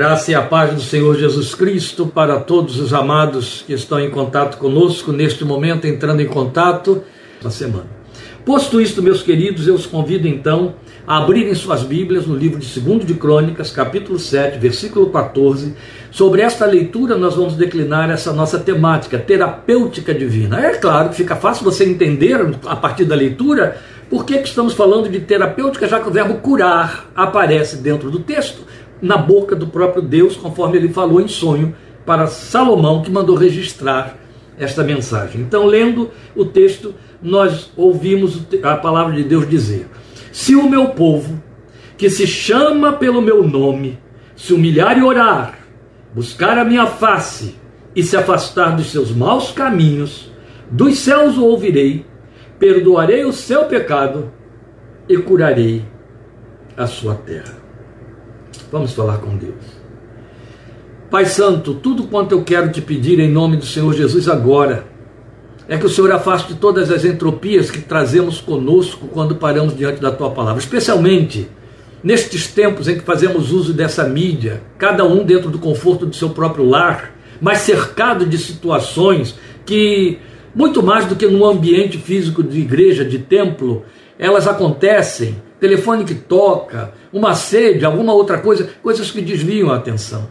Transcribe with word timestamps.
Graça 0.00 0.30
e 0.30 0.34
a 0.36 0.42
paz 0.42 0.72
do 0.72 0.80
Senhor 0.80 1.18
Jesus 1.18 1.56
Cristo 1.56 2.06
para 2.06 2.38
todos 2.38 2.78
os 2.78 2.94
amados 2.94 3.64
que 3.66 3.72
estão 3.72 3.98
em 3.98 4.08
contato 4.08 4.56
conosco 4.56 5.10
neste 5.10 5.44
momento, 5.44 5.88
entrando 5.88 6.22
em 6.22 6.26
contato 6.28 7.02
na 7.42 7.50
semana. 7.50 7.86
Posto 8.44 8.80
isto, 8.80 9.02
meus 9.02 9.24
queridos, 9.24 9.66
eu 9.66 9.74
os 9.74 9.86
convido 9.86 10.28
então 10.28 10.76
a 11.04 11.18
abrirem 11.18 11.52
suas 11.52 11.82
Bíblias 11.82 12.28
no 12.28 12.36
livro 12.36 12.60
de 12.60 12.80
2 12.80 13.06
de 13.06 13.14
Crônicas, 13.14 13.72
capítulo 13.72 14.20
7, 14.20 14.56
versículo 14.60 15.10
14. 15.10 15.74
Sobre 16.12 16.42
esta 16.42 16.64
leitura, 16.64 17.18
nós 17.18 17.34
vamos 17.34 17.56
declinar 17.56 18.08
essa 18.08 18.32
nossa 18.32 18.56
temática 18.56 19.18
terapêutica 19.18 20.14
divina. 20.14 20.64
É 20.64 20.76
claro 20.76 21.08
que 21.08 21.16
fica 21.16 21.34
fácil 21.34 21.64
você 21.64 21.84
entender 21.84 22.38
a 22.66 22.76
partir 22.76 23.04
da 23.04 23.16
leitura 23.16 23.76
por 24.08 24.24
que, 24.24 24.38
que 24.38 24.48
estamos 24.48 24.74
falando 24.74 25.08
de 25.08 25.18
terapêutica, 25.18 25.88
já 25.88 25.98
que 25.98 26.08
o 26.08 26.12
verbo 26.12 26.34
curar 26.34 27.10
aparece 27.16 27.78
dentro 27.78 28.12
do 28.12 28.20
texto 28.20 28.68
na 29.00 29.16
boca 29.16 29.54
do 29.54 29.66
próprio 29.66 30.02
Deus, 30.02 30.36
conforme 30.36 30.78
ele 30.78 30.88
falou 30.88 31.20
em 31.20 31.28
sonho 31.28 31.74
para 32.04 32.26
Salomão, 32.26 33.02
que 33.02 33.10
mandou 33.10 33.36
registrar 33.36 34.16
esta 34.58 34.82
mensagem. 34.82 35.40
Então, 35.40 35.66
lendo 35.66 36.10
o 36.34 36.44
texto, 36.44 36.94
nós 37.22 37.70
ouvimos 37.76 38.42
a 38.62 38.76
palavra 38.76 39.14
de 39.14 39.24
Deus 39.24 39.48
dizer: 39.48 39.88
Se 40.32 40.54
o 40.54 40.68
meu 40.68 40.88
povo, 40.88 41.42
que 41.96 42.08
se 42.08 42.26
chama 42.26 42.92
pelo 42.92 43.20
meu 43.20 43.46
nome, 43.46 43.98
se 44.36 44.52
humilhar 44.52 44.96
e 44.98 45.02
orar, 45.02 45.58
buscar 46.14 46.58
a 46.58 46.64
minha 46.64 46.86
face 46.86 47.56
e 47.94 48.02
se 48.02 48.16
afastar 48.16 48.76
dos 48.76 48.90
seus 48.90 49.10
maus 49.10 49.50
caminhos, 49.50 50.30
dos 50.70 50.98
céus 50.98 51.36
o 51.36 51.44
ouvirei, 51.44 52.06
perdoarei 52.58 53.24
o 53.24 53.32
seu 53.32 53.64
pecado 53.64 54.32
e 55.08 55.16
curarei 55.16 55.84
a 56.76 56.86
sua 56.86 57.14
terra. 57.14 57.57
Vamos 58.70 58.92
falar 58.92 59.18
com 59.18 59.36
Deus. 59.36 59.78
Pai 61.10 61.24
Santo, 61.24 61.74
tudo 61.74 62.04
quanto 62.04 62.32
eu 62.32 62.44
quero 62.44 62.70
te 62.70 62.82
pedir 62.82 63.18
em 63.18 63.30
nome 63.30 63.56
do 63.56 63.64
Senhor 63.64 63.94
Jesus 63.94 64.28
agora 64.28 64.84
é 65.66 65.76
que 65.78 65.86
o 65.86 65.88
Senhor 65.88 66.12
afaste 66.12 66.54
todas 66.54 66.90
as 66.90 67.04
entropias 67.04 67.70
que 67.70 67.80
trazemos 67.80 68.40
conosco 68.40 69.08
quando 69.08 69.36
paramos 69.36 69.76
diante 69.76 70.00
da 70.00 70.10
tua 70.10 70.30
palavra, 70.30 70.60
especialmente 70.60 71.48
nestes 72.02 72.46
tempos 72.46 72.88
em 72.88 72.98
que 72.98 73.04
fazemos 73.04 73.52
uso 73.52 73.72
dessa 73.72 74.04
mídia, 74.04 74.62
cada 74.78 75.04
um 75.04 75.24
dentro 75.24 75.50
do 75.50 75.58
conforto 75.58 76.06
do 76.06 76.14
seu 76.14 76.30
próprio 76.30 76.64
lar, 76.64 77.14
mas 77.40 77.58
cercado 77.58 78.26
de 78.26 78.36
situações 78.36 79.34
que, 79.64 80.18
muito 80.54 80.82
mais 80.82 81.06
do 81.06 81.16
que 81.16 81.26
no 81.26 81.44
ambiente 81.44 81.98
físico 81.98 82.42
de 82.42 82.60
igreja, 82.60 83.04
de 83.04 83.18
templo, 83.18 83.84
elas 84.18 84.46
acontecem 84.46 85.36
telefone 85.60 86.04
que 86.04 86.14
toca, 86.14 86.92
uma 87.12 87.34
sede, 87.34 87.84
alguma 87.84 88.12
outra 88.12 88.38
coisa, 88.38 88.68
coisas 88.82 89.10
que 89.10 89.20
desviam 89.20 89.70
a 89.70 89.76
atenção. 89.76 90.28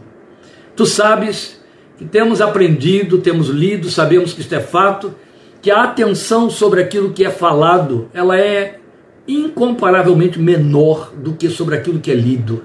Tu 0.74 0.86
sabes 0.86 1.60
que 1.96 2.04
temos 2.04 2.40
aprendido, 2.40 3.18
temos 3.18 3.48
lido, 3.48 3.90
sabemos 3.90 4.32
que 4.32 4.40
isto 4.40 4.54
é 4.54 4.60
fato, 4.60 5.14
que 5.60 5.70
a 5.70 5.82
atenção 5.82 6.48
sobre 6.48 6.80
aquilo 6.80 7.12
que 7.12 7.24
é 7.24 7.30
falado, 7.30 8.08
ela 8.14 8.38
é 8.38 8.78
incomparavelmente 9.26 10.38
menor 10.38 11.12
do 11.14 11.34
que 11.34 11.50
sobre 11.50 11.76
aquilo 11.76 12.00
que 12.00 12.10
é 12.10 12.14
lido. 12.14 12.62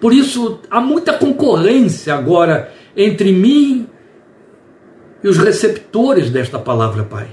Por 0.00 0.12
isso, 0.12 0.60
há 0.70 0.80
muita 0.80 1.12
concorrência 1.14 2.14
agora 2.14 2.72
entre 2.96 3.32
mim 3.32 3.86
e 5.22 5.28
os 5.28 5.38
receptores 5.38 6.30
desta 6.30 6.58
palavra, 6.58 7.04
Pai. 7.04 7.28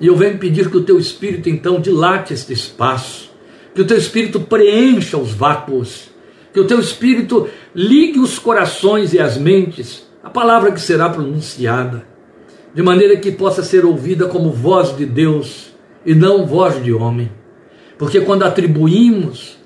E 0.00 0.06
eu 0.06 0.16
venho 0.16 0.38
pedir 0.38 0.70
que 0.70 0.76
o 0.76 0.82
teu 0.82 0.98
Espírito 0.98 1.48
então 1.48 1.80
dilate 1.80 2.34
este 2.34 2.52
espaço, 2.52 3.31
que 3.74 3.80
o 3.80 3.86
teu 3.86 3.96
espírito 3.96 4.40
preencha 4.40 5.16
os 5.16 5.32
vácuos, 5.32 6.10
que 6.52 6.60
o 6.60 6.66
teu 6.66 6.78
espírito 6.78 7.48
ligue 7.74 8.18
os 8.18 8.38
corações 8.38 9.12
e 9.12 9.18
as 9.18 9.36
mentes 9.36 10.06
à 10.22 10.30
palavra 10.30 10.72
que 10.72 10.80
será 10.80 11.08
pronunciada, 11.08 12.06
de 12.74 12.82
maneira 12.82 13.16
que 13.16 13.32
possa 13.32 13.62
ser 13.62 13.84
ouvida 13.84 14.26
como 14.26 14.50
voz 14.50 14.96
de 14.96 15.06
Deus 15.06 15.72
e 16.04 16.14
não 16.14 16.46
voz 16.46 16.82
de 16.82 16.92
homem. 16.92 17.30
Porque 17.98 18.20
quando 18.20 18.42
atribuímos 18.42 19.58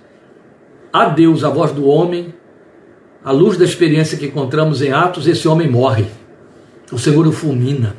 a 0.93 1.07
Deus 1.07 1.45
a 1.45 1.49
voz 1.49 1.73
do 1.73 1.87
homem, 1.87 2.35
à 3.25 3.33
luz 3.33 3.57
da 3.57 3.65
experiência 3.65 4.17
que 4.17 4.27
encontramos 4.27 4.83
em 4.83 4.93
Atos, 4.93 5.27
esse 5.27 5.49
homem 5.49 5.69
morre. 5.69 6.07
O 6.93 6.99
Senhor 6.99 7.27
o 7.27 7.33
fulmina. 7.33 7.97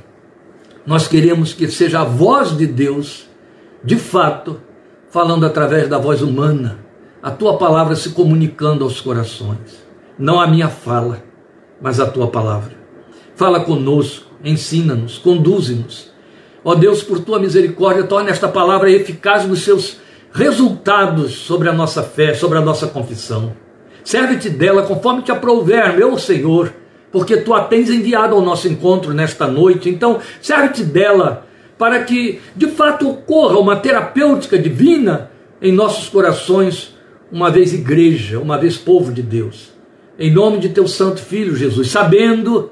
Nós 0.86 1.08
queremos 1.08 1.54
que 1.54 1.68
seja 1.68 2.00
a 2.00 2.06
voz 2.06 2.56
de 2.58 2.66
Deus, 2.66 3.28
de 3.84 3.98
fato, 3.98 4.62
falando 5.10 5.46
através 5.46 5.88
da 5.88 5.98
voz 5.98 6.22
humana, 6.22 6.80
a 7.22 7.32
tua 7.32 7.58
palavra 7.58 7.96
se 7.96 8.12
comunicando 8.12 8.84
aos 8.84 9.02
corações. 9.02 9.86
Não 10.18 10.40
a 10.40 10.48
minha 10.48 10.70
fala, 10.70 11.24
mas 11.82 12.00
a 12.00 12.06
tua 12.06 12.28
palavra. 12.28 12.76
Fala 13.36 13.60
conosco, 13.62 14.32
ensina-nos, 14.44 15.18
conduze-nos. 15.18 16.12
Ó 16.64 16.76
Deus, 16.76 17.04
por 17.04 17.20
tua 17.20 17.40
misericórdia, 17.40 18.04
torne 18.04 18.30
esta 18.30 18.48
palavra 18.48 18.92
eficaz 18.92 19.46
nos 19.46 19.62
seus 19.62 19.98
resultados 20.34 21.34
sobre 21.34 21.70
a 21.70 21.74
nossa 21.74 22.04
fé, 22.04 22.34
sobre 22.34 22.58
a 22.58 22.62
nossa 22.62 22.88
confissão. 22.88 23.54
Serve-te 24.04 24.50
dela 24.50 24.84
conforme 24.84 25.22
te 25.22 25.32
aprouver, 25.32 25.96
meu 25.96 26.18
Senhor, 26.18 26.74
porque 27.12 27.38
tu 27.38 27.54
a 27.54 27.62
tens 27.62 27.90
enviado 27.90 28.36
ao 28.36 28.42
nosso 28.42 28.68
encontro 28.68 29.14
nesta 29.14 29.48
noite. 29.48 29.90
Então, 29.90 30.20
serve-te 30.42 30.84
dela 30.84 31.47
para 31.78 32.04
que 32.04 32.40
de 32.56 32.68
fato 32.68 33.10
ocorra 33.10 33.60
uma 33.60 33.76
terapêutica 33.76 34.58
divina 34.58 35.32
em 35.62 35.72
nossos 35.72 36.10
corações, 36.10 36.96
uma 37.32 37.50
vez 37.50 37.74
igreja, 37.74 38.40
uma 38.40 38.58
vez 38.58 38.78
povo 38.78 39.12
de 39.12 39.22
Deus. 39.22 39.72
Em 40.20 40.32
nome 40.32 40.60
de 40.60 40.70
teu 40.70 40.88
santo 40.88 41.22
filho 41.22 41.56
Jesus, 41.56 41.90
sabendo 41.90 42.72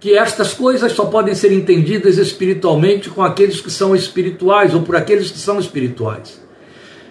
que 0.00 0.16
estas 0.16 0.54
coisas 0.54 0.92
só 0.92 1.04
podem 1.04 1.34
ser 1.34 1.52
entendidas 1.52 2.16
espiritualmente 2.16 3.10
com 3.10 3.22
aqueles 3.22 3.60
que 3.60 3.70
são 3.70 3.94
espirituais 3.94 4.74
ou 4.74 4.82
por 4.82 4.96
aqueles 4.96 5.30
que 5.30 5.38
são 5.38 5.58
espirituais. 5.58 6.40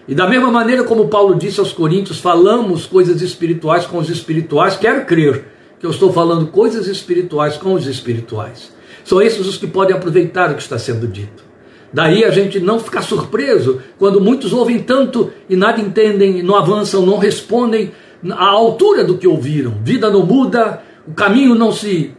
E 0.07 0.15
da 0.15 0.27
mesma 0.27 0.49
maneira 0.51 0.83
como 0.83 1.07
Paulo 1.07 1.35
disse 1.35 1.59
aos 1.59 1.71
Coríntios, 1.71 2.19
falamos 2.19 2.87
coisas 2.87 3.21
espirituais 3.21 3.85
com 3.85 3.99
os 3.99 4.09
espirituais, 4.09 4.75
quero 4.75 5.05
crer 5.05 5.45
que 5.79 5.85
eu 5.85 5.91
estou 5.91 6.11
falando 6.11 6.47
coisas 6.47 6.87
espirituais 6.87 7.57
com 7.57 7.73
os 7.73 7.85
espirituais. 7.85 8.73
São 9.03 9.21
esses 9.21 9.45
os 9.45 9.57
que 9.57 9.67
podem 9.67 9.95
aproveitar 9.95 10.51
o 10.51 10.55
que 10.55 10.61
está 10.61 10.77
sendo 10.77 11.07
dito. 11.07 11.49
Daí 11.91 12.23
a 12.23 12.29
gente 12.29 12.59
não 12.59 12.79
ficar 12.79 13.01
surpreso 13.01 13.81
quando 13.97 14.21
muitos 14.21 14.53
ouvem 14.53 14.79
tanto 14.79 15.31
e 15.49 15.55
nada 15.55 15.81
entendem, 15.81 16.43
não 16.43 16.55
avançam, 16.55 17.05
não 17.05 17.17
respondem 17.17 17.91
à 18.31 18.45
altura 18.45 19.03
do 19.03 19.17
que 19.17 19.27
ouviram. 19.27 19.73
Vida 19.83 20.09
não 20.09 20.23
muda, 20.23 20.83
o 21.07 21.13
caminho 21.13 21.55
não 21.55 21.71
se 21.71 22.13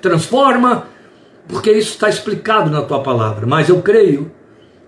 transforma, 0.00 0.88
porque 1.46 1.70
isso 1.70 1.90
está 1.90 2.08
explicado 2.08 2.70
na 2.70 2.82
tua 2.82 3.00
palavra. 3.00 3.46
Mas 3.46 3.68
eu 3.68 3.80
creio 3.80 4.30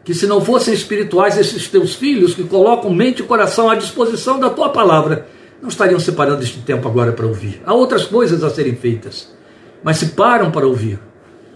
que 0.04 0.12
se 0.12 0.26
não 0.26 0.40
fossem 0.40 0.74
espirituais 0.74 1.38
esses 1.38 1.68
teus 1.68 1.94
filhos 1.94 2.34
que 2.34 2.42
colocam 2.42 2.92
mente 2.92 3.22
e 3.22 3.24
coração 3.24 3.70
à 3.70 3.76
disposição 3.76 4.38
da 4.40 4.50
tua 4.50 4.68
palavra, 4.68 5.28
não 5.62 5.68
estariam 5.68 6.00
separando 6.00 6.42
este 6.42 6.58
tempo 6.60 6.88
agora 6.88 7.12
para 7.12 7.26
ouvir. 7.26 7.62
Há 7.64 7.72
outras 7.72 8.04
coisas 8.04 8.42
a 8.42 8.50
serem 8.50 8.74
feitas, 8.74 9.32
mas 9.82 9.96
se 9.96 10.06
param 10.08 10.50
para 10.50 10.66
ouvir 10.66 10.98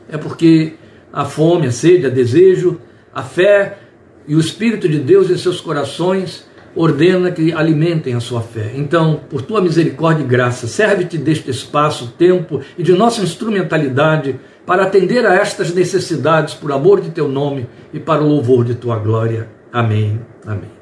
é 0.08 0.16
porque 0.16 0.74
a 1.12 1.24
fome, 1.24 1.66
a 1.66 1.72
sede, 1.72 2.06
a 2.06 2.10
desejo, 2.10 2.80
a 3.12 3.22
fé 3.22 3.78
e 4.26 4.34
o 4.34 4.40
Espírito 4.40 4.88
de 4.88 4.98
Deus 4.98 5.30
em 5.30 5.36
seus 5.36 5.60
corações 5.60 6.46
ordena 6.76 7.30
que 7.30 7.52
alimentem 7.52 8.14
a 8.14 8.20
sua 8.20 8.40
fé. 8.40 8.72
Então, 8.76 9.20
por 9.28 9.42
tua 9.42 9.60
misericórdia 9.60 10.22
e 10.22 10.26
graça, 10.26 10.66
serve-te 10.68 11.18
deste 11.18 11.50
espaço, 11.50 12.14
tempo 12.16 12.60
e 12.76 12.82
de 12.82 12.92
nossa 12.92 13.22
instrumentalidade 13.22 14.38
para 14.64 14.84
atender 14.84 15.26
a 15.26 15.34
estas 15.34 15.74
necessidades 15.74 16.54
por 16.54 16.70
amor 16.70 17.00
de 17.00 17.10
teu 17.10 17.26
nome 17.26 17.66
e 17.92 17.98
para 17.98 18.22
o 18.22 18.28
louvor 18.28 18.64
de 18.64 18.74
tua 18.74 18.98
glória. 18.98 19.48
Amém. 19.72 20.20
Amém. 20.46 20.77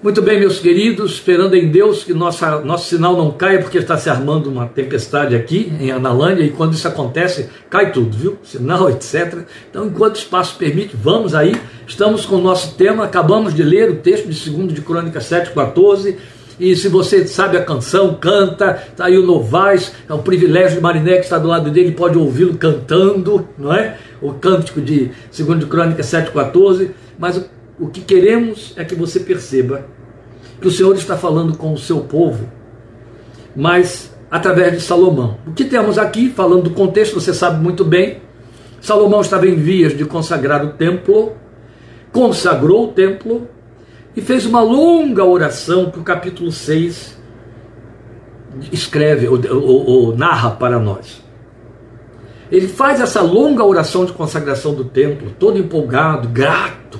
Muito 0.00 0.22
bem, 0.22 0.38
meus 0.38 0.60
queridos, 0.60 1.14
esperando 1.14 1.56
em 1.56 1.72
Deus 1.72 2.04
que 2.04 2.14
nossa, 2.14 2.60
nosso 2.60 2.88
sinal 2.88 3.16
não 3.16 3.32
caia, 3.32 3.58
porque 3.60 3.78
está 3.78 3.96
se 3.96 4.08
armando 4.08 4.48
uma 4.48 4.64
tempestade 4.64 5.34
aqui 5.34 5.72
em 5.80 5.90
Analândia, 5.90 6.44
e 6.44 6.50
quando 6.50 6.74
isso 6.74 6.86
acontece, 6.86 7.48
cai 7.68 7.90
tudo, 7.90 8.16
viu? 8.16 8.38
Sinal, 8.44 8.88
etc. 8.94 9.40
Então, 9.68 9.86
enquanto 9.86 10.14
o 10.14 10.18
espaço 10.18 10.54
permite, 10.56 10.94
vamos 10.96 11.34
aí. 11.34 11.52
Estamos 11.84 12.24
com 12.24 12.36
o 12.36 12.40
nosso 12.40 12.76
tema, 12.76 13.04
acabamos 13.04 13.52
de 13.52 13.64
ler 13.64 13.90
o 13.90 13.96
texto 13.96 14.28
de 14.28 14.50
2 14.50 14.72
de 14.72 14.82
Crônica 14.82 15.18
7,14. 15.18 16.14
E 16.60 16.76
se 16.76 16.88
você 16.88 17.26
sabe 17.26 17.56
a 17.56 17.64
canção, 17.64 18.14
canta, 18.14 18.80
está 18.90 19.06
aí 19.06 19.18
o 19.18 19.26
Novaes, 19.26 19.92
é 20.08 20.14
um 20.14 20.22
privilégio 20.22 20.76
de 20.76 20.80
Mariné 20.80 21.16
que 21.16 21.24
está 21.24 21.38
do 21.38 21.48
lado 21.48 21.72
dele, 21.72 21.90
pode 21.90 22.16
ouvi-lo 22.16 22.54
cantando, 22.54 23.48
não 23.58 23.72
é? 23.74 23.96
O 24.22 24.32
cântico 24.32 24.80
de 24.80 25.10
2 25.36 25.58
de 25.58 25.66
Crônica 25.66 26.02
7,14. 26.04 26.90
Mas 27.18 27.36
o 27.36 27.44
o 27.78 27.88
que 27.88 28.00
queremos 28.00 28.72
é 28.76 28.84
que 28.84 28.94
você 28.94 29.20
perceba 29.20 29.86
que 30.60 30.66
o 30.66 30.70
Senhor 30.70 30.94
está 30.96 31.16
falando 31.16 31.56
com 31.56 31.72
o 31.72 31.78
seu 31.78 32.00
povo, 32.00 32.48
mas 33.54 34.12
através 34.30 34.72
de 34.72 34.80
Salomão. 34.80 35.38
O 35.46 35.52
que 35.52 35.64
temos 35.64 35.98
aqui, 35.98 36.28
falando 36.30 36.64
do 36.64 36.70
contexto, 36.70 37.20
você 37.20 37.32
sabe 37.32 37.62
muito 37.62 37.84
bem, 37.84 38.20
Salomão 38.80 39.20
estava 39.20 39.46
em 39.46 39.56
vias 39.56 39.96
de 39.96 40.04
consagrar 40.04 40.64
o 40.64 40.72
templo, 40.72 41.32
consagrou 42.12 42.84
o 42.84 42.92
templo 42.92 43.48
e 44.16 44.20
fez 44.20 44.46
uma 44.46 44.60
longa 44.60 45.24
oração 45.24 45.90
que 45.90 45.98
o 45.98 46.02
capítulo 46.02 46.50
6 46.50 47.18
escreve 48.72 49.28
ou, 49.28 49.38
ou, 49.50 49.86
ou 49.86 50.16
narra 50.16 50.50
para 50.50 50.78
nós. 50.78 51.22
Ele 52.50 52.66
faz 52.66 53.00
essa 53.00 53.20
longa 53.20 53.62
oração 53.62 54.04
de 54.04 54.12
consagração 54.12 54.74
do 54.74 54.84
templo, 54.84 55.32
todo 55.38 55.58
empolgado, 55.58 56.28
grato, 56.28 56.98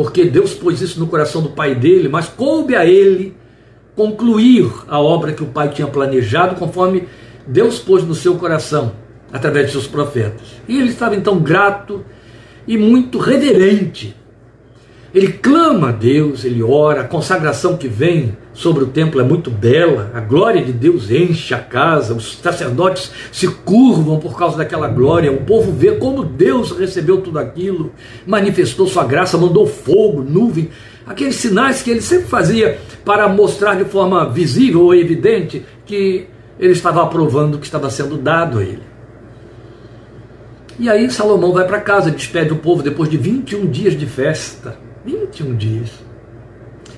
porque 0.00 0.24
Deus 0.24 0.54
pôs 0.54 0.80
isso 0.80 0.98
no 0.98 1.06
coração 1.06 1.42
do 1.42 1.50
pai 1.50 1.74
dele, 1.74 2.08
mas 2.08 2.26
coube 2.26 2.74
a 2.74 2.86
ele 2.86 3.36
concluir 3.94 4.66
a 4.88 4.98
obra 4.98 5.34
que 5.34 5.42
o 5.42 5.48
pai 5.48 5.68
tinha 5.68 5.86
planejado, 5.86 6.54
conforme 6.54 7.06
Deus 7.46 7.78
pôs 7.80 8.02
no 8.02 8.14
seu 8.14 8.36
coração, 8.36 8.92
através 9.30 9.66
de 9.66 9.72
seus 9.72 9.86
profetas. 9.86 10.56
E 10.66 10.78
ele 10.78 10.88
estava 10.88 11.14
então 11.14 11.38
grato 11.38 12.02
e 12.66 12.78
muito 12.78 13.18
reverente 13.18 14.16
ele 15.12 15.32
clama 15.32 15.88
a 15.88 15.92
Deus, 15.92 16.44
ele 16.44 16.62
ora, 16.62 17.00
a 17.00 17.04
consagração 17.04 17.76
que 17.76 17.88
vem 17.88 18.36
sobre 18.52 18.84
o 18.84 18.86
templo 18.86 19.20
é 19.20 19.24
muito 19.24 19.50
bela, 19.50 20.10
a 20.14 20.20
glória 20.20 20.62
de 20.62 20.72
Deus 20.72 21.10
enche 21.10 21.52
a 21.52 21.58
casa, 21.58 22.14
os 22.14 22.38
sacerdotes 22.38 23.10
se 23.32 23.48
curvam 23.48 24.20
por 24.20 24.38
causa 24.38 24.56
daquela 24.56 24.86
glória, 24.86 25.32
o 25.32 25.44
povo 25.44 25.72
vê 25.72 25.92
como 25.92 26.22
Deus 26.22 26.70
recebeu 26.70 27.20
tudo 27.20 27.40
aquilo, 27.40 27.92
manifestou 28.24 28.86
sua 28.86 29.04
graça, 29.04 29.36
mandou 29.36 29.66
fogo, 29.66 30.22
nuvem, 30.22 30.70
aqueles 31.04 31.36
sinais 31.36 31.82
que 31.82 31.90
ele 31.90 32.00
sempre 32.00 32.26
fazia 32.26 32.78
para 33.04 33.28
mostrar 33.28 33.74
de 33.74 33.84
forma 33.86 34.28
visível 34.28 34.82
ou 34.82 34.94
evidente 34.94 35.64
que 35.84 36.28
ele 36.58 36.72
estava 36.72 37.02
aprovando 37.02 37.54
o 37.54 37.58
que 37.58 37.66
estava 37.66 37.90
sendo 37.90 38.16
dado 38.16 38.58
a 38.58 38.62
ele. 38.62 38.82
E 40.78 40.88
aí 40.88 41.10
Salomão 41.10 41.52
vai 41.52 41.66
para 41.66 41.80
casa, 41.80 42.10
despede 42.10 42.52
o 42.52 42.56
povo 42.56 42.82
depois 42.82 43.10
de 43.10 43.16
21 43.16 43.66
dias 43.66 43.98
de 43.98 44.06
festa. 44.06 44.89
21 45.04 45.56
dias. 45.56 45.90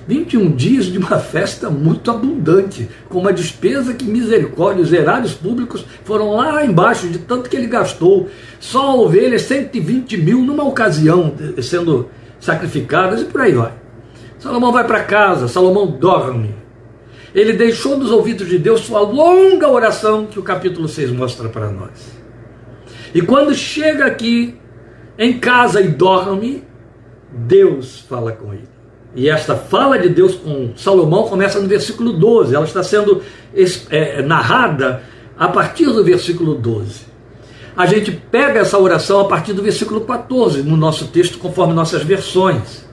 21 0.07 0.51
dias 0.51 0.85
de 0.85 0.97
uma 0.97 1.17
festa 1.17 1.69
muito 1.69 2.11
abundante, 2.11 2.89
com 3.07 3.19
uma 3.19 3.31
despesa 3.31 3.93
que 3.93 4.03
misericórdia, 4.03 4.83
os 4.83 4.91
erários 4.91 5.33
públicos 5.33 5.85
foram 6.03 6.35
lá 6.35 6.65
embaixo 6.65 7.07
de 7.07 7.19
tanto 7.19 7.49
que 7.49 7.55
ele 7.55 7.67
gastou. 7.67 8.29
Só 8.59 8.99
ovelhas, 8.99 9.43
120 9.43 10.17
mil 10.17 10.39
numa 10.39 10.63
ocasião 10.63 11.33
sendo 11.61 12.09
sacrificadas 12.39 13.21
e 13.21 13.25
por 13.25 13.41
aí 13.41 13.53
vai. 13.53 13.73
Salomão 14.39 14.73
vai 14.73 14.85
para 14.85 15.03
casa, 15.03 15.47
Salomão 15.47 15.87
dorme. 15.87 16.53
Ele 17.33 17.53
deixou 17.53 17.97
nos 17.97 18.11
ouvidos 18.11 18.47
de 18.47 18.59
Deus 18.59 18.81
sua 18.81 18.99
longa 18.99 19.69
oração 19.69 20.25
que 20.25 20.37
o 20.37 20.43
capítulo 20.43 20.87
6 20.87 21.11
mostra 21.11 21.47
para 21.47 21.69
nós. 21.69 22.13
E 23.13 23.21
quando 23.21 23.55
chega 23.55 24.05
aqui 24.05 24.55
em 25.17 25.39
casa 25.39 25.79
e 25.81 25.87
dorme, 25.87 26.63
Deus 27.33 27.99
fala 28.07 28.31
com 28.31 28.53
ele. 28.53 28.69
E 29.15 29.29
esta 29.29 29.55
fala 29.55 29.97
de 29.97 30.09
Deus 30.09 30.35
com 30.35 30.71
Salomão 30.75 31.27
começa 31.27 31.59
no 31.59 31.67
versículo 31.67 32.13
12. 32.13 32.55
Ela 32.55 32.65
está 32.65 32.83
sendo 32.83 33.21
é, 33.89 34.21
narrada 34.21 35.03
a 35.37 35.47
partir 35.47 35.85
do 35.85 36.03
versículo 36.03 36.55
12. 36.55 37.13
A 37.75 37.85
gente 37.85 38.11
pega 38.11 38.59
essa 38.59 38.77
oração 38.77 39.19
a 39.19 39.25
partir 39.25 39.53
do 39.53 39.63
versículo 39.63 40.01
14 40.01 40.61
no 40.61 40.77
nosso 40.77 41.07
texto, 41.07 41.37
conforme 41.39 41.73
nossas 41.73 42.03
versões. 42.03 42.85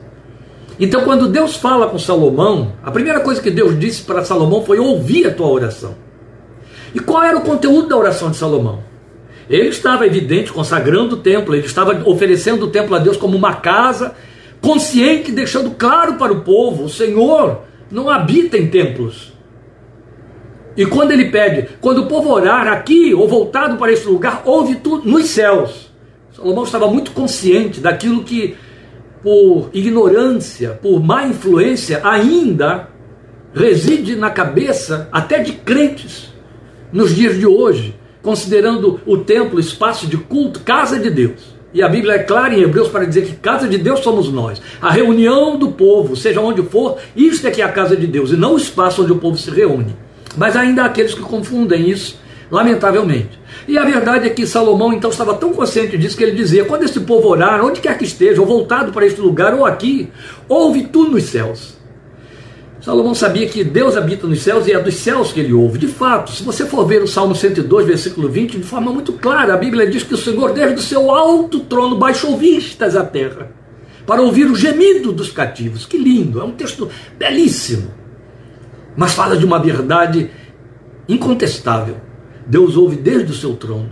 Então, 0.78 1.04
quando 1.04 1.28
Deus 1.28 1.56
fala 1.56 1.88
com 1.88 1.98
Salomão, 1.98 2.72
a 2.82 2.90
primeira 2.90 3.20
coisa 3.20 3.42
que 3.42 3.50
Deus 3.50 3.78
disse 3.78 4.02
para 4.02 4.24
Salomão 4.24 4.64
foi 4.64 4.78
ouvir 4.78 5.26
a 5.26 5.30
tua 5.30 5.48
oração. 5.48 5.94
E 6.94 6.98
qual 6.98 7.22
era 7.22 7.36
o 7.36 7.42
conteúdo 7.42 7.88
da 7.88 7.96
oração 7.96 8.30
de 8.30 8.38
Salomão? 8.38 8.80
Ele 9.48 9.68
estava 9.68 10.06
evidente 10.06 10.52
consagrando 10.52 11.16
o 11.16 11.18
templo, 11.18 11.54
ele 11.54 11.66
estava 11.66 12.08
oferecendo 12.08 12.64
o 12.64 12.70
templo 12.70 12.94
a 12.96 12.98
Deus 12.98 13.16
como 13.16 13.36
uma 13.36 13.54
casa 13.56 14.14
consciente, 14.60 15.32
deixando 15.32 15.70
claro 15.72 16.14
para 16.14 16.32
o 16.32 16.42
povo: 16.42 16.84
o 16.84 16.90
Senhor 16.90 17.62
não 17.90 18.08
habita 18.08 18.56
em 18.56 18.68
templos. 18.68 19.32
E 20.76 20.86
quando 20.86 21.10
ele 21.10 21.26
pede, 21.26 21.68
quando 21.80 22.02
o 22.02 22.06
povo 22.06 22.30
orar 22.30 22.68
aqui 22.68 23.12
ou 23.12 23.28
voltado 23.28 23.76
para 23.76 23.92
esse 23.92 24.06
lugar, 24.06 24.42
ouve 24.44 24.76
tudo 24.76 25.08
nos 25.08 25.26
céus. 25.26 25.90
Salomão 26.32 26.64
estava 26.64 26.88
muito 26.88 27.10
consciente 27.10 27.80
daquilo 27.80 28.22
que, 28.22 28.56
por 29.22 29.68
ignorância, 29.72 30.78
por 30.80 31.02
má 31.02 31.26
influência, 31.26 32.00
ainda 32.04 32.88
reside 33.52 34.14
na 34.14 34.30
cabeça 34.30 35.08
até 35.10 35.40
de 35.40 35.52
crentes 35.52 36.32
nos 36.92 37.14
dias 37.14 37.38
de 37.38 37.46
hoje, 37.46 37.94
considerando 38.22 39.00
o 39.04 39.18
templo 39.18 39.58
espaço 39.58 40.06
de 40.06 40.16
culto, 40.16 40.60
casa 40.60 40.98
de 40.98 41.10
Deus. 41.10 41.59
E 41.72 41.82
a 41.82 41.88
Bíblia 41.88 42.14
é 42.14 42.18
clara 42.18 42.52
em 42.52 42.62
Hebreus 42.62 42.88
para 42.88 43.04
dizer 43.04 43.26
que 43.26 43.36
casa 43.36 43.68
de 43.68 43.78
Deus 43.78 44.00
somos 44.00 44.28
nós. 44.28 44.60
A 44.82 44.90
reunião 44.90 45.56
do 45.56 45.70
povo, 45.70 46.16
seja 46.16 46.40
onde 46.40 46.62
for, 46.62 46.98
isto 47.14 47.46
é 47.46 47.50
que 47.50 47.62
é 47.62 47.64
a 47.64 47.70
casa 47.70 47.96
de 47.96 48.08
Deus, 48.08 48.32
e 48.32 48.36
não 48.36 48.54
o 48.54 48.58
espaço 48.58 49.02
onde 49.02 49.12
o 49.12 49.18
povo 49.18 49.38
se 49.38 49.50
reúne. 49.50 49.94
Mas 50.36 50.56
ainda 50.56 50.82
há 50.82 50.86
aqueles 50.86 51.14
que 51.14 51.20
confundem 51.20 51.88
isso, 51.88 52.18
lamentavelmente. 52.50 53.38
E 53.68 53.78
a 53.78 53.84
verdade 53.84 54.26
é 54.26 54.30
que 54.30 54.46
Salomão 54.46 54.92
então 54.92 55.10
estava 55.10 55.34
tão 55.34 55.52
consciente 55.52 55.96
disso 55.96 56.16
que 56.16 56.24
ele 56.24 56.36
dizia: 56.36 56.64
quando 56.64 56.82
esse 56.82 56.98
povo 57.00 57.28
orar, 57.28 57.64
onde 57.64 57.80
quer 57.80 57.96
que 57.96 58.04
esteja, 58.04 58.40
ou 58.40 58.46
voltado 58.46 58.90
para 58.92 59.06
este 59.06 59.20
lugar, 59.20 59.54
ou 59.54 59.64
aqui, 59.64 60.08
ouve 60.48 60.82
tu 60.88 61.04
nos 61.04 61.24
céus. 61.24 61.79
Salomão 62.80 63.14
sabia 63.14 63.46
que 63.46 63.62
Deus 63.62 63.94
habita 63.94 64.26
nos 64.26 64.40
céus 64.40 64.66
e 64.66 64.72
é 64.72 64.80
dos 64.80 64.94
céus 64.94 65.32
que 65.32 65.40
ele 65.40 65.52
ouve. 65.52 65.78
De 65.78 65.86
fato, 65.86 66.32
se 66.32 66.42
você 66.42 66.64
for 66.64 66.86
ver 66.86 67.02
o 67.02 67.06
Salmo 67.06 67.34
102, 67.34 67.86
versículo 67.86 68.28
20, 68.28 68.56
de 68.56 68.64
forma 68.64 68.90
muito 68.90 69.12
clara, 69.12 69.52
a 69.52 69.56
Bíblia 69.56 69.90
diz 69.90 70.02
que 70.02 70.14
o 70.14 70.16
Senhor, 70.16 70.52
desde 70.52 70.76
o 70.76 70.82
seu 70.82 71.10
alto 71.10 71.60
trono, 71.60 71.96
baixou 71.96 72.38
vistas 72.38 72.96
à 72.96 73.04
terra 73.04 73.52
para 74.06 74.22
ouvir 74.22 74.50
o 74.50 74.56
gemido 74.56 75.12
dos 75.12 75.30
cativos. 75.30 75.84
Que 75.84 75.98
lindo! 75.98 76.40
É 76.40 76.44
um 76.44 76.52
texto 76.52 76.88
belíssimo, 77.18 77.90
mas 78.96 79.12
fala 79.12 79.36
de 79.36 79.44
uma 79.44 79.58
verdade 79.58 80.30
incontestável. 81.06 81.96
Deus 82.46 82.78
ouve 82.78 82.96
desde 82.96 83.30
o 83.30 83.34
seu 83.34 83.54
trono. 83.56 83.90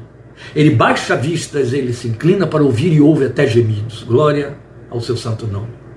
Ele 0.56 0.70
baixa 0.70 1.14
vistas, 1.14 1.74
ele 1.74 1.92
se 1.92 2.08
inclina 2.08 2.46
para 2.46 2.62
ouvir 2.62 2.92
e 2.92 3.00
ouve 3.02 3.26
até 3.26 3.46
gemidos. 3.46 4.02
Glória 4.02 4.56
ao 4.90 5.00
seu 5.00 5.16
santo 5.16 5.46
nome. 5.46 5.87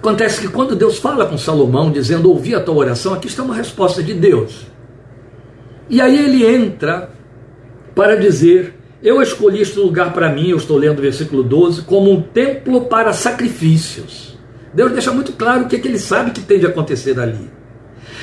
Acontece 0.00 0.40
que 0.40 0.48
quando 0.48 0.74
Deus 0.74 0.96
fala 0.96 1.26
com 1.26 1.36
Salomão, 1.36 1.90
dizendo: 1.90 2.30
Ouvi 2.30 2.54
a 2.54 2.60
tua 2.60 2.74
oração, 2.74 3.12
aqui 3.12 3.26
está 3.26 3.42
uma 3.42 3.54
resposta 3.54 4.02
de 4.02 4.14
Deus. 4.14 4.66
E 5.90 6.00
aí 6.00 6.18
ele 6.18 6.42
entra 6.42 7.10
para 7.94 8.16
dizer: 8.16 8.74
Eu 9.02 9.20
escolhi 9.20 9.60
este 9.60 9.78
lugar 9.78 10.14
para 10.14 10.30
mim, 10.30 10.48
eu 10.48 10.56
estou 10.56 10.78
lendo 10.78 11.00
o 11.00 11.02
versículo 11.02 11.42
12, 11.42 11.82
como 11.82 12.10
um 12.10 12.22
templo 12.22 12.86
para 12.86 13.12
sacrifícios. 13.12 14.38
Deus 14.72 14.90
deixa 14.90 15.12
muito 15.12 15.32
claro 15.34 15.64
o 15.64 15.68
que, 15.68 15.76
é 15.76 15.78
que 15.78 15.86
ele 15.86 15.98
sabe 15.98 16.30
que 16.30 16.40
tem 16.40 16.58
de 16.58 16.66
acontecer 16.66 17.20
ali. 17.20 17.50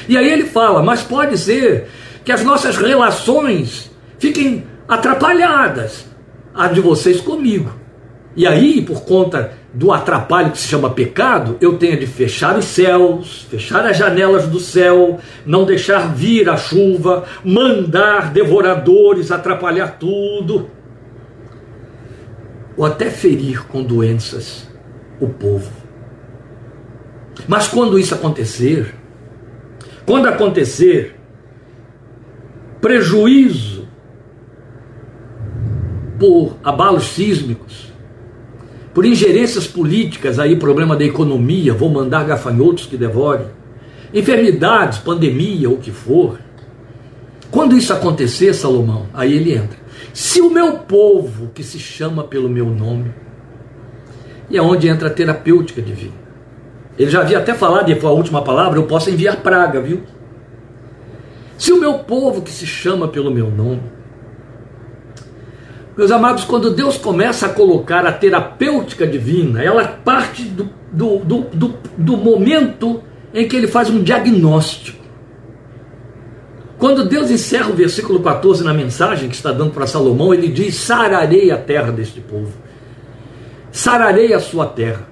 E 0.09 0.17
aí 0.17 0.27
ele 0.27 0.45
fala: 0.45 0.81
Mas 0.81 1.03
pode 1.03 1.37
ser 1.37 1.89
que 2.25 2.31
as 2.31 2.43
nossas 2.43 2.75
relações 2.75 3.91
fiquem 4.17 4.65
atrapalhadas, 4.87 6.07
a 6.55 6.67
de 6.69 6.81
vocês 6.81 7.21
comigo. 7.21 7.71
E 8.37 8.45
aí, 8.45 8.83
por 8.83 9.01
conta 9.03 9.53
do 9.73 9.91
atrapalho 9.91 10.51
que 10.51 10.59
se 10.59 10.67
chama 10.67 10.91
pecado, 10.91 11.57
eu 11.59 11.75
tenho 11.75 11.99
de 11.99 12.05
fechar 12.05 12.55
os 12.55 12.65
céus, 12.65 13.47
fechar 13.49 13.83
as 13.83 13.97
janelas 13.97 14.45
do 14.45 14.59
céu, 14.59 15.19
não 15.43 15.65
deixar 15.65 16.13
vir 16.13 16.47
a 16.47 16.55
chuva, 16.55 17.25
mandar 17.43 18.31
devoradores 18.31 19.31
atrapalhar 19.31 19.97
tudo, 19.97 20.69
ou 22.77 22.85
até 22.85 23.09
ferir 23.09 23.65
com 23.65 23.81
doenças 23.83 24.69
o 25.19 25.27
povo. 25.27 25.71
Mas 27.47 27.67
quando 27.67 27.97
isso 27.97 28.13
acontecer, 28.13 28.93
quando 30.05 30.27
acontecer 30.27 31.15
prejuízo 32.79 33.87
por 36.19 36.55
abalos 36.63 37.05
sísmicos, 37.07 37.86
por 38.97 39.05
ingerências 39.05 39.67
políticas, 39.67 40.39
aí 40.39 40.55
problema 40.55 40.95
da 40.95 41.05
economia, 41.05 41.71
vou 41.71 41.87
mandar 41.87 42.25
gafanhotos 42.25 42.87
que 42.87 42.97
devorem, 42.97 43.45
enfermidades, 44.11 44.97
pandemia, 44.97 45.69
o 45.69 45.77
que 45.77 45.91
for. 45.91 46.39
Quando 47.51 47.77
isso 47.77 47.93
acontecer, 47.93 48.55
Salomão, 48.55 49.05
aí 49.13 49.33
ele 49.33 49.53
entra. 49.53 49.77
Se 50.11 50.41
o 50.41 50.49
meu 50.49 50.79
povo, 50.79 51.51
que 51.53 51.61
se 51.63 51.77
chama 51.77 52.23
pelo 52.23 52.49
meu 52.49 52.65
nome, 52.65 53.13
e 54.49 54.57
é 54.57 54.61
onde 54.63 54.87
entra 54.87 55.09
a 55.09 55.13
terapêutica 55.13 55.79
divina. 55.79 56.15
Ele 56.97 57.11
já 57.11 57.21
havia 57.21 57.37
até 57.37 57.53
falado, 57.53 57.91
e 57.91 57.99
foi 57.99 58.09
a 58.09 58.13
última 58.13 58.41
palavra, 58.41 58.79
eu 58.79 58.87
posso 58.87 59.11
enviar 59.11 59.43
praga, 59.43 59.79
viu? 59.79 60.01
Se 61.55 61.71
o 61.71 61.79
meu 61.79 61.99
povo 61.99 62.41
que 62.41 62.49
se 62.49 62.65
chama 62.65 63.07
pelo 63.07 63.29
meu 63.29 63.51
nome, 63.51 63.83
meus 65.97 66.11
amados, 66.11 66.43
quando 66.43 66.69
Deus 66.69 66.95
começa 66.95 67.47
a 67.47 67.49
colocar 67.49 68.05
a 68.05 68.11
terapêutica 68.11 69.07
divina, 69.07 69.63
ela 69.63 69.83
parte 69.83 70.43
do, 70.43 70.69
do, 70.91 71.17
do, 71.17 71.39
do, 71.51 71.73
do 71.97 72.17
momento 72.17 73.01
em 73.33 73.47
que 73.47 73.55
ele 73.55 73.67
faz 73.67 73.89
um 73.89 74.03
diagnóstico. 74.03 75.03
Quando 76.77 77.05
Deus 77.05 77.31
encerra 77.31 77.71
o 77.71 77.73
versículo 77.73 78.19
14 78.19 78.63
na 78.63 78.75
mensagem 78.75 79.27
que 79.27 79.35
está 79.35 79.51
dando 79.51 79.71
para 79.71 79.87
Salomão, 79.87 80.31
ele 80.31 80.47
diz: 80.47 80.75
Sararei 80.75 81.49
a 81.49 81.57
terra 81.57 81.91
deste 81.91 82.21
povo, 82.21 82.53
sararei 83.71 84.33
a 84.33 84.39
sua 84.39 84.67
terra. 84.67 85.07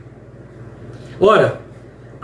Ora, 1.20 1.66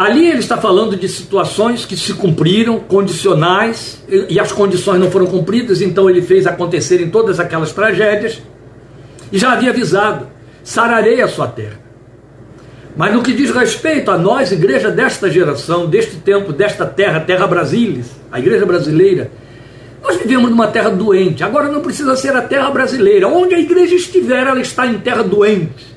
Ali 0.02 0.28
ele 0.28 0.40
está 0.40 0.58
falando 0.58 0.96
de 0.96 1.08
situações 1.08 1.86
que 1.86 1.96
se 1.96 2.16
cumpriram, 2.16 2.80
condicionais, 2.80 4.04
e 4.30 4.40
as 4.40 4.52
condições 4.52 5.00
não 5.00 5.12
foram 5.12 5.28
cumpridas, 5.28 5.80
então 5.80 6.10
ele 6.10 6.24
fez 6.24 6.48
acontecerem 6.48 7.12
todas 7.12 7.40
aquelas 7.40 7.72
tragédias, 7.72 8.42
e 9.32 9.38
já 9.38 9.54
havia 9.54 9.70
avisado: 9.70 10.28
sararei 10.64 11.22
a 11.22 11.28
sua 11.28 11.48
terra. 11.48 11.80
Mas 12.96 13.14
no 13.14 13.24
que 13.24 13.34
diz 13.34 13.52
respeito 13.52 14.12
a 14.12 14.18
nós, 14.18 14.52
igreja 14.52 14.92
desta 14.92 15.30
geração, 15.30 15.88
deste 15.88 16.18
tempo, 16.18 16.52
desta 16.52 16.86
terra, 16.86 17.22
terra 17.22 17.48
Brasilis, 17.48 18.12
a 18.30 18.38
igreja 18.38 18.66
brasileira, 18.66 19.32
nós 20.04 20.18
vivemos 20.18 20.50
numa 20.50 20.68
terra 20.68 20.90
doente. 20.90 21.44
Agora 21.44 21.70
não 21.70 21.82
precisa 21.82 22.16
ser 22.16 22.36
a 22.36 22.42
terra 22.42 22.70
brasileira. 22.70 23.28
Onde 23.28 23.56
a 23.56 23.60
igreja 23.60 23.96
estiver, 23.96 24.46
ela 24.46 24.60
está 24.60 24.86
em 24.86 24.98
terra 25.00 25.24
doente. 25.24 25.96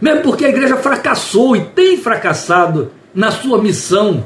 Mesmo 0.00 0.22
porque 0.22 0.44
a 0.44 0.48
igreja 0.50 0.76
fracassou 0.76 1.56
e 1.56 1.64
tem 1.66 1.96
fracassado 1.96 2.90
na 3.14 3.30
sua 3.30 3.62
missão 3.62 4.24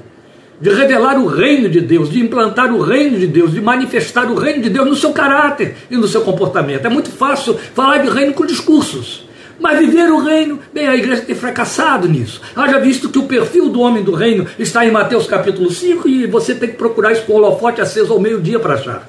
de 0.61 0.71
revelar 0.71 1.19
o 1.19 1.27
reino 1.27 1.69
de 1.69 1.81
Deus, 1.81 2.11
de 2.11 2.21
implantar 2.21 2.73
o 2.73 2.81
reino 2.81 3.19
de 3.19 3.27
Deus, 3.27 3.53
de 3.53 3.61
manifestar 3.61 4.31
o 4.31 4.35
reino 4.35 4.63
de 4.63 4.71
Deus 4.71 4.87
no 4.87 4.97
seu 4.97 5.13
caráter 5.13 5.77
e 5.91 5.97
no 5.97 6.09
seu 6.09 6.23
comportamento. 6.23 6.85
É 6.85 6.89
muito 6.89 7.11
fácil 7.11 7.55
falar 7.75 7.99
de 7.99 8.09
reino 8.09 8.35
com 8.35 8.45
discursos. 8.45 9.27
Mas 9.61 9.79
viver 9.81 10.09
o 10.11 10.23
reino, 10.23 10.61
bem, 10.73 10.87
a 10.87 10.97
igreja 10.97 11.23
tem 11.23 11.35
fracassado 11.35 12.09
nisso. 12.09 12.41
Haja 12.55 12.79
visto 12.79 13.09
que 13.09 13.19
o 13.19 13.25
perfil 13.25 13.69
do 13.69 13.81
homem 13.81 14.05
do 14.05 14.15
reino 14.15 14.47
está 14.59 14.87
em 14.87 14.91
Mateus 14.91 15.27
capítulo 15.27 15.71
5 15.71 16.09
e 16.09 16.27
você 16.27 16.55
tem 16.55 16.69
que 16.69 16.77
procurar 16.77 17.13
isso 17.13 17.23
com 17.23 17.35
holofote 17.35 17.81
aceso 17.81 18.13
ao 18.13 18.21
meio-dia 18.21 18.61
para 18.61 18.75
achar. 18.75 19.09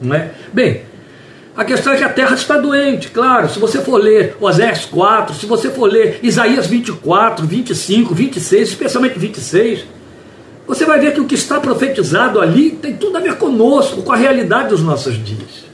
Não 0.00 0.16
é? 0.16 0.30
Bem, 0.52 0.82
a 1.54 1.64
questão 1.64 1.92
é 1.92 1.96
que 1.98 2.04
a 2.04 2.08
terra 2.08 2.34
está 2.34 2.56
doente, 2.56 3.08
claro. 3.08 3.50
Se 3.50 3.58
você 3.58 3.82
for 3.82 3.98
ler 3.98 4.34
Osés 4.40 4.86
4, 4.86 5.34
se 5.34 5.44
você 5.44 5.70
for 5.70 5.84
ler 5.84 6.18
Isaías 6.22 6.66
24, 6.66 7.46
25, 7.46 8.14
26, 8.14 8.68
especialmente 8.70 9.18
26, 9.18 9.84
você 10.72 10.86
vai 10.86 10.98
ver 10.98 11.12
que 11.12 11.20
o 11.20 11.26
que 11.26 11.34
está 11.34 11.60
profetizado 11.60 12.40
ali 12.40 12.70
tem 12.70 12.96
tudo 12.96 13.18
a 13.18 13.20
ver 13.20 13.36
conosco, 13.36 14.00
com 14.00 14.10
a 14.10 14.16
realidade 14.16 14.70
dos 14.70 14.80
nossos 14.80 15.22
dias. 15.22 15.66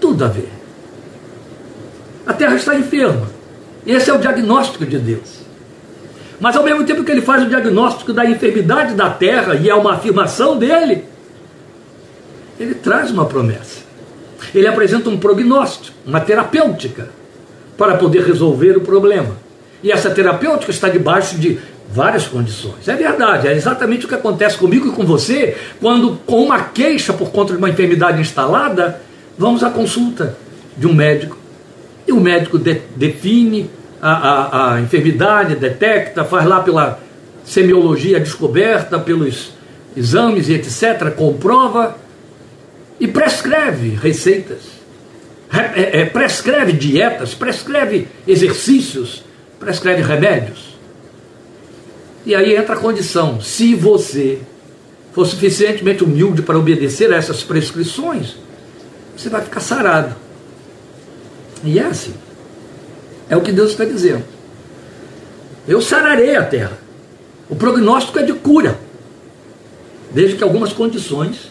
Tudo 0.00 0.24
a 0.24 0.28
ver. 0.28 0.48
A 2.26 2.32
terra 2.32 2.54
está 2.56 2.74
enferma. 2.74 3.28
Esse 3.86 4.08
é 4.08 4.14
o 4.14 4.18
diagnóstico 4.18 4.86
de 4.86 4.98
Deus. 4.98 5.40
Mas 6.40 6.56
ao 6.56 6.64
mesmo 6.64 6.82
tempo 6.84 7.04
que 7.04 7.12
ele 7.12 7.20
faz 7.20 7.42
o 7.42 7.46
diagnóstico 7.46 8.10
da 8.14 8.24
enfermidade 8.24 8.94
da 8.94 9.10
terra, 9.10 9.54
e 9.56 9.68
é 9.68 9.74
uma 9.74 9.92
afirmação 9.92 10.56
dele, 10.56 11.04
ele 12.58 12.72
traz 12.72 13.10
uma 13.10 13.26
promessa. 13.26 13.80
Ele 14.54 14.66
apresenta 14.66 15.10
um 15.10 15.18
prognóstico, 15.18 15.94
uma 16.06 16.20
terapêutica, 16.20 17.10
para 17.76 17.98
poder 17.98 18.24
resolver 18.24 18.78
o 18.78 18.80
problema. 18.80 19.36
E 19.82 19.92
essa 19.92 20.08
terapêutica 20.08 20.70
está 20.70 20.88
debaixo 20.88 21.36
de 21.36 21.58
várias 21.92 22.26
condições. 22.26 22.86
É 22.86 22.94
verdade, 22.94 23.48
é 23.48 23.54
exatamente 23.54 24.06
o 24.06 24.08
que 24.08 24.14
acontece 24.14 24.56
comigo 24.56 24.88
e 24.88 24.92
com 24.92 25.04
você 25.04 25.56
quando, 25.80 26.20
com 26.26 26.42
uma 26.44 26.60
queixa 26.60 27.12
por 27.12 27.30
conta 27.30 27.52
de 27.52 27.58
uma 27.58 27.68
enfermidade 27.68 28.20
instalada, 28.20 29.00
vamos 29.36 29.64
à 29.64 29.70
consulta 29.70 30.36
de 30.76 30.86
um 30.86 30.94
médico 30.94 31.36
e 32.06 32.12
o 32.12 32.20
médico 32.20 32.58
de, 32.58 32.74
define 32.96 33.70
a, 34.00 34.10
a, 34.10 34.74
a, 34.74 34.80
enfermidade, 34.80 35.56
detecta, 35.56 36.24
faz 36.24 36.46
lá 36.46 36.60
pela 36.60 37.00
semiologia 37.44 38.18
descoberta, 38.18 38.98
pelos 38.98 39.52
exames 39.96 40.48
e 40.48 40.54
etc., 40.54 41.10
comprova 41.14 41.96
e 42.98 43.06
prescreve 43.06 43.90
receitas, 44.00 44.58
é, 45.52 46.00
é, 46.00 46.04
prescreve 46.04 46.72
dietas, 46.72 47.34
prescreve 47.34 48.08
exercícios, 48.26 49.24
prescreve 49.58 50.02
remédios. 50.02 50.69
E 52.24 52.34
aí 52.34 52.54
entra 52.54 52.74
a 52.74 52.78
condição: 52.78 53.40
se 53.40 53.74
você 53.74 54.40
for 55.12 55.26
suficientemente 55.26 56.04
humilde 56.04 56.42
para 56.42 56.58
obedecer 56.58 57.12
a 57.12 57.16
essas 57.16 57.42
prescrições, 57.42 58.36
você 59.16 59.28
vai 59.28 59.42
ficar 59.42 59.60
sarado. 59.60 60.14
E 61.64 61.78
é 61.78 61.84
assim. 61.84 62.14
É 63.28 63.36
o 63.36 63.40
que 63.40 63.52
Deus 63.52 63.70
está 63.70 63.84
dizendo. 63.84 64.24
Eu 65.68 65.80
sararei 65.80 66.36
a 66.36 66.44
terra. 66.44 66.78
O 67.48 67.56
prognóstico 67.56 68.18
é 68.18 68.22
de 68.22 68.32
cura, 68.32 68.78
desde 70.12 70.36
que 70.36 70.42
algumas 70.42 70.72
condições 70.72 71.50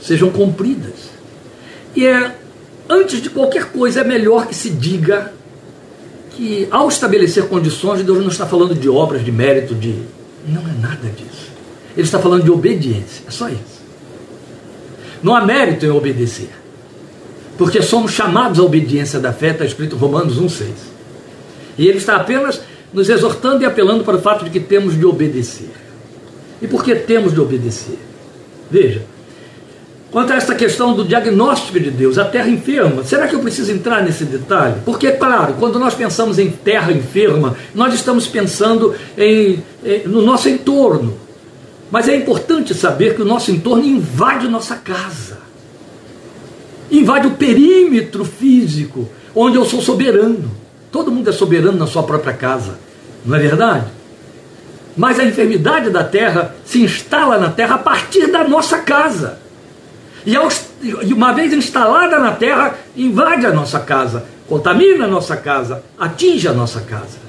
sejam 0.00 0.30
cumpridas. 0.30 1.10
E 1.94 2.06
é, 2.06 2.34
antes 2.88 3.20
de 3.20 3.28
qualquer 3.30 3.66
coisa, 3.66 4.00
é 4.00 4.04
melhor 4.04 4.46
que 4.46 4.54
se 4.54 4.70
diga 4.70 5.32
que, 6.36 6.68
ao 6.70 6.88
estabelecer 6.88 7.48
condições, 7.48 8.02
Deus 8.02 8.18
não 8.18 8.28
está 8.28 8.46
falando 8.46 8.74
de 8.74 8.88
obras, 8.88 9.24
de 9.24 9.32
mérito, 9.32 9.74
de. 9.74 10.02
Não 10.46 10.62
é 10.62 10.72
nada 10.80 11.08
disso. 11.08 11.50
Ele 11.96 12.04
está 12.04 12.18
falando 12.18 12.44
de 12.44 12.50
obediência. 12.50 13.24
É 13.26 13.30
só 13.30 13.48
isso. 13.48 13.82
Não 15.22 15.34
há 15.34 15.44
mérito 15.44 15.86
em 15.86 15.90
obedecer 15.90 16.50
porque 17.56 17.82
somos 17.82 18.12
chamados 18.12 18.58
à 18.58 18.62
obediência 18.62 19.18
da 19.18 19.32
fé, 19.32 19.50
está 19.50 19.64
escrito 19.64 19.96
em 19.96 19.98
Romanos 19.98 20.38
1,6. 20.38 20.66
E 21.78 21.86
ele 21.86 21.98
está 21.98 22.16
apenas 22.16 22.60
nos 22.92 23.08
exortando 23.08 23.62
e 23.62 23.66
apelando 23.66 24.04
para 24.04 24.16
o 24.16 24.20
fato 24.20 24.44
de 24.44 24.50
que 24.50 24.60
temos 24.60 24.96
de 24.96 25.04
obedecer. 25.04 25.70
E 26.60 26.66
por 26.66 26.84
que 26.84 26.94
temos 26.94 27.32
de 27.32 27.40
obedecer? 27.40 27.98
Veja, 28.70 29.02
quanto 30.10 30.32
a 30.32 30.36
esta 30.36 30.54
questão 30.54 30.94
do 30.94 31.04
diagnóstico 31.04 31.78
de 31.78 31.90
Deus, 31.90 32.18
a 32.18 32.24
terra 32.24 32.48
enferma, 32.48 33.04
será 33.04 33.26
que 33.26 33.34
eu 33.34 33.40
preciso 33.40 33.72
entrar 33.72 34.02
nesse 34.02 34.24
detalhe? 34.24 34.76
Porque, 34.84 35.12
claro, 35.12 35.54
quando 35.58 35.78
nós 35.78 35.94
pensamos 35.94 36.38
em 36.38 36.50
terra 36.50 36.92
enferma, 36.92 37.56
nós 37.74 37.94
estamos 37.94 38.26
pensando 38.26 38.94
em, 39.16 39.62
em 39.84 40.06
no 40.06 40.22
nosso 40.22 40.48
entorno. 40.48 41.16
Mas 41.90 42.08
é 42.08 42.16
importante 42.16 42.74
saber 42.74 43.14
que 43.14 43.22
o 43.22 43.24
nosso 43.24 43.50
entorno 43.50 43.84
invade 43.84 44.48
nossa 44.48 44.74
casa 44.76 45.46
invade 46.90 47.26
o 47.26 47.32
perímetro 47.32 48.24
físico, 48.24 49.08
onde 49.34 49.56
eu 49.56 49.64
sou 49.64 49.80
soberano. 49.80 50.50
Todo 50.90 51.10
mundo 51.10 51.28
é 51.28 51.32
soberano 51.32 51.78
na 51.78 51.86
sua 51.86 52.02
própria 52.02 52.32
casa, 52.32 52.78
não 53.24 53.36
é 53.36 53.40
verdade? 53.40 53.86
Mas 54.96 55.18
a 55.18 55.24
enfermidade 55.24 55.90
da 55.90 56.02
terra 56.02 56.54
se 56.64 56.82
instala 56.82 57.38
na 57.38 57.50
terra 57.50 57.74
a 57.74 57.78
partir 57.78 58.28
da 58.28 58.44
nossa 58.44 58.78
casa. 58.78 59.38
E 60.26 61.12
uma 61.12 61.32
vez 61.32 61.52
instalada 61.52 62.18
na 62.18 62.32
terra, 62.32 62.74
invade 62.96 63.46
a 63.46 63.52
nossa 63.52 63.78
casa, 63.78 64.24
contamina 64.48 65.04
a 65.04 65.08
nossa 65.08 65.36
casa, 65.36 65.84
atinge 65.98 66.48
a 66.48 66.52
nossa 66.52 66.80
casa 66.80 67.26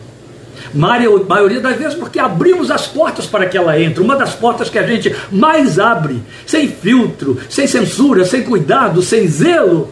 maioria 0.73 1.59
das 1.59 1.77
vezes 1.77 1.93
porque 1.95 2.19
abrimos 2.19 2.71
as 2.71 2.87
portas 2.87 3.25
para 3.25 3.45
que 3.45 3.57
ela 3.57 3.79
entre. 3.79 4.01
Uma 4.01 4.15
das 4.15 4.33
portas 4.33 4.69
que 4.69 4.79
a 4.79 4.85
gente 4.85 5.15
mais 5.31 5.79
abre, 5.79 6.21
sem 6.45 6.67
filtro, 6.67 7.37
sem 7.49 7.67
censura, 7.67 8.25
sem 8.25 8.43
cuidado, 8.43 9.01
sem 9.01 9.27
zelo, 9.27 9.91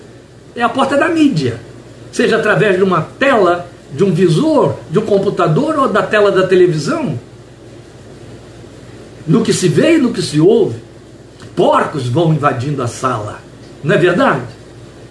é 0.55 0.61
a 0.61 0.69
porta 0.69 0.97
da 0.97 1.09
mídia. 1.09 1.59
Seja 2.11 2.37
através 2.37 2.77
de 2.77 2.83
uma 2.83 3.01
tela, 3.01 3.69
de 3.93 4.03
um 4.03 4.13
visor, 4.13 4.77
de 4.89 4.99
um 4.99 5.05
computador 5.05 5.77
ou 5.77 5.87
da 5.87 6.03
tela 6.03 6.31
da 6.31 6.47
televisão. 6.47 7.19
No 9.27 9.41
que 9.41 9.53
se 9.53 9.67
vê 9.67 9.95
e 9.95 9.97
no 9.97 10.13
que 10.13 10.21
se 10.21 10.39
ouve, 10.39 10.84
porcos 11.55 12.07
vão 12.07 12.33
invadindo 12.33 12.81
a 12.83 12.87
sala. 12.87 13.39
Não 13.83 13.95
é 13.95 13.97
verdade? 13.97 14.41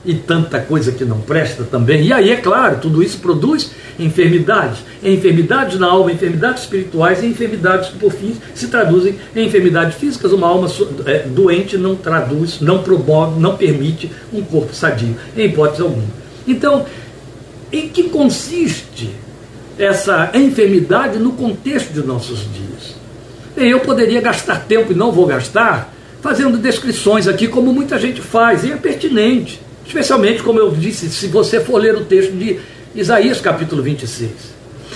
E 0.04 0.14
tanta 0.14 0.60
coisa 0.60 0.92
que 0.92 1.04
não 1.04 1.20
presta 1.20 1.64
também. 1.64 2.04
E 2.04 2.12
aí, 2.12 2.30
é 2.30 2.36
claro, 2.36 2.78
tudo 2.78 3.02
isso 3.02 3.18
produz 3.18 3.70
enfermidades, 3.98 4.80
enfermidades 5.02 5.78
na 5.78 5.86
alma, 5.86 6.12
enfermidades 6.12 6.64
espirituais 6.64 7.22
e 7.22 7.26
enfermidades 7.26 7.88
que 7.88 7.98
por 7.98 8.12
fim 8.12 8.36
se 8.54 8.66
traduzem 8.66 9.16
em 9.34 9.46
enfermidades 9.46 9.96
físicas. 9.96 10.32
Uma 10.32 10.48
alma 10.48 10.68
é, 11.06 11.20
doente 11.20 11.78
não 11.78 11.94
traduz, 11.94 12.60
não 12.60 12.82
promove, 12.82 13.40
não 13.40 13.56
permite 13.56 14.10
um 14.32 14.42
corpo 14.42 14.74
sadio, 14.74 15.16
em 15.36 15.46
hipótese 15.46 15.82
alguma. 15.82 16.04
Então, 16.46 16.84
em 17.72 17.88
que 17.88 18.04
consiste 18.04 19.10
essa 19.78 20.30
enfermidade 20.34 21.18
no 21.18 21.32
contexto 21.32 21.92
de 21.92 22.00
nossos 22.00 22.40
dias? 22.40 22.94
Eu 23.56 23.80
poderia 23.80 24.20
gastar 24.20 24.64
tempo 24.64 24.92
e 24.92 24.94
não 24.94 25.12
vou 25.12 25.26
gastar 25.26 25.93
fazendo 26.24 26.56
descrições 26.56 27.28
aqui, 27.28 27.46
como 27.46 27.70
muita 27.70 27.98
gente 27.98 28.22
faz, 28.22 28.64
e 28.64 28.72
é 28.72 28.76
pertinente. 28.76 29.60
Especialmente, 29.86 30.42
como 30.42 30.58
eu 30.58 30.70
disse, 30.70 31.10
se 31.10 31.26
você 31.26 31.60
for 31.60 31.76
ler 31.76 31.94
o 31.94 32.06
texto 32.06 32.32
de 32.32 32.58
Isaías 32.94 33.42
capítulo 33.42 33.82
26. 33.82 34.30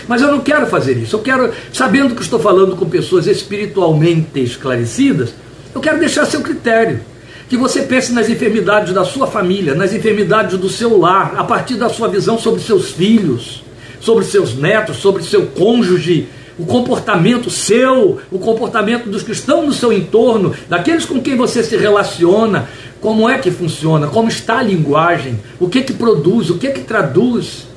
Mas 0.09 0.23
eu 0.23 0.29
não 0.29 0.41
quero 0.41 0.67
fazer 0.69 0.97
isso. 0.97 1.17
Eu 1.17 1.21
quero, 1.21 1.53
sabendo 1.71 2.15
que 2.15 2.23
estou 2.23 2.39
falando 2.39 2.75
com 2.77 2.89
pessoas 2.89 3.27
espiritualmente 3.27 4.41
esclarecidas, 4.41 5.35
eu 5.75 5.83
quero 5.83 5.99
deixar 5.99 6.25
seu 6.25 6.41
critério. 6.41 7.01
Que 7.47 7.59
você 7.59 7.83
pense 7.83 8.11
nas 8.11 8.31
enfermidades 8.31 8.95
da 8.95 9.05
sua 9.05 9.27
família, 9.27 9.75
nas 9.75 9.93
enfermidades 9.93 10.57
do 10.57 10.71
seu 10.71 10.97
lar, 10.97 11.35
a 11.37 11.45
partir 11.45 11.75
da 11.75 11.91
sua 11.91 12.09
visão 12.09 12.39
sobre 12.39 12.63
seus 12.63 12.91
filhos, 12.91 13.63
sobre 14.01 14.25
seus 14.25 14.55
netos, 14.55 14.97
sobre 14.97 15.23
seu 15.23 15.49
cônjuge, 15.49 16.27
o 16.59 16.67
comportamento 16.67 17.51
seu, 17.51 18.19
o 18.31 18.39
comportamento 18.39 19.09
dos 19.09 19.23
que 19.23 19.33
estão 19.33 19.65
no 19.65 19.73
seu 19.73 19.93
entorno, 19.93 20.55
daqueles 20.69 21.05
com 21.05 21.21
quem 21.21 21.37
você 21.37 21.63
se 21.63 21.77
relaciona, 21.77 22.69
como 23.01 23.29
é 23.29 23.39
que 23.39 23.51
funciona, 23.51 24.09
como 24.09 24.29
está 24.29 24.59
a 24.59 24.63
linguagem, 24.63 25.39
o 25.61 25.69
que 25.69 25.83
que 25.83 25.93
produz, 25.93 26.51
o 26.51 26.59
que 26.59 26.71
que 26.71 26.81
traduz. 26.81 27.69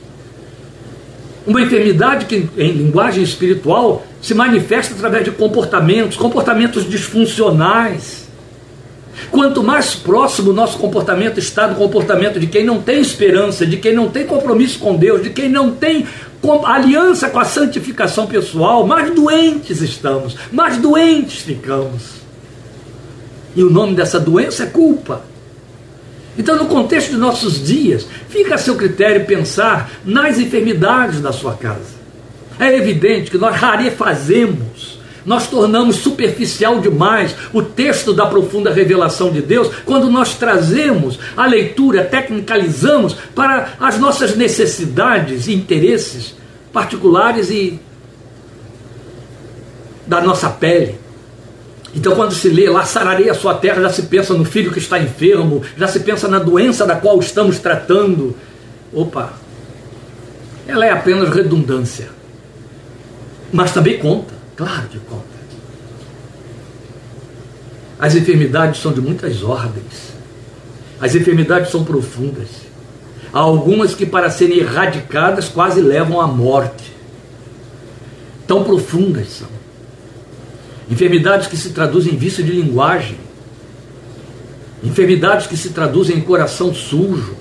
Uma 1.45 1.61
enfermidade 1.61 2.25
que, 2.25 2.47
em 2.57 2.71
linguagem 2.71 3.23
espiritual, 3.23 4.05
se 4.21 4.33
manifesta 4.33 4.93
através 4.93 5.25
de 5.25 5.31
comportamentos, 5.31 6.17
comportamentos 6.17 6.89
disfuncionais. 6.89 8.29
Quanto 9.29 9.61
mais 9.61 9.93
próximo 9.93 10.50
o 10.50 10.53
nosso 10.53 10.77
comportamento 10.77 11.39
está 11.39 11.67
do 11.67 11.75
comportamento 11.75 12.39
de 12.39 12.47
quem 12.47 12.63
não 12.63 12.81
tem 12.81 13.00
esperança, 13.00 13.65
de 13.65 13.77
quem 13.77 13.93
não 13.93 14.09
tem 14.09 14.25
compromisso 14.25 14.79
com 14.79 14.95
Deus, 14.95 15.21
de 15.21 15.29
quem 15.29 15.50
não 15.50 15.71
tem 15.71 16.07
aliança 16.65 17.29
com 17.29 17.39
a 17.39 17.45
santificação 17.45 18.25
pessoal, 18.25 18.86
mais 18.88 19.13
doentes 19.13 19.81
estamos, 19.81 20.36
mais 20.51 20.77
doentes 20.77 21.41
ficamos. 21.41 22.21
E 23.55 23.63
o 23.63 23.69
nome 23.69 23.95
dessa 23.95 24.19
doença 24.19 24.63
é 24.63 24.67
culpa. 24.67 25.24
Então, 26.38 26.55
no 26.55 26.65
contexto 26.65 27.12
de 27.12 27.17
nossos 27.17 27.63
dias, 27.63 28.07
fica 28.29 28.55
a 28.55 28.57
seu 28.57 28.75
critério 28.75 29.25
pensar 29.25 29.91
nas 30.05 30.39
enfermidades 30.39 31.19
da 31.19 31.31
sua 31.31 31.53
casa. 31.53 32.01
É 32.60 32.75
evidente 32.75 33.29
que 33.29 33.38
nós 33.38 33.55
rarefazemos, 33.55 34.90
nós 35.25 35.48
tornamos 35.48 35.98
superficial 35.98 36.80
demais 36.80 37.36
o 37.54 37.62
texto 37.62 38.13
da 38.13 38.25
profunda 38.25 38.72
revelação 38.72 39.32
de 39.32 39.42
Deus 39.42 39.70
quando 39.86 40.10
nós 40.10 40.36
trazemos 40.36 41.20
a 41.36 41.46
leitura, 41.46 42.04
tecnicalizamos 42.04 43.16
para 43.36 43.74
as 43.80 43.98
nossas 43.98 44.36
necessidades 44.36 45.48
e 45.48 45.54
interesses 45.54 46.36
particulares 46.74 47.50
e 47.50 47.80
da 50.08 50.22
nossa 50.22 50.50
pele. 50.50 51.00
Então, 51.94 52.16
quando 52.16 52.34
se 52.34 52.50
lê 52.50 52.70
lá, 52.70 52.84
sararei 52.84 53.30
a 53.30 53.34
sua 53.34 53.54
terra, 53.54 53.82
já 53.82 53.90
se 53.90 54.04
pensa 54.04 54.34
no 54.34 54.46
filho 54.46 54.72
que 54.72 54.80
está 54.80 54.98
enfermo, 54.98 55.62
já 55.78 55.88
se 55.88 56.00
pensa 56.00 56.28
na 56.28 56.40
doença 56.40 56.86
da 56.86 56.96
qual 56.96 57.20
estamos 57.20 57.60
tratando. 57.60 58.36
Opa, 58.94 59.34
ela 60.68 60.86
é 60.86 60.92
apenas 60.92 61.30
redundância. 61.30 62.10
Mas 63.51 63.74
também 63.74 64.00
conta, 64.00 64.34
claro 64.55 64.88
que 64.89 65.00
conta. 65.00 65.41
As 68.00 68.15
enfermidades 68.15 68.81
são 68.81 68.91
de 68.91 69.00
muitas 69.00 69.43
ordens. 69.43 70.12
As 71.00 71.13
enfermidades 71.13 71.70
são 71.70 71.84
profundas. 71.84 72.48
Há 73.31 73.39
algumas 73.39 73.93
que, 73.93 74.08
para 74.08 74.31
serem 74.31 74.58
erradicadas, 74.58 75.48
quase 75.48 75.79
levam 75.79 76.20
à 76.20 76.25
morte. 76.25 76.91
Tão 78.48 78.63
profundas 78.63 79.27
são. 79.29 79.48
Enfermidades 80.89 81.48
que 81.48 81.55
se 81.55 81.70
traduzem 81.70 82.13
em 82.13 82.17
vício 82.17 82.43
de 82.43 82.51
linguagem. 82.51 83.17
Enfermidades 84.84 85.46
que 85.46 85.55
se 85.55 85.70
traduzem 85.70 86.17
em 86.17 86.22
coração 86.22 86.74
sujo, 86.74 87.36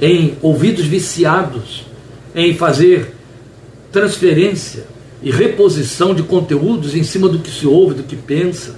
em 0.00 0.36
ouvidos 0.42 0.84
viciados, 0.84 1.86
em 2.34 2.54
fazer 2.54 3.14
transferência 3.92 4.84
e 5.22 5.30
reposição 5.30 6.14
de 6.14 6.22
conteúdos 6.22 6.94
em 6.94 7.02
cima 7.02 7.28
do 7.28 7.38
que 7.38 7.50
se 7.50 7.66
ouve, 7.66 7.94
do 7.94 8.02
que 8.02 8.16
pensa. 8.16 8.76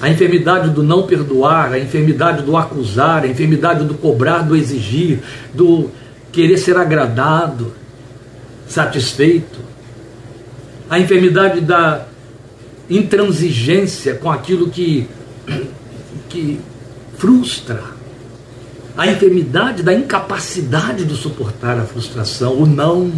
A 0.00 0.10
enfermidade 0.10 0.70
do 0.70 0.82
não 0.82 1.06
perdoar, 1.06 1.72
a 1.72 1.78
enfermidade 1.78 2.42
do 2.42 2.56
acusar, 2.56 3.22
a 3.22 3.28
enfermidade 3.28 3.84
do 3.84 3.94
cobrar, 3.94 4.42
do 4.42 4.56
exigir, 4.56 5.20
do 5.54 5.90
querer 6.32 6.56
ser 6.56 6.76
agradado, 6.76 7.72
satisfeito. 8.66 9.60
A 10.90 10.98
enfermidade 10.98 11.60
da 11.60 12.06
intransigência 12.90 14.14
com 14.14 14.30
aquilo 14.30 14.70
que, 14.70 15.08
que 16.28 16.58
frustra. 17.16 17.84
A 18.96 19.06
enfermidade 19.06 19.82
da 19.82 19.94
incapacidade 19.94 21.04
de 21.04 21.14
suportar 21.14 21.78
a 21.78 21.84
frustração, 21.84 22.54
o 22.54 22.66
não. 22.66 23.12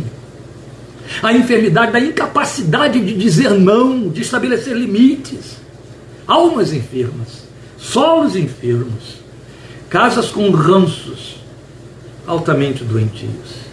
A 1.22 1.32
enfermidade 1.32 1.92
da 1.92 2.00
incapacidade 2.00 3.00
de 3.00 3.14
dizer 3.14 3.50
não, 3.50 4.08
de 4.08 4.22
estabelecer 4.22 4.76
limites. 4.76 5.56
Almas 6.26 6.72
enfermas, 6.72 7.46
solos 7.76 8.34
enfermos, 8.34 9.16
casas 9.90 10.30
com 10.30 10.50
ranços, 10.50 11.36
altamente 12.26 12.82
doentios. 12.82 13.64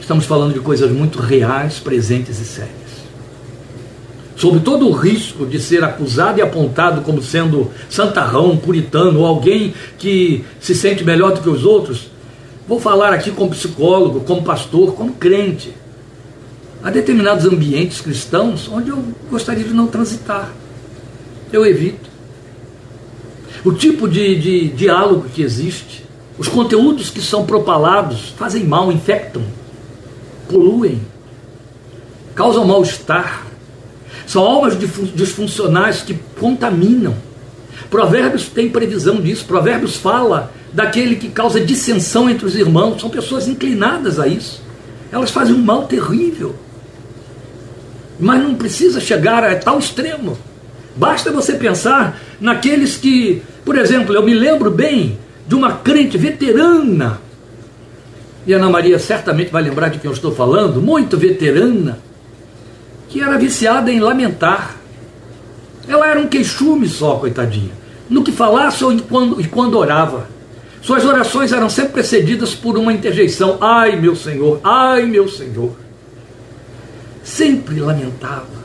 Estamos 0.00 0.24
falando 0.24 0.54
de 0.54 0.60
coisas 0.60 0.90
muito 0.90 1.18
reais, 1.18 1.78
presentes 1.78 2.40
e 2.40 2.44
sérias 2.44 2.84
sob 4.36 4.60
todo 4.60 4.88
o 4.88 4.92
risco 4.92 5.46
de 5.46 5.58
ser 5.58 5.82
acusado 5.84 6.38
e 6.38 6.42
apontado 6.42 7.02
como 7.02 7.22
sendo 7.22 7.70
santarrão, 7.88 8.56
puritano, 8.56 9.20
ou 9.20 9.26
alguém 9.26 9.72
que 9.98 10.44
se 10.60 10.74
sente 10.74 11.04
melhor 11.04 11.32
do 11.32 11.40
que 11.40 11.48
os 11.48 11.64
outros, 11.64 12.10
vou 12.66 12.80
falar 12.80 13.12
aqui 13.12 13.30
como 13.30 13.50
psicólogo, 13.50 14.20
como 14.20 14.42
pastor, 14.42 14.94
como 14.94 15.14
crente. 15.14 15.74
Há 16.82 16.90
determinados 16.90 17.44
ambientes 17.44 18.00
cristãos 18.00 18.68
onde 18.68 18.90
eu 18.90 19.02
gostaria 19.30 19.64
de 19.64 19.72
não 19.72 19.86
transitar. 19.86 20.52
Eu 21.52 21.64
evito. 21.64 22.10
O 23.64 23.72
tipo 23.72 24.08
de, 24.08 24.38
de 24.38 24.68
diálogo 24.68 25.28
que 25.28 25.42
existe, 25.42 26.04
os 26.36 26.48
conteúdos 26.48 27.08
que 27.08 27.22
são 27.22 27.46
propalados 27.46 28.34
fazem 28.36 28.64
mal, 28.64 28.92
infectam, 28.92 29.42
poluem, 30.48 31.00
causam 32.34 32.66
mal-estar 32.66 33.44
são 34.26 34.42
almas 34.42 34.76
disfuncionais 35.14 36.02
que 36.02 36.14
contaminam. 36.38 37.14
Provérbios 37.90 38.48
tem 38.48 38.70
previsão 38.70 39.20
disso. 39.20 39.44
Provérbios 39.44 39.96
fala 39.96 40.52
daquele 40.74 41.16
que 41.16 41.30
causa 41.30 41.58
dissensão 41.58 42.28
entre 42.28 42.44
os 42.44 42.54
irmãos. 42.54 43.00
São 43.00 43.08
pessoas 43.08 43.48
inclinadas 43.48 44.20
a 44.20 44.28
isso. 44.28 44.62
Elas 45.10 45.30
fazem 45.30 45.54
um 45.54 45.62
mal 45.62 45.86
terrível. 45.86 46.54
Mas 48.20 48.42
não 48.42 48.54
precisa 48.54 49.00
chegar 49.00 49.42
a 49.42 49.56
tal 49.56 49.78
extremo. 49.78 50.36
Basta 50.94 51.32
você 51.32 51.54
pensar 51.54 52.20
naqueles 52.38 52.96
que, 52.96 53.42
por 53.64 53.78
exemplo, 53.78 54.14
eu 54.14 54.22
me 54.22 54.34
lembro 54.34 54.70
bem 54.70 55.18
de 55.48 55.54
uma 55.54 55.72
crente 55.78 56.18
veterana. 56.18 57.20
E 58.46 58.52
Ana 58.52 58.68
Maria 58.68 58.98
certamente 58.98 59.50
vai 59.50 59.62
lembrar 59.62 59.88
de 59.88 59.98
quem 59.98 60.08
eu 60.08 60.14
estou 60.14 60.34
falando, 60.34 60.82
muito 60.82 61.16
veterana 61.16 61.98
que 63.14 63.20
era 63.20 63.38
viciada 63.38 63.92
em 63.92 64.00
lamentar. 64.00 64.74
Ela 65.86 66.08
era 66.08 66.18
um 66.18 66.26
queixume 66.26 66.88
só, 66.88 67.14
coitadinha. 67.14 67.70
No 68.10 68.24
que 68.24 68.32
falasse 68.32 68.84
ou 68.84 69.00
quando, 69.02 69.40
e 69.40 69.46
quando 69.46 69.78
orava. 69.78 70.26
Suas 70.84 71.02
orações 71.06 71.50
eram 71.50 71.70
sempre 71.70 71.94
precedidas 71.94 72.54
por 72.54 72.76
uma 72.76 72.92
interjeição: 72.92 73.56
Ai, 73.58 73.96
meu 73.96 74.14
Senhor, 74.14 74.60
ai, 74.62 75.06
meu 75.06 75.26
Senhor. 75.26 75.72
Sempre 77.22 77.80
lamentava. 77.80 78.64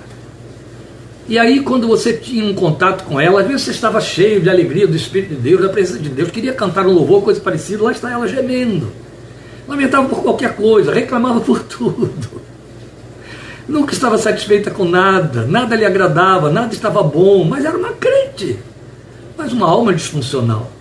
E 1.29 1.39
aí, 1.39 1.61
quando 1.61 1.87
você 1.87 2.11
tinha 2.11 2.43
um 2.43 2.53
contato 2.53 3.05
com 3.05 3.21
ela, 3.21 3.39
às 3.39 3.47
vezes 3.47 3.61
você 3.61 3.71
estava 3.71 4.01
cheio 4.01 4.41
de 4.41 4.49
alegria 4.49 4.85
do 4.85 4.97
Espírito 4.97 5.35
de 5.35 5.39
Deus, 5.39 5.61
da 5.61 5.69
presença 5.69 5.99
de 5.99 6.09
Deus, 6.09 6.29
queria 6.29 6.53
cantar 6.53 6.85
um 6.85 6.91
louvor, 6.91 7.23
coisa 7.23 7.39
parecida, 7.39 7.83
lá 7.83 7.93
está 7.93 8.11
ela 8.11 8.27
gemendo. 8.27 8.91
Lamentava 9.65 10.09
por 10.09 10.21
qualquer 10.21 10.57
coisa, 10.57 10.91
reclamava 10.91 11.39
por 11.39 11.63
tudo. 11.63 12.41
Nunca 13.65 13.93
estava 13.93 14.17
satisfeita 14.17 14.71
com 14.71 14.83
nada, 14.83 15.45
nada 15.45 15.73
lhe 15.73 15.85
agradava, 15.85 16.51
nada 16.51 16.73
estava 16.73 17.01
bom, 17.01 17.45
mas 17.45 17.63
era 17.63 17.77
uma 17.77 17.93
crente, 17.93 18.59
mas 19.37 19.53
uma 19.53 19.67
alma 19.69 19.93
disfuncional. 19.93 20.78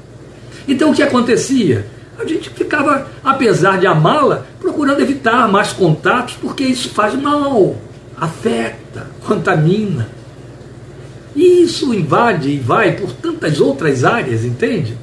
Então 0.69 0.91
o 0.91 0.95
que 0.95 1.03
acontecia? 1.03 1.87
A 2.19 2.25
gente 2.27 2.51
ficava, 2.51 3.09
apesar 3.25 3.79
de 3.79 3.87
amá-la, 3.87 4.45
procurando 4.61 5.01
evitar 5.01 5.49
mais 5.49 5.73
contatos, 5.73 6.35
porque 6.41 6.65
isso 6.65 6.91
faz 6.91 7.15
mal, 7.15 7.77
afeta, 8.17 9.07
contamina. 9.27 10.11
E 11.35 11.63
isso 11.63 11.95
invade 11.95 12.51
e 12.51 12.59
vai 12.59 12.93
por 12.93 13.13
tantas 13.13 13.61
outras 13.61 14.05
áreas, 14.05 14.45
entende? 14.45 14.99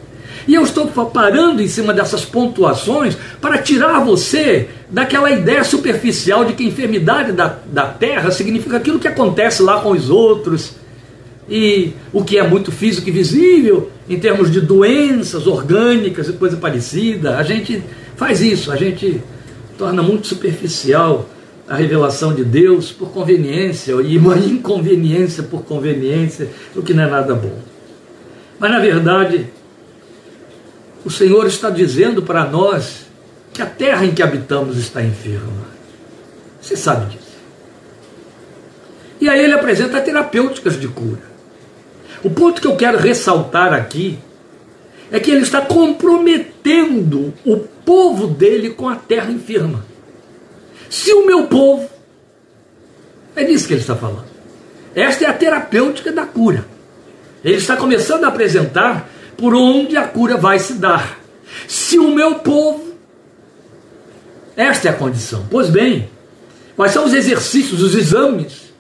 E 0.47 0.53
eu 0.53 0.61
estou 0.61 0.87
parando 0.87 1.61
em 1.61 1.67
cima 1.67 1.93
dessas 1.93 2.23
pontuações 2.23 3.17
para 3.41 3.57
tirar 3.57 3.99
você 4.01 4.69
daquela 4.89 5.31
ideia 5.31 5.63
superficial 5.63 6.45
de 6.45 6.53
que 6.53 6.63
a 6.63 6.67
enfermidade 6.67 7.31
da, 7.31 7.57
da 7.65 7.85
terra 7.87 8.29
significa 8.29 8.77
aquilo 8.77 8.99
que 8.99 9.07
acontece 9.07 9.63
lá 9.63 9.79
com 9.81 9.91
os 9.91 10.09
outros. 10.09 10.75
E 11.49 11.93
o 12.11 12.23
que 12.23 12.37
é 12.37 12.47
muito 12.47 12.71
físico 12.71 13.07
e 13.07 13.11
visível, 13.11 13.91
em 14.09 14.19
termos 14.19 14.51
de 14.51 14.59
doenças 14.59 15.45
orgânicas 15.45 16.27
e 16.27 16.33
coisa 16.33 16.57
parecida, 16.57 17.37
a 17.37 17.43
gente 17.43 17.83
faz 18.15 18.41
isso, 18.41 18.71
a 18.71 18.75
gente 18.75 19.21
torna 19.77 20.01
muito 20.01 20.27
superficial 20.27 21.29
a 21.67 21.75
revelação 21.75 22.33
de 22.33 22.43
Deus 22.43 22.91
por 22.91 23.09
conveniência 23.09 23.93
e 23.93 24.17
uma 24.17 24.37
inconveniência 24.39 25.43
por 25.43 25.63
conveniência, 25.63 26.49
o 26.75 26.81
que 26.81 26.93
não 26.93 27.03
é 27.03 27.09
nada 27.09 27.33
bom. 27.35 27.59
Mas 28.59 28.71
na 28.71 28.79
verdade, 28.79 29.47
o 31.03 31.11
Senhor 31.11 31.45
está 31.45 31.69
dizendo 31.69 32.21
para 32.21 32.45
nós 32.45 33.05
que 33.53 33.61
a 33.61 33.65
terra 33.65 34.05
em 34.05 34.13
que 34.13 34.23
habitamos 34.23 34.77
está 34.77 35.03
enferma. 35.03 35.65
Você 36.61 36.75
sabe 36.75 37.13
disso. 37.13 37.25
E 39.21 39.29
aí 39.29 39.43
ele 39.43 39.53
apresenta 39.53 40.01
terapêuticas 40.01 40.79
de 40.79 40.87
cura. 40.87 41.34
O 42.25 42.29
ponto 42.31 42.59
que 42.59 42.65
eu 42.65 42.75
quero 42.75 42.97
ressaltar 42.97 43.71
aqui 43.71 44.17
é 45.11 45.19
que 45.19 45.29
ele 45.29 45.43
está 45.43 45.61
comprometendo 45.61 47.31
o 47.45 47.57
povo 47.57 48.25
dele 48.25 48.71
com 48.71 48.89
a 48.89 48.95
terra 48.95 49.31
enferma. 49.31 49.85
Se 50.89 51.13
o 51.13 51.23
meu 51.23 51.45
povo, 51.45 51.87
É 53.35 53.43
disso 53.43 53.67
que 53.67 53.73
ele 53.73 53.81
está 53.81 53.95
falando. 53.95 54.25
Esta 54.95 55.25
é 55.25 55.27
a 55.27 55.33
terapêutica 55.33 56.11
da 56.11 56.25
cura. 56.25 56.65
Ele 57.43 57.57
está 57.57 57.77
começando 57.77 58.23
a 58.23 58.29
apresentar 58.29 59.07
por 59.37 59.53
onde 59.53 59.95
a 59.95 60.07
cura 60.07 60.35
vai 60.35 60.57
se 60.57 60.73
dar. 60.75 61.19
Se 61.67 61.99
o 61.99 62.15
meu 62.15 62.35
povo, 62.35 62.95
esta 64.55 64.87
é 64.87 64.91
a 64.91 64.95
condição. 64.95 65.45
Pois 65.51 65.69
bem, 65.69 66.09
quais 66.75 66.93
são 66.93 67.05
os 67.05 67.13
exercícios, 67.13 67.83
os 67.83 67.93
exames, 67.93 68.73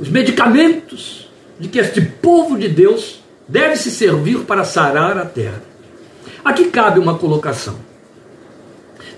os 0.00 0.08
medicamentos 0.08 1.25
de 1.58 1.68
que 1.68 1.78
este 1.78 2.00
povo 2.00 2.58
de 2.58 2.68
Deus 2.68 3.22
deve 3.48 3.76
se 3.76 3.90
servir 3.90 4.40
para 4.40 4.64
sarar 4.64 5.16
a 5.18 5.24
terra? 5.24 5.62
Aqui 6.44 6.66
cabe 6.66 7.00
uma 7.00 7.18
colocação. 7.18 7.76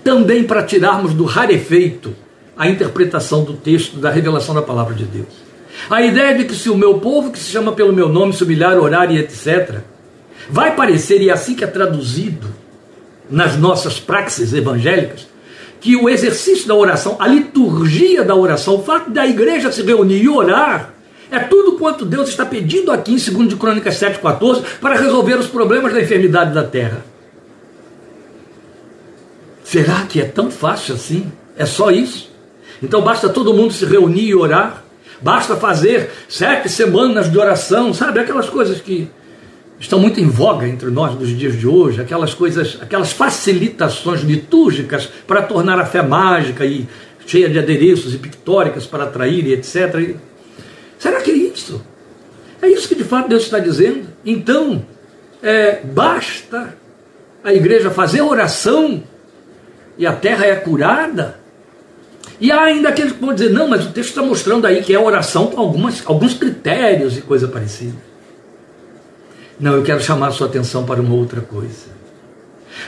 Também 0.03 0.43
para 0.43 0.63
tirarmos 0.63 1.13
do 1.13 1.25
rarefeito 1.25 2.15
a 2.57 2.67
interpretação 2.67 3.43
do 3.43 3.53
texto 3.53 3.97
da 3.97 4.09
revelação 4.09 4.53
da 4.53 4.61
palavra 4.61 4.93
de 4.93 5.05
Deus. 5.05 5.49
A 5.89 6.01
ideia 6.01 6.37
de 6.37 6.45
que 6.45 6.55
se 6.55 6.69
o 6.69 6.75
meu 6.75 6.99
povo, 6.99 7.31
que 7.31 7.39
se 7.39 7.51
chama 7.51 7.71
pelo 7.71 7.93
meu 7.93 8.09
nome, 8.09 8.33
se 8.33 8.43
humilhar, 8.43 8.77
orar 8.77 9.11
e 9.11 9.17
etc., 9.17 9.79
vai 10.49 10.75
parecer, 10.75 11.21
e 11.21 11.29
é 11.29 11.33
assim 11.33 11.55
que 11.55 11.63
é 11.63 11.67
traduzido 11.67 12.47
nas 13.29 13.55
nossas 13.55 13.99
praxes 13.99 14.53
evangélicas, 14.53 15.27
que 15.79 15.95
o 15.95 16.09
exercício 16.09 16.67
da 16.67 16.75
oração, 16.75 17.15
a 17.19 17.27
liturgia 17.27 18.23
da 18.23 18.35
oração, 18.35 18.75
o 18.75 18.83
fato 18.83 19.09
da 19.09 19.25
igreja 19.25 19.71
se 19.71 19.81
reunir 19.81 20.21
e 20.21 20.27
orar, 20.27 20.93
é 21.31 21.39
tudo 21.39 21.73
quanto 21.73 22.05
Deus 22.05 22.29
está 22.29 22.45
pedindo 22.45 22.91
aqui 22.91 23.13
em 23.13 23.17
2 23.17 23.49
de 23.49 23.55
Crônicas 23.55 23.95
7,14 23.95 24.63
para 24.81 24.95
resolver 24.95 25.35
os 25.35 25.47
problemas 25.47 25.93
da 25.93 26.01
enfermidade 26.01 26.53
da 26.53 26.63
terra. 26.63 27.05
Será 29.63 30.03
que 30.07 30.19
é 30.19 30.25
tão 30.25 30.49
fácil 30.49 30.95
assim? 30.95 31.31
É 31.55 31.65
só 31.65 31.91
isso? 31.91 32.31
Então 32.81 33.01
basta 33.01 33.29
todo 33.29 33.53
mundo 33.53 33.73
se 33.73 33.85
reunir 33.85 34.29
e 34.29 34.35
orar? 34.35 34.83
Basta 35.21 35.55
fazer 35.55 36.09
sete 36.27 36.69
semanas 36.69 37.31
de 37.31 37.37
oração, 37.37 37.93
sabe? 37.93 38.19
Aquelas 38.19 38.49
coisas 38.49 38.81
que 38.81 39.07
estão 39.79 39.99
muito 39.99 40.19
em 40.19 40.27
voga 40.27 40.67
entre 40.67 40.89
nós 40.89 41.13
nos 41.13 41.29
dias 41.37 41.57
de 41.57 41.67
hoje, 41.67 42.01
aquelas 42.01 42.33
coisas, 42.33 42.77
aquelas 42.81 43.11
facilitações 43.11 44.21
litúrgicas 44.21 45.09
para 45.27 45.41
tornar 45.41 45.79
a 45.79 45.85
fé 45.85 46.01
mágica 46.01 46.65
e 46.65 46.87
cheia 47.27 47.49
de 47.49 47.59
adereços 47.59 48.13
e 48.13 48.17
pictóricas 48.17 48.87
para 48.87 49.03
atrair 49.03 49.45
e 49.45 49.53
etc. 49.53 50.15
Será 50.99 51.21
que 51.21 51.31
é 51.31 51.33
isso? 51.33 51.81
É 52.61 52.67
isso 52.67 52.87
que 52.87 52.95
de 52.95 53.05
fato 53.05 53.29
Deus 53.29 53.43
está 53.43 53.57
dizendo? 53.57 54.09
Então, 54.23 54.85
é, 55.41 55.79
basta 55.81 56.75
a 57.43 57.53
igreja 57.53 57.89
fazer 57.89 58.21
oração 58.21 59.01
e 59.97 60.05
a 60.05 60.13
terra 60.13 60.45
é 60.45 60.55
curada? 60.55 61.39
E 62.39 62.51
há 62.51 62.61
ainda 62.61 62.89
aqueles 62.89 63.13
que 63.13 63.19
vão 63.19 63.33
dizer, 63.33 63.49
não, 63.49 63.67
mas 63.67 63.85
o 63.85 63.91
texto 63.91 64.09
está 64.09 64.21
mostrando 64.21 64.67
aí 64.67 64.81
que 64.81 64.93
é 64.93 64.99
oração 64.99 65.47
com 65.47 65.59
algumas, 65.59 66.03
alguns 66.05 66.33
critérios 66.33 67.17
e 67.17 67.21
coisa 67.21 67.47
parecida. 67.47 67.97
Não, 69.59 69.75
eu 69.75 69.83
quero 69.83 70.01
chamar 70.01 70.27
a 70.27 70.31
sua 70.31 70.47
atenção 70.47 70.85
para 70.85 71.01
uma 71.01 71.15
outra 71.15 71.41
coisa. 71.41 71.99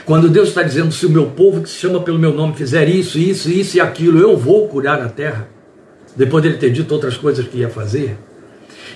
Quando 0.06 0.28
Deus 0.28 0.48
está 0.48 0.62
dizendo, 0.62 0.92
se 0.92 1.04
o 1.04 1.10
meu 1.10 1.26
povo 1.26 1.62
que 1.62 1.68
se 1.68 1.76
chama 1.76 2.00
pelo 2.00 2.18
meu 2.18 2.32
nome 2.32 2.54
fizer 2.54 2.88
isso, 2.88 3.18
isso, 3.18 3.50
isso 3.50 3.76
e 3.76 3.80
aquilo, 3.80 4.18
eu 4.18 4.36
vou 4.36 4.68
curar 4.68 5.02
a 5.02 5.08
terra, 5.08 5.48
depois 6.16 6.42
dele 6.42 6.58
ter 6.58 6.70
dito 6.70 6.92
outras 6.92 7.16
coisas 7.16 7.46
que 7.46 7.58
ia 7.58 7.68
fazer, 7.68 8.18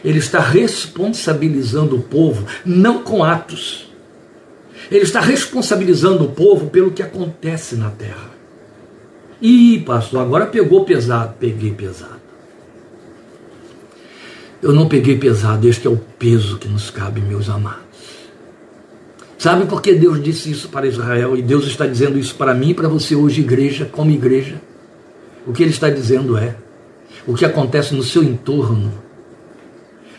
ele 0.05 0.19
está 0.19 0.41
responsabilizando 0.41 1.97
o 1.97 2.03
povo, 2.03 2.47
não 2.65 3.03
com 3.03 3.25
atos. 3.25 3.91
Ele 4.91 5.03
está 5.03 5.21
responsabilizando 5.21 6.25
o 6.25 6.29
povo 6.29 6.71
pelo 6.71 6.93
que 6.93 7.03
acontece 7.03 7.75
na 7.77 7.91
terra. 7.91 8.31
E 9.41 9.83
pastor, 9.85 10.21
agora 10.21 10.47
pegou 10.47 10.85
pesado. 10.85 11.35
Peguei 11.41 11.73
pesado. 11.73 12.21
Eu 14.63 14.73
não 14.73 14.89
peguei 14.89 15.19
pesado, 15.19 15.69
este 15.69 15.87
é 15.87 15.91
o 15.91 15.97
peso 15.97 16.59
que 16.59 16.67
nos 16.67 16.91
cabe, 16.91 17.21
meus 17.21 17.49
amados. 17.49 17.85
Sabe 19.39 19.67
por 19.67 19.83
que 19.83 19.93
Deus 19.93 20.23
disse 20.23 20.51
isso 20.51 20.69
para 20.71 20.87
Israel 20.87 21.37
e 21.37 21.43
Deus 21.43 21.67
está 21.67 21.87
dizendo 21.87 22.19
isso 22.19 22.35
para 22.35 22.55
mim 22.55 22.71
e 22.71 22.75
para 22.75 22.89
você 22.89 23.15
hoje, 23.15 23.43
igreja, 23.43 23.85
como 23.85 24.11
igreja? 24.11 24.61
O 25.47 25.53
que 25.53 25.63
ele 25.63 25.71
está 25.71 25.91
dizendo 25.91 26.39
é: 26.39 26.57
o 27.27 27.35
que 27.35 27.45
acontece 27.45 27.95
no 27.95 28.03
seu 28.03 28.23
entorno, 28.23 28.93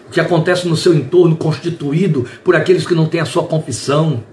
o 0.08 0.12
que 0.12 0.19
acontece 0.19 0.67
no 0.67 0.76
seu 0.76 0.93
entorno 0.93 1.36
constituído 1.36 2.26
por 2.43 2.56
aqueles 2.56 2.86
que 2.86 2.95
não 2.95 3.06
têm 3.06 3.21
a 3.21 3.26
sua 3.26 3.43
confissão, 3.43 4.23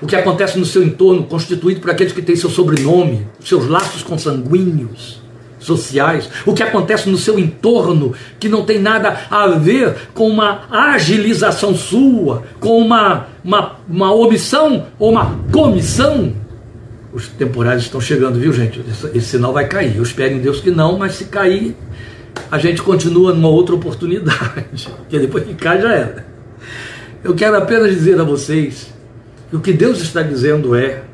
o 0.00 0.06
que 0.06 0.16
acontece 0.16 0.58
no 0.58 0.64
seu 0.64 0.82
entorno 0.82 1.24
constituído 1.24 1.80
por 1.80 1.90
aqueles 1.90 2.12
que 2.12 2.22
têm 2.22 2.36
seu 2.36 2.50
sobrenome, 2.50 3.26
seus 3.40 3.66
laços 3.68 4.02
consanguíneos 4.02 5.20
sociais, 5.58 6.28
o 6.44 6.52
que 6.52 6.62
acontece 6.62 7.08
no 7.08 7.16
seu 7.16 7.38
entorno 7.38 8.12
que 8.38 8.48
não 8.48 8.64
tem 8.64 8.78
nada 8.78 9.20
a 9.30 9.46
ver 9.48 9.94
com 10.12 10.28
uma 10.28 10.62
agilização 10.70 11.74
sua, 11.74 12.42
com 12.60 12.78
uma, 12.78 13.28
uma, 13.44 13.76
uma 13.88 14.12
omissão 14.12 14.86
ou 14.98 15.10
uma 15.10 15.38
comissão. 15.52 16.34
Os 17.12 17.28
temporais 17.28 17.82
estão 17.82 18.00
chegando, 18.00 18.38
viu 18.38 18.52
gente? 18.52 18.80
Esse, 18.88 19.18
esse 19.18 19.26
sinal 19.28 19.52
vai 19.52 19.68
cair. 19.68 19.96
Eu 19.96 20.02
espero 20.02 20.34
em 20.34 20.38
Deus 20.38 20.60
que 20.60 20.70
não, 20.70 20.98
mas 20.98 21.14
se 21.14 21.26
cair, 21.26 21.76
a 22.50 22.58
gente 22.58 22.82
continua 22.82 23.34
numa 23.34 23.48
outra 23.48 23.74
oportunidade, 23.74 24.88
porque 24.96 25.18
depois 25.18 25.44
que 25.44 25.54
cai 25.54 25.80
já 25.80 25.92
era. 25.92 26.26
Eu 27.22 27.34
quero 27.34 27.56
apenas 27.56 27.90
dizer 27.90 28.18
a 28.18 28.24
vocês 28.24 28.92
que 29.50 29.56
o 29.56 29.60
que 29.60 29.72
Deus 29.72 30.00
está 30.00 30.22
dizendo 30.22 30.74
é 30.74 31.04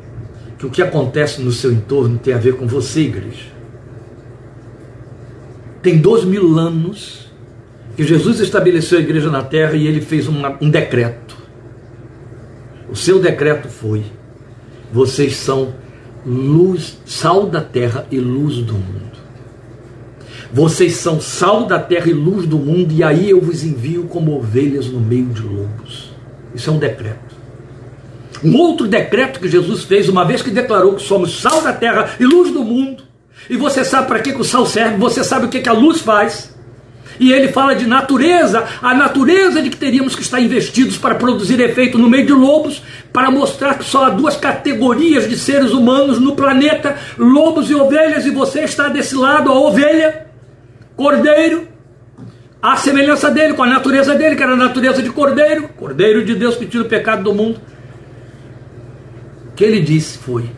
que 0.58 0.66
o 0.66 0.70
que 0.70 0.82
acontece 0.82 1.40
no 1.40 1.52
seu 1.52 1.72
entorno 1.72 2.18
tem 2.18 2.34
a 2.34 2.38
ver 2.38 2.54
com 2.54 2.66
você, 2.66 3.00
igreja. 3.00 3.46
Tem 5.82 5.98
dois 5.98 6.24
mil 6.24 6.58
anos 6.58 7.30
que 7.96 8.04
Jesus 8.04 8.40
estabeleceu 8.40 8.98
a 8.98 9.02
igreja 9.02 9.30
na 9.30 9.42
terra 9.42 9.74
e 9.74 9.86
ele 9.86 10.00
fez 10.00 10.28
uma, 10.28 10.56
um 10.60 10.70
decreto. 10.70 11.36
O 12.88 12.96
seu 12.96 13.20
decreto 13.20 13.68
foi: 13.68 14.04
vocês 14.92 15.36
são 15.36 15.74
luz, 16.28 16.98
sal 17.06 17.46
da 17.46 17.60
terra 17.60 18.06
e 18.10 18.18
luz 18.18 18.58
do 18.58 18.74
mundo. 18.74 19.08
Vocês 20.52 20.96
são 20.96 21.20
sal 21.20 21.66
da 21.66 21.78
terra 21.78 22.08
e 22.08 22.12
luz 22.12 22.46
do 22.46 22.58
mundo, 22.58 22.92
e 22.92 23.02
aí 23.02 23.30
eu 23.30 23.40
vos 23.40 23.64
envio 23.64 24.04
como 24.04 24.36
ovelhas 24.36 24.86
no 24.86 25.00
meio 25.00 25.26
de 25.26 25.42
lobos. 25.42 26.10
Isso 26.54 26.70
é 26.70 26.72
um 26.72 26.78
decreto. 26.78 27.36
Um 28.42 28.56
outro 28.56 28.86
decreto 28.86 29.40
que 29.40 29.48
Jesus 29.48 29.84
fez, 29.84 30.08
uma 30.08 30.24
vez 30.24 30.42
que 30.42 30.50
declarou 30.50 30.94
que 30.94 31.02
somos 31.02 31.40
sal 31.40 31.62
da 31.62 31.72
terra 31.72 32.10
e 32.20 32.24
luz 32.24 32.52
do 32.52 32.62
mundo, 32.62 33.02
e 33.48 33.56
você 33.56 33.84
sabe 33.84 34.06
para 34.06 34.20
que, 34.20 34.32
que 34.32 34.40
o 34.40 34.44
sal 34.44 34.66
serve, 34.66 34.96
você 34.96 35.24
sabe 35.24 35.46
o 35.46 35.48
que, 35.48 35.60
que 35.60 35.68
a 35.68 35.72
luz 35.72 36.00
faz. 36.00 36.54
E 37.18 37.32
ele 37.32 37.48
fala 37.48 37.74
de 37.74 37.86
natureza, 37.86 38.64
a 38.80 38.94
natureza 38.94 39.60
de 39.60 39.70
que 39.70 39.76
teríamos 39.76 40.14
que 40.14 40.22
estar 40.22 40.40
investidos 40.40 40.96
para 40.96 41.16
produzir 41.16 41.60
efeito 41.60 41.98
no 41.98 42.08
meio 42.08 42.26
de 42.26 42.32
lobos, 42.32 42.82
para 43.12 43.30
mostrar 43.30 43.78
que 43.78 43.84
só 43.84 44.04
há 44.04 44.10
duas 44.10 44.36
categorias 44.36 45.28
de 45.28 45.36
seres 45.36 45.72
humanos 45.72 46.20
no 46.20 46.36
planeta: 46.36 46.96
lobos 47.16 47.70
e 47.70 47.74
ovelhas, 47.74 48.24
e 48.24 48.30
você 48.30 48.60
está 48.60 48.88
desse 48.88 49.16
lado, 49.16 49.50
a 49.50 49.58
ovelha, 49.58 50.26
cordeiro, 50.96 51.66
a 52.62 52.76
semelhança 52.76 53.30
dele, 53.30 53.54
com 53.54 53.62
a 53.62 53.66
natureza 53.66 54.14
dele, 54.14 54.36
que 54.36 54.42
era 54.42 54.52
a 54.52 54.56
natureza 54.56 55.02
de 55.02 55.10
cordeiro, 55.10 55.68
cordeiro 55.76 56.24
de 56.24 56.34
Deus 56.34 56.56
que 56.56 56.66
tira 56.66 56.84
o 56.84 56.88
pecado 56.88 57.22
do 57.22 57.34
mundo. 57.34 57.60
O 59.48 59.54
que 59.54 59.64
ele 59.64 59.80
disse 59.80 60.18
foi: 60.18 60.50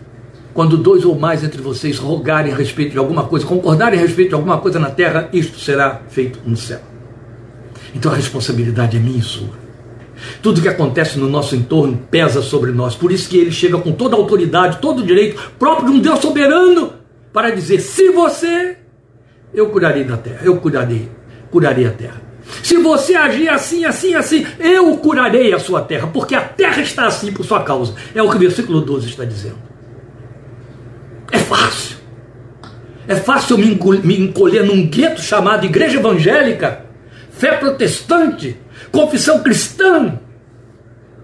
quando 0.61 0.77
dois 0.77 1.07
ou 1.07 1.19
mais 1.19 1.43
entre 1.43 1.63
vocês 1.63 1.97
rogarem 1.97 2.53
a 2.53 2.55
respeito 2.55 2.93
de 2.93 2.99
alguma 2.99 3.25
coisa, 3.25 3.47
concordarem 3.47 3.99
a 3.99 4.03
respeito 4.03 4.29
de 4.29 4.35
alguma 4.35 4.59
coisa 4.59 4.79
na 4.79 4.91
terra, 4.91 5.31
isto 5.33 5.59
será 5.59 6.03
feito 6.11 6.39
no 6.45 6.55
céu. 6.55 6.81
Então 7.95 8.13
a 8.13 8.15
responsabilidade 8.15 8.95
é 8.95 9.01
minha 9.01 9.21
e 9.21 9.23
sua. 9.23 9.49
Tudo 10.43 10.61
que 10.61 10.69
acontece 10.69 11.19
no 11.19 11.31
nosso 11.31 11.57
entorno 11.57 11.99
pesa 12.11 12.43
sobre 12.43 12.73
nós. 12.73 12.95
Por 12.95 13.11
isso 13.11 13.27
que 13.31 13.39
ele 13.39 13.51
chega 13.51 13.79
com 13.79 13.93
toda 13.93 14.15
a 14.15 14.19
autoridade, 14.19 14.83
todo 14.83 14.99
o 14.99 15.03
direito 15.03 15.41
próprio 15.59 15.93
de 15.93 15.97
um 15.97 15.99
Deus 15.99 16.19
soberano 16.19 16.93
para 17.33 17.49
dizer: 17.49 17.81
se 17.81 18.11
você, 18.11 18.77
eu 19.55 19.71
curarei 19.71 20.05
da 20.05 20.19
terra, 20.19 20.41
eu 20.45 20.59
curarei, 20.59 21.09
curarei 21.51 21.87
a 21.87 21.91
terra. 21.91 22.21
Se 22.63 22.77
você 22.77 23.15
agir 23.15 23.49
assim, 23.49 23.87
assim, 23.87 24.15
assim, 24.15 24.47
eu 24.59 24.95
curarei 24.99 25.55
a 25.55 25.59
sua 25.59 25.81
terra, 25.81 26.07
porque 26.09 26.35
a 26.35 26.43
terra 26.43 26.83
está 26.83 27.07
assim 27.07 27.33
por 27.33 27.47
sua 27.47 27.63
causa. 27.63 27.95
É 28.15 28.23
o 28.23 28.29
que 28.29 28.37
o 28.37 28.41
versículo 28.41 28.83
12 28.83 29.09
está 29.09 29.25
dizendo. 29.25 29.70
É 31.51 31.57
fácil. 31.57 31.97
É 33.09 33.17
fácil 33.17 33.59
me 33.59 33.79
me 34.05 34.21
encolher 34.21 34.65
num 34.65 34.87
gueto 34.87 35.21
chamado 35.21 35.67
Igreja 35.67 35.99
Evangélica, 35.99 36.87
fé 37.33 37.57
protestante, 37.57 38.57
confissão 38.93 39.43
cristã, 39.43 40.19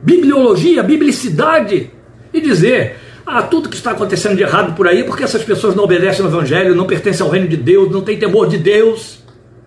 bibliologia, 0.02 0.82
biblicidade, 0.82 1.90
e 2.32 2.40
dizer: 2.40 2.96
ah, 3.24 3.42
tudo 3.42 3.68
que 3.68 3.76
está 3.76 3.92
acontecendo 3.92 4.36
de 4.36 4.42
errado 4.42 4.74
por 4.74 4.88
aí, 4.88 5.04
porque 5.04 5.22
essas 5.22 5.44
pessoas 5.44 5.76
não 5.76 5.84
obedecem 5.84 6.24
ao 6.24 6.30
Evangelho, 6.30 6.74
não 6.74 6.86
pertencem 6.86 7.24
ao 7.24 7.30
reino 7.30 7.46
de 7.46 7.56
Deus, 7.56 7.90
não 7.92 8.02
têm 8.02 8.18
temor 8.18 8.48
de 8.48 8.58
Deus. 8.58 9.22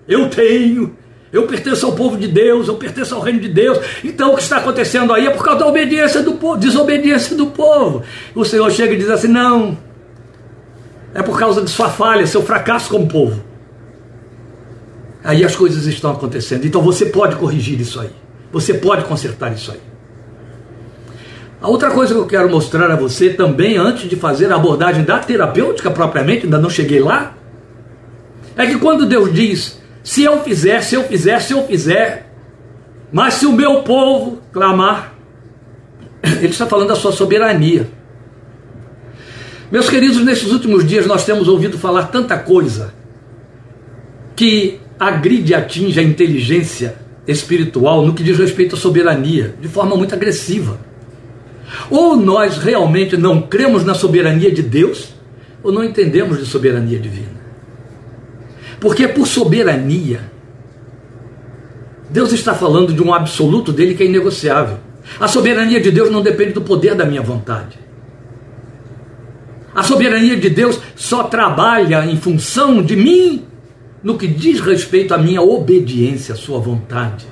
Eu 0.08 0.30
tenho. 0.30 0.98
Eu 1.32 1.46
pertenço 1.46 1.86
ao 1.86 1.92
povo 1.94 2.18
de 2.18 2.28
Deus, 2.28 2.68
eu 2.68 2.76
pertenço 2.76 3.14
ao 3.14 3.22
reino 3.22 3.40
de 3.40 3.50
Deus. 3.50 3.78
Então 4.04 4.34
o 4.34 4.36
que 4.36 4.42
está 4.42 4.58
acontecendo 4.58 5.14
aí 5.14 5.28
é 5.28 5.30
por 5.30 5.44
causa 5.44 5.60
da 5.60 5.68
obediência 5.68 6.24
do 6.24 6.34
povo, 6.34 6.58
desobediência 6.58 7.36
do 7.36 7.48
povo. 7.48 8.02
O 8.34 8.44
Senhor 8.44 8.70
chega 8.72 8.94
e 8.94 8.98
diz 8.98 9.10
assim: 9.10 9.28
não, 9.28 9.78
é 11.14 11.22
por 11.22 11.38
causa 11.38 11.62
de 11.62 11.70
sua 11.70 11.90
falha, 11.90 12.26
seu 12.28 12.42
fracasso 12.42 12.90
como 12.90 13.08
povo. 13.08 13.44
Aí 15.24 15.44
as 15.44 15.56
coisas 15.56 15.86
estão 15.86 16.12
acontecendo. 16.12 16.66
Então 16.66 16.82
você 16.82 17.06
pode 17.08 17.36
corrigir 17.36 17.80
isso 17.80 18.00
aí. 18.00 18.12
Você 18.52 18.74
pode 18.74 19.06
consertar 19.06 19.54
isso 19.54 19.72
aí. 19.72 19.80
A 21.62 21.68
outra 21.68 21.92
coisa 21.92 22.14
que 22.14 22.20
eu 22.20 22.26
quero 22.26 22.50
mostrar 22.50 22.90
a 22.90 22.96
você 22.96 23.32
também, 23.32 23.78
antes 23.78 24.10
de 24.10 24.16
fazer 24.16 24.52
a 24.52 24.56
abordagem 24.56 25.04
da 25.04 25.20
terapêutica 25.20 25.92
propriamente, 25.92 26.46
ainda 26.46 26.58
não 26.58 26.70
cheguei 26.70 27.02
lá, 27.02 27.34
é 28.56 28.66
que 28.66 28.78
quando 28.78 29.06
Deus 29.06 29.34
diz: 29.34 29.80
se 30.02 30.24
eu 30.24 30.42
fizer, 30.42 30.82
se 30.82 30.96
eu 30.96 31.04
fizer, 31.04 31.40
se 31.42 31.54
eu 31.54 31.64
fizer, 31.68 32.32
mas 33.12 33.34
se 33.36 33.46
o 33.46 33.52
meu 33.52 33.84
povo 33.84 34.40
clamar, 34.54 35.14
ele 36.24 36.48
está 36.48 36.66
falando 36.66 36.88
da 36.88 36.96
sua 36.96 37.12
soberania. 37.12 37.99
Meus 39.72 39.88
queridos, 39.90 40.24
nesses 40.24 40.52
últimos 40.52 40.86
dias 40.86 41.06
nós 41.06 41.24
temos 41.24 41.48
ouvido 41.48 41.78
falar 41.78 42.06
tanta 42.06 42.38
coisa 42.38 42.94
que 44.36 44.80
agride 45.00 45.52
e 45.52 45.56
atinge 45.56 46.00
a 46.00 46.04
inteligência 46.04 46.96
espiritual 47.28 48.04
no 48.04 48.14
que 48.14 48.24
diz 48.24 48.38
respeito 48.38 48.76
à 48.76 48.80
soberania, 48.80 49.54
de 49.62 49.68
forma 49.68 49.96
muito 49.96 50.16
agressiva. 50.16 50.80
Ou 51.90 52.16
nós 52.16 52.58
realmente 52.58 53.16
não 53.16 53.42
cremos 53.42 53.86
na 53.86 53.94
soberania 53.94 54.52
de 54.52 54.64
Deus, 54.64 55.14
ou 55.62 55.72
não 55.72 55.84
entendemos 55.84 56.40
de 56.40 56.46
soberania 56.46 56.98
divina. 56.98 57.40
Porque 58.80 59.08
por 59.08 59.28
soberania, 59.28 60.32
Deus 62.10 62.32
está 62.32 62.56
falando 62.56 62.92
de 62.92 63.04
um 63.04 63.14
absoluto 63.14 63.72
dele 63.72 63.94
que 63.94 64.02
é 64.02 64.06
inegociável. 64.08 64.78
A 65.20 65.28
soberania 65.28 65.80
de 65.80 65.92
Deus 65.92 66.10
não 66.10 66.22
depende 66.22 66.54
do 66.54 66.62
poder 66.62 66.96
da 66.96 67.06
minha 67.06 67.22
vontade. 67.22 67.78
A 69.80 69.84
soberania 69.84 70.36
de 70.36 70.50
Deus 70.50 70.78
só 70.94 71.24
trabalha 71.24 72.06
em 72.06 72.18
função 72.18 72.84
de 72.84 72.98
mim 72.98 73.46
no 74.04 74.18
que 74.18 74.28
diz 74.28 74.60
respeito 74.60 75.14
à 75.14 75.18
minha 75.18 75.42
obediência 75.42 76.34
à 76.34 76.38
sua 76.38 76.60
vontade. 76.60 77.26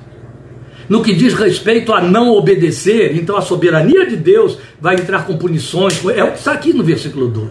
No 0.88 1.04
que 1.04 1.14
diz 1.14 1.34
respeito 1.34 1.92
a 1.92 2.00
não 2.00 2.30
obedecer, 2.30 3.18
então 3.18 3.36
a 3.36 3.42
soberania 3.42 4.08
de 4.08 4.16
Deus 4.16 4.58
vai 4.80 4.96
entrar 4.96 5.26
com 5.26 5.36
punições, 5.36 6.02
é 6.06 6.24
o 6.24 6.32
que 6.32 6.38
está 6.38 6.54
aqui 6.54 6.72
no 6.72 6.86
versículo 6.86 7.28
12. 7.28 7.50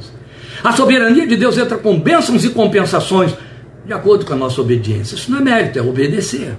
A 0.64 0.72
soberania 0.72 1.26
de 1.26 1.36
Deus 1.36 1.58
entra 1.58 1.76
com 1.76 2.00
bênçãos 2.00 2.42
e 2.46 2.48
compensações 2.48 3.34
de 3.84 3.92
acordo 3.92 4.24
com 4.24 4.32
a 4.32 4.36
nossa 4.36 4.62
obediência. 4.62 5.14
Isso 5.14 5.30
não 5.30 5.40
é 5.40 5.42
mérito, 5.42 5.78
é 5.78 5.82
obedecer. 5.82 6.56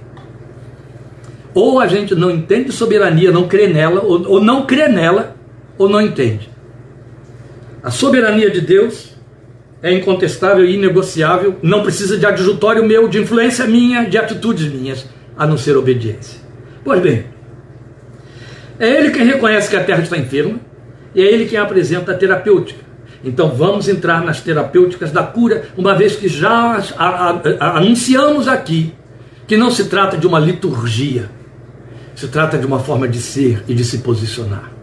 Ou 1.52 1.80
a 1.80 1.88
gente 1.88 2.14
não 2.14 2.30
entende 2.30 2.70
soberania, 2.70 3.32
não 3.32 3.48
crê 3.48 3.66
nela, 3.66 4.00
ou, 4.00 4.24
ou 4.28 4.40
não 4.40 4.64
crê 4.64 4.86
nela, 4.86 5.34
ou 5.76 5.88
não 5.88 6.00
entende. 6.00 6.56
A 7.88 7.90
soberania 7.90 8.50
de 8.50 8.60
Deus 8.60 9.14
é 9.82 9.90
incontestável 9.90 10.62
e 10.62 10.74
inegociável, 10.74 11.56
não 11.62 11.82
precisa 11.82 12.18
de 12.18 12.26
adjutório 12.26 12.84
meu, 12.84 13.08
de 13.08 13.18
influência 13.18 13.66
minha, 13.66 14.04
de 14.04 14.18
atitudes 14.18 14.70
minhas, 14.70 15.06
a 15.38 15.46
não 15.46 15.56
ser 15.56 15.74
obediência. 15.74 16.38
Pois 16.84 17.00
bem, 17.00 17.24
é 18.78 18.90
ele 18.90 19.10
quem 19.10 19.24
reconhece 19.24 19.70
que 19.70 19.76
a 19.76 19.82
terra 19.82 20.02
está 20.02 20.18
enferma 20.18 20.60
e 21.14 21.22
é 21.22 21.32
ele 21.32 21.46
quem 21.46 21.58
apresenta 21.58 22.12
a 22.12 22.14
terapêutica. 22.14 22.84
Então 23.24 23.54
vamos 23.54 23.88
entrar 23.88 24.22
nas 24.22 24.42
terapêuticas 24.42 25.10
da 25.10 25.22
cura, 25.22 25.70
uma 25.74 25.94
vez 25.94 26.14
que 26.14 26.28
já 26.28 26.78
a, 26.94 27.04
a, 27.04 27.40
a, 27.58 27.78
anunciamos 27.78 28.48
aqui 28.48 28.92
que 29.46 29.56
não 29.56 29.70
se 29.70 29.86
trata 29.86 30.18
de 30.18 30.26
uma 30.26 30.38
liturgia, 30.38 31.30
se 32.14 32.28
trata 32.28 32.58
de 32.58 32.66
uma 32.66 32.80
forma 32.80 33.08
de 33.08 33.18
ser 33.18 33.64
e 33.66 33.72
de 33.72 33.82
se 33.82 34.00
posicionar. 34.00 34.77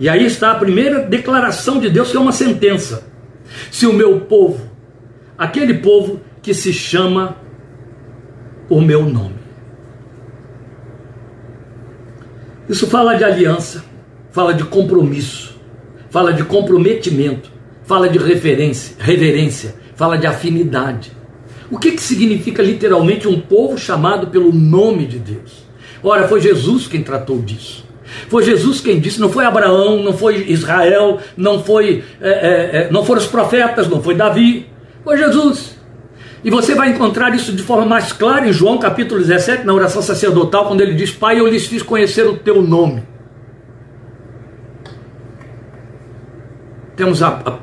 E 0.00 0.08
aí 0.08 0.24
está 0.24 0.52
a 0.52 0.54
primeira 0.54 1.00
declaração 1.00 1.80
de 1.80 1.90
Deus, 1.90 2.10
que 2.10 2.16
é 2.16 2.20
uma 2.20 2.32
sentença. 2.32 3.04
Se 3.70 3.86
o 3.86 3.92
meu 3.92 4.20
povo, 4.20 4.70
aquele 5.36 5.74
povo 5.74 6.20
que 6.42 6.54
se 6.54 6.72
chama 6.72 7.36
o 8.68 8.80
meu 8.80 9.04
nome. 9.04 9.38
Isso 12.68 12.86
fala 12.86 13.14
de 13.14 13.24
aliança, 13.24 13.84
fala 14.30 14.52
de 14.52 14.62
compromisso, 14.64 15.58
fala 16.10 16.32
de 16.32 16.44
comprometimento, 16.44 17.50
fala 17.84 18.08
de 18.08 18.18
referência, 18.18 18.94
reverência, 18.98 19.74
fala 19.96 20.18
de 20.18 20.26
afinidade. 20.26 21.12
O 21.70 21.78
que, 21.78 21.92
que 21.92 22.02
significa 22.02 22.62
literalmente 22.62 23.26
um 23.26 23.40
povo 23.40 23.78
chamado 23.78 24.28
pelo 24.28 24.52
nome 24.52 25.06
de 25.06 25.18
Deus? 25.18 25.66
Ora, 26.02 26.28
foi 26.28 26.40
Jesus 26.40 26.86
quem 26.86 27.02
tratou 27.02 27.40
disso. 27.40 27.87
Foi 28.28 28.42
Jesus 28.42 28.80
quem 28.80 28.98
disse, 28.98 29.20
não 29.20 29.28
foi 29.28 29.44
Abraão, 29.44 30.02
não 30.02 30.12
foi 30.12 30.50
Israel, 30.50 31.18
não 31.36 31.62
foi, 31.62 32.04
é, 32.20 32.28
é, 32.28 32.76
é, 32.76 32.88
não 32.90 33.04
foram 33.04 33.20
os 33.20 33.26
profetas, 33.26 33.88
não 33.88 34.02
foi 34.02 34.14
Davi, 34.14 34.66
foi 35.04 35.18
Jesus. 35.18 35.78
E 36.44 36.50
você 36.50 36.74
vai 36.74 36.90
encontrar 36.90 37.34
isso 37.34 37.52
de 37.52 37.62
forma 37.62 37.84
mais 37.84 38.12
clara 38.12 38.48
em 38.48 38.52
João 38.52 38.78
capítulo 38.78 39.20
17, 39.20 39.64
na 39.64 39.74
oração 39.74 40.00
sacerdotal, 40.00 40.66
quando 40.66 40.80
ele 40.80 40.94
diz: 40.94 41.10
Pai, 41.10 41.40
eu 41.40 41.46
lhes 41.46 41.66
fiz 41.66 41.82
conhecer 41.82 42.26
o 42.26 42.36
teu 42.36 42.62
nome. 42.62 43.02
Temos 46.96 47.22
a, 47.22 47.28
a, 47.28 47.58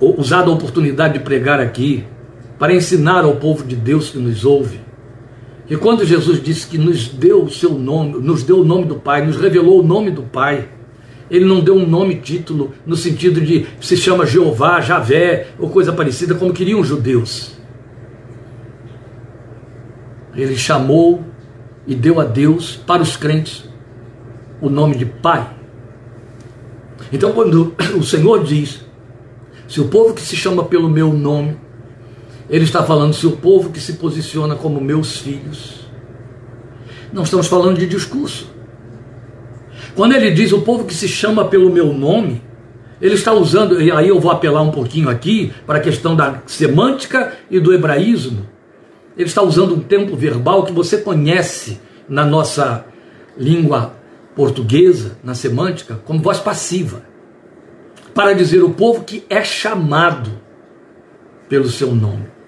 usado 0.00 0.50
a 0.50 0.54
oportunidade 0.54 1.14
de 1.14 1.20
pregar 1.20 1.60
aqui 1.60 2.04
para 2.58 2.74
ensinar 2.74 3.24
ao 3.24 3.36
povo 3.36 3.64
de 3.64 3.74
Deus 3.74 4.10
que 4.10 4.18
nos 4.18 4.44
ouve 4.44 4.80
e 5.70 5.76
quando 5.76 6.04
Jesus 6.04 6.42
disse 6.42 6.66
que 6.66 6.76
nos 6.76 7.06
deu 7.06 7.44
o 7.44 7.50
seu 7.50 7.70
nome, 7.70 8.20
nos 8.20 8.42
deu 8.42 8.58
o 8.58 8.64
nome 8.64 8.86
do 8.86 8.96
Pai, 8.96 9.24
nos 9.24 9.36
revelou 9.36 9.78
o 9.78 9.86
nome 9.86 10.10
do 10.10 10.22
Pai, 10.22 10.68
ele 11.30 11.44
não 11.44 11.60
deu 11.60 11.76
um 11.76 11.86
nome 11.86 12.16
título 12.16 12.74
no 12.84 12.96
sentido 12.96 13.40
de 13.40 13.68
se 13.80 13.96
chama 13.96 14.26
Jeová, 14.26 14.80
Javé 14.80 15.46
ou 15.60 15.70
coisa 15.70 15.92
parecida 15.92 16.34
como 16.34 16.52
queriam 16.52 16.80
os 16.80 16.88
judeus. 16.88 17.52
Ele 20.34 20.56
chamou 20.56 21.22
e 21.86 21.94
deu 21.94 22.18
a 22.18 22.24
Deus 22.24 22.74
para 22.74 23.00
os 23.00 23.16
crentes 23.16 23.64
o 24.60 24.68
nome 24.68 24.96
de 24.96 25.06
Pai. 25.06 25.48
Então, 27.12 27.30
quando 27.30 27.76
o 27.96 28.02
Senhor 28.02 28.42
diz: 28.42 28.84
Se 29.68 29.80
o 29.80 29.86
povo 29.86 30.14
que 30.14 30.20
se 30.20 30.34
chama 30.34 30.64
pelo 30.64 30.88
meu 30.88 31.12
nome 31.12 31.56
ele 32.50 32.64
está 32.64 32.82
falando 32.82 33.14
se 33.14 33.26
o 33.28 33.36
povo 33.36 33.70
que 33.70 33.78
se 33.78 33.92
posiciona 33.94 34.56
como 34.56 34.80
meus 34.80 35.18
filhos. 35.18 35.88
Não 37.12 37.22
estamos 37.22 37.46
falando 37.46 37.78
de 37.78 37.86
discurso. 37.86 38.50
Quando 39.94 40.14
ele 40.14 40.32
diz 40.32 40.52
o 40.52 40.62
povo 40.62 40.84
que 40.84 40.94
se 40.94 41.06
chama 41.06 41.44
pelo 41.44 41.70
meu 41.70 41.92
nome, 41.92 42.42
ele 43.00 43.14
está 43.14 43.32
usando, 43.32 43.80
e 43.80 43.90
aí 43.92 44.08
eu 44.08 44.18
vou 44.18 44.32
apelar 44.32 44.62
um 44.62 44.72
pouquinho 44.72 45.08
aqui 45.08 45.52
para 45.64 45.78
a 45.78 45.80
questão 45.80 46.16
da 46.16 46.42
semântica 46.44 47.34
e 47.48 47.60
do 47.60 47.72
hebraísmo. 47.72 48.46
Ele 49.16 49.28
está 49.28 49.42
usando 49.42 49.74
um 49.74 49.80
tempo 49.80 50.16
verbal 50.16 50.64
que 50.64 50.72
você 50.72 50.98
conhece 50.98 51.80
na 52.08 52.26
nossa 52.26 52.84
língua 53.38 53.94
portuguesa, 54.34 55.18
na 55.22 55.34
semântica, 55.34 56.00
como 56.04 56.20
voz 56.20 56.38
passiva, 56.38 57.02
para 58.12 58.32
dizer 58.32 58.62
o 58.62 58.70
povo 58.70 59.04
que 59.04 59.24
é 59.30 59.44
chamado 59.44 60.30
pelo 61.48 61.68
seu 61.68 61.94
nome. 61.94 62.39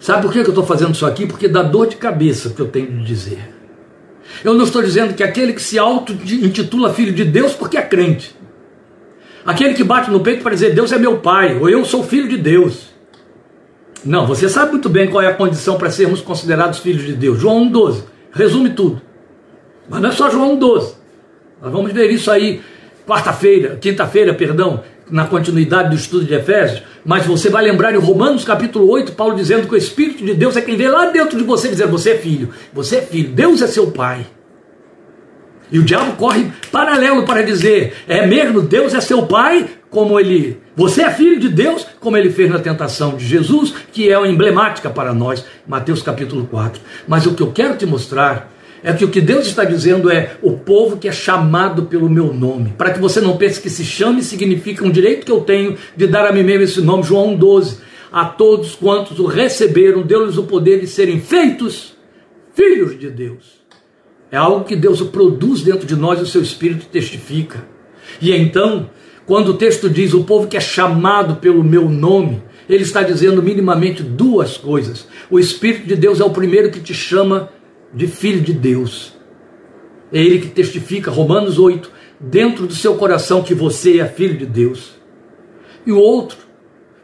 Sabe 0.00 0.22
por 0.22 0.32
que 0.32 0.38
eu 0.38 0.48
estou 0.48 0.64
fazendo 0.64 0.94
isso 0.94 1.04
aqui? 1.04 1.26
Porque 1.26 1.48
dá 1.48 1.62
dor 1.62 1.88
de 1.88 1.96
cabeça 1.96 2.50
que 2.50 2.60
eu 2.60 2.68
tenho 2.68 2.86
de 2.86 3.04
dizer. 3.04 3.54
Eu 4.44 4.54
não 4.54 4.64
estou 4.64 4.82
dizendo 4.82 5.14
que 5.14 5.22
aquele 5.22 5.52
que 5.52 5.62
se 5.62 5.78
auto-intitula 5.78 6.92
filho 6.94 7.12
de 7.12 7.24
Deus 7.24 7.52
porque 7.54 7.76
é 7.76 7.82
crente. 7.82 8.36
Aquele 9.44 9.74
que 9.74 9.82
bate 9.82 10.10
no 10.10 10.20
peito 10.20 10.42
para 10.42 10.52
dizer 10.52 10.74
Deus 10.74 10.92
é 10.92 10.98
meu 10.98 11.18
pai, 11.18 11.58
ou 11.58 11.68
eu 11.68 11.84
sou 11.84 12.04
filho 12.04 12.28
de 12.28 12.36
Deus. 12.36 12.88
Não, 14.04 14.26
você 14.26 14.48
sabe 14.48 14.72
muito 14.72 14.88
bem 14.88 15.10
qual 15.10 15.22
é 15.22 15.26
a 15.26 15.34
condição 15.34 15.76
para 15.76 15.90
sermos 15.90 16.20
considerados 16.20 16.78
filhos 16.78 17.04
de 17.04 17.14
Deus. 17.14 17.38
João 17.38 17.68
1,12. 17.70 18.04
Resume 18.32 18.70
tudo. 18.70 19.02
Mas 19.88 20.00
não 20.00 20.10
é 20.10 20.12
só 20.12 20.30
João 20.30 20.58
1,12. 20.58 20.94
Nós 21.60 21.72
vamos 21.72 21.92
ver 21.92 22.10
isso 22.10 22.30
aí 22.30 22.60
quarta-feira, 23.06 23.76
quinta-feira, 23.80 24.34
perdão, 24.34 24.84
na 25.10 25.26
continuidade 25.26 25.90
do 25.90 25.96
estudo 25.96 26.24
de 26.24 26.34
Efésios, 26.34 26.82
mas 27.04 27.24
você 27.24 27.48
vai 27.48 27.62
lembrar 27.62 27.94
em 27.94 27.98
Romanos 27.98 28.44
capítulo 28.44 28.88
8, 28.90 29.12
Paulo 29.12 29.36
dizendo 29.36 29.66
que 29.66 29.74
o 29.74 29.78
Espírito 29.78 30.24
de 30.24 30.34
Deus 30.34 30.56
é 30.56 30.60
quem 30.60 30.76
vê 30.76 30.88
lá 30.88 31.06
dentro 31.06 31.38
de 31.38 31.44
você 31.44 31.68
dizer: 31.68 31.86
Você 31.86 32.10
é 32.10 32.18
filho, 32.18 32.50
você 32.72 32.96
é 32.96 33.02
filho, 33.02 33.30
Deus 33.30 33.62
é 33.62 33.66
seu 33.66 33.90
pai. 33.90 34.26
E 35.70 35.78
o 35.78 35.84
diabo 35.84 36.16
corre 36.16 36.50
paralelo 36.72 37.24
para 37.24 37.42
dizer: 37.42 37.94
É 38.06 38.26
mesmo, 38.26 38.62
Deus 38.62 38.94
é 38.94 39.00
seu 39.00 39.26
pai, 39.26 39.68
como 39.90 40.18
ele. 40.18 40.60
Você 40.76 41.02
é 41.02 41.10
filho 41.10 41.38
de 41.38 41.48
Deus, 41.48 41.86
como 42.00 42.16
ele 42.16 42.30
fez 42.30 42.50
na 42.50 42.58
tentação 42.58 43.16
de 43.16 43.26
Jesus, 43.26 43.74
que 43.92 44.12
é 44.12 44.26
emblemática 44.26 44.88
para 44.88 45.12
nós, 45.12 45.44
Mateus 45.66 46.02
capítulo 46.02 46.46
4. 46.46 46.80
Mas 47.06 47.26
o 47.26 47.34
que 47.34 47.42
eu 47.42 47.52
quero 47.52 47.76
te 47.76 47.84
mostrar 47.84 48.52
é 48.82 48.92
que 48.92 49.04
o 49.04 49.08
que 49.08 49.20
Deus 49.20 49.46
está 49.46 49.64
dizendo 49.64 50.10
é 50.10 50.36
o 50.42 50.52
povo 50.52 50.96
que 50.96 51.08
é 51.08 51.12
chamado 51.12 51.84
pelo 51.84 52.08
meu 52.08 52.32
nome. 52.32 52.74
Para 52.76 52.90
que 52.90 53.00
você 53.00 53.20
não 53.20 53.36
pense 53.36 53.60
que 53.60 53.70
se 53.70 53.84
chame 53.84 54.22
significa 54.22 54.84
um 54.84 54.90
direito 54.90 55.26
que 55.26 55.32
eu 55.32 55.40
tenho 55.40 55.76
de 55.96 56.06
dar 56.06 56.26
a 56.26 56.32
mim 56.32 56.42
mesmo 56.42 56.64
esse 56.64 56.80
nome. 56.80 57.02
João 57.02 57.34
12. 57.34 57.78
A 58.10 58.24
todos 58.24 58.74
quantos 58.74 59.18
o 59.18 59.26
receberam, 59.26 60.02
deu-lhes 60.02 60.38
o 60.38 60.44
poder 60.44 60.80
de 60.80 60.86
serem 60.86 61.20
feitos 61.20 61.94
filhos 62.54 62.98
de 62.98 63.10
Deus. 63.10 63.58
É 64.30 64.36
algo 64.36 64.64
que 64.64 64.76
Deus 64.76 65.00
produz 65.02 65.62
dentro 65.62 65.86
de 65.86 65.96
nós 65.96 66.20
o 66.20 66.26
seu 66.26 66.42
Espírito 66.42 66.86
testifica. 66.86 67.66
E 68.20 68.32
então, 68.32 68.90
quando 69.26 69.50
o 69.50 69.54
texto 69.54 69.90
diz 69.90 70.14
o 70.14 70.24
povo 70.24 70.48
que 70.48 70.56
é 70.56 70.60
chamado 70.60 71.36
pelo 71.36 71.62
meu 71.62 71.88
nome, 71.88 72.42
ele 72.68 72.82
está 72.82 73.02
dizendo 73.02 73.42
minimamente 73.42 74.02
duas 74.02 74.56
coisas. 74.56 75.06
O 75.30 75.38
Espírito 75.38 75.86
de 75.86 75.96
Deus 75.96 76.20
é 76.20 76.24
o 76.24 76.30
primeiro 76.30 76.70
que 76.70 76.80
te 76.80 76.94
chama 76.94 77.50
de 77.92 78.06
filho 78.06 78.40
de 78.40 78.52
Deus. 78.52 79.16
É 80.12 80.20
ele 80.20 80.40
que 80.40 80.48
testifica, 80.48 81.10
Romanos 81.10 81.58
8, 81.58 81.90
dentro 82.20 82.66
do 82.66 82.74
seu 82.74 82.96
coração 82.96 83.42
que 83.42 83.54
você 83.54 84.00
é 84.00 84.06
filho 84.06 84.36
de 84.36 84.46
Deus. 84.46 84.92
E 85.86 85.92
o 85.92 85.98
outro 85.98 86.38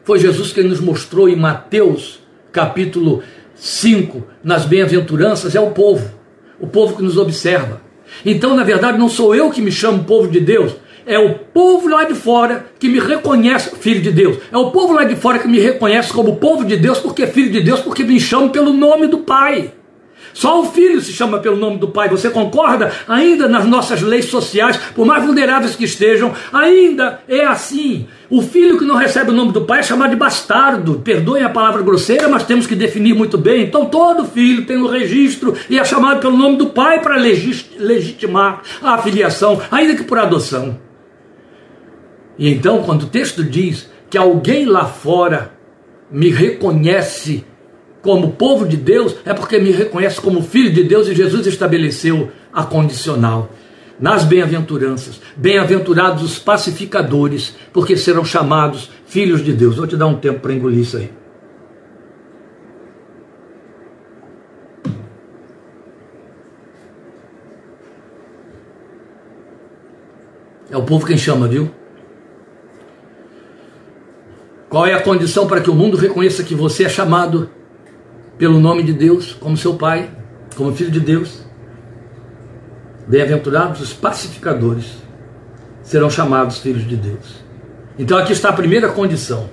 foi 0.03 0.19
Jesus 0.19 0.51
que 0.51 0.61
nos 0.61 0.79
mostrou 0.79 1.27
em 1.29 1.35
Mateus, 1.35 2.19
capítulo 2.51 3.23
5, 3.55 4.23
nas 4.43 4.65
bem-aventuranças, 4.65 5.55
é 5.55 5.59
o 5.59 5.71
povo, 5.71 6.11
o 6.59 6.67
povo 6.67 6.95
que 6.95 7.03
nos 7.03 7.17
observa. 7.17 7.81
Então, 8.25 8.55
na 8.55 8.63
verdade, 8.63 8.97
não 8.97 9.09
sou 9.09 9.35
eu 9.35 9.49
que 9.49 9.61
me 9.61 9.71
chamo 9.71 10.03
povo 10.03 10.27
de 10.27 10.39
Deus, 10.39 10.75
é 11.05 11.19
o 11.19 11.35
povo 11.35 11.87
lá 11.87 12.03
de 12.03 12.15
fora 12.15 12.65
que 12.79 12.89
me 12.89 12.99
reconhece 12.99 13.75
filho 13.75 14.01
de 14.01 14.11
Deus. 14.11 14.37
É 14.51 14.57
o 14.57 14.71
povo 14.71 14.93
lá 14.93 15.03
de 15.03 15.15
fora 15.15 15.37
que 15.37 15.47
me 15.47 15.59
reconhece 15.59 16.11
como 16.11 16.37
povo 16.37 16.65
de 16.65 16.77
Deus 16.77 16.99
porque 16.99 17.23
é 17.23 17.27
filho 17.27 17.51
de 17.51 17.61
Deus, 17.61 17.79
porque 17.81 18.03
me 18.03 18.19
chama 18.19 18.49
pelo 18.49 18.73
nome 18.73 19.05
do 19.07 19.19
Pai. 19.19 19.71
Só 20.35 20.61
o 20.61 20.65
filho 20.65 20.99
se 20.99 21.13
chama 21.13 21.39
pelo 21.39 21.55
nome 21.55 21.77
do 21.77 21.87
pai. 21.87 22.09
Você 22.09 22.29
concorda? 22.29 22.91
Ainda 23.07 23.47
nas 23.47 23.65
nossas 23.65 24.01
leis 24.01 24.25
sociais, 24.25 24.75
por 24.93 25.05
mais 25.05 25.23
vulneráveis 25.23 25.77
que 25.77 25.85
estejam, 25.85 26.33
ainda 26.51 27.21
é 27.25 27.45
assim. 27.45 28.05
O 28.29 28.41
filho 28.41 28.77
que 28.77 28.83
não 28.83 28.95
recebe 28.95 29.31
o 29.31 29.33
nome 29.33 29.53
do 29.53 29.61
pai 29.61 29.79
é 29.79 29.83
chamado 29.83 30.09
de 30.09 30.17
bastardo. 30.17 30.99
Perdoem 30.99 31.41
a 31.41 31.49
palavra 31.49 31.81
grosseira, 31.81 32.27
mas 32.27 32.43
temos 32.43 32.67
que 32.67 32.75
definir 32.75 33.15
muito 33.15 33.37
bem. 33.37 33.63
Então 33.63 33.85
todo 33.85 34.25
filho 34.25 34.65
tem 34.65 34.75
um 34.75 34.87
registro 34.87 35.55
e 35.69 35.79
é 35.79 35.85
chamado 35.85 36.19
pelo 36.19 36.35
nome 36.35 36.57
do 36.57 36.67
pai 36.67 36.99
para 36.99 37.15
legitimar 37.15 38.61
a 38.83 38.97
filiação, 38.97 39.61
ainda 39.71 39.95
que 39.95 40.03
por 40.03 40.19
adoção. 40.19 40.77
E 42.37 42.49
então, 42.49 42.83
quando 42.83 43.03
o 43.03 43.07
texto 43.07 43.41
diz 43.41 43.89
que 44.09 44.17
alguém 44.17 44.65
lá 44.65 44.83
fora 44.83 45.53
me 46.11 46.29
reconhece 46.29 47.45
como 48.05 48.33
povo 48.33 48.67
de 48.67 48.77
Deus, 48.77 49.15
é 49.25 49.33
porque 49.33 49.57
me 49.57 49.71
reconhece 49.71 50.21
como 50.21 50.43
filho 50.43 50.71
de 50.71 50.83
Deus 50.83 51.07
e 51.07 51.15
Jesus 51.15 51.47
estabeleceu 51.47 52.31
a 52.53 52.63
condicional. 52.63 53.49
Nas 53.99 54.23
bem-aventuranças, 54.23 55.19
bem-aventurados 55.35 56.21
os 56.21 56.37
pacificadores, 56.37 57.55
porque 57.73 57.97
serão 57.97 58.23
chamados 58.23 58.91
filhos 59.07 59.43
de 59.43 59.53
Deus. 59.53 59.77
Vou 59.77 59.87
te 59.87 59.97
dar 59.97 60.05
um 60.05 60.17
tempo 60.17 60.39
para 60.39 60.53
engolir 60.53 60.81
isso 60.81 60.97
aí. 60.97 61.11
É 70.69 70.77
o 70.77 70.83
povo 70.83 71.07
quem 71.07 71.17
chama, 71.17 71.47
viu? 71.47 71.71
Qual 74.69 74.85
é 74.85 74.93
a 74.93 75.01
condição 75.01 75.47
para 75.47 75.61
que 75.61 75.71
o 75.71 75.73
mundo 75.73 75.97
reconheça 75.97 76.43
que 76.43 76.53
você 76.53 76.83
é 76.83 76.89
chamado 76.89 77.49
pelo 78.37 78.59
nome 78.59 78.83
de 78.83 78.93
Deus, 78.93 79.33
como 79.33 79.55
seu 79.55 79.75
pai, 79.75 80.09
como 80.55 80.75
filho 80.75 80.91
de 80.91 80.99
Deus. 80.99 81.45
Bem-aventurados 83.07 83.81
os 83.81 83.93
pacificadores 83.93 84.97
serão 85.83 86.09
chamados 86.09 86.57
filhos 86.57 86.87
de 86.87 86.95
Deus. 86.95 87.43
Então 87.97 88.17
aqui 88.17 88.33
está 88.33 88.49
a 88.49 88.53
primeira 88.53 88.89
condição. 88.89 89.49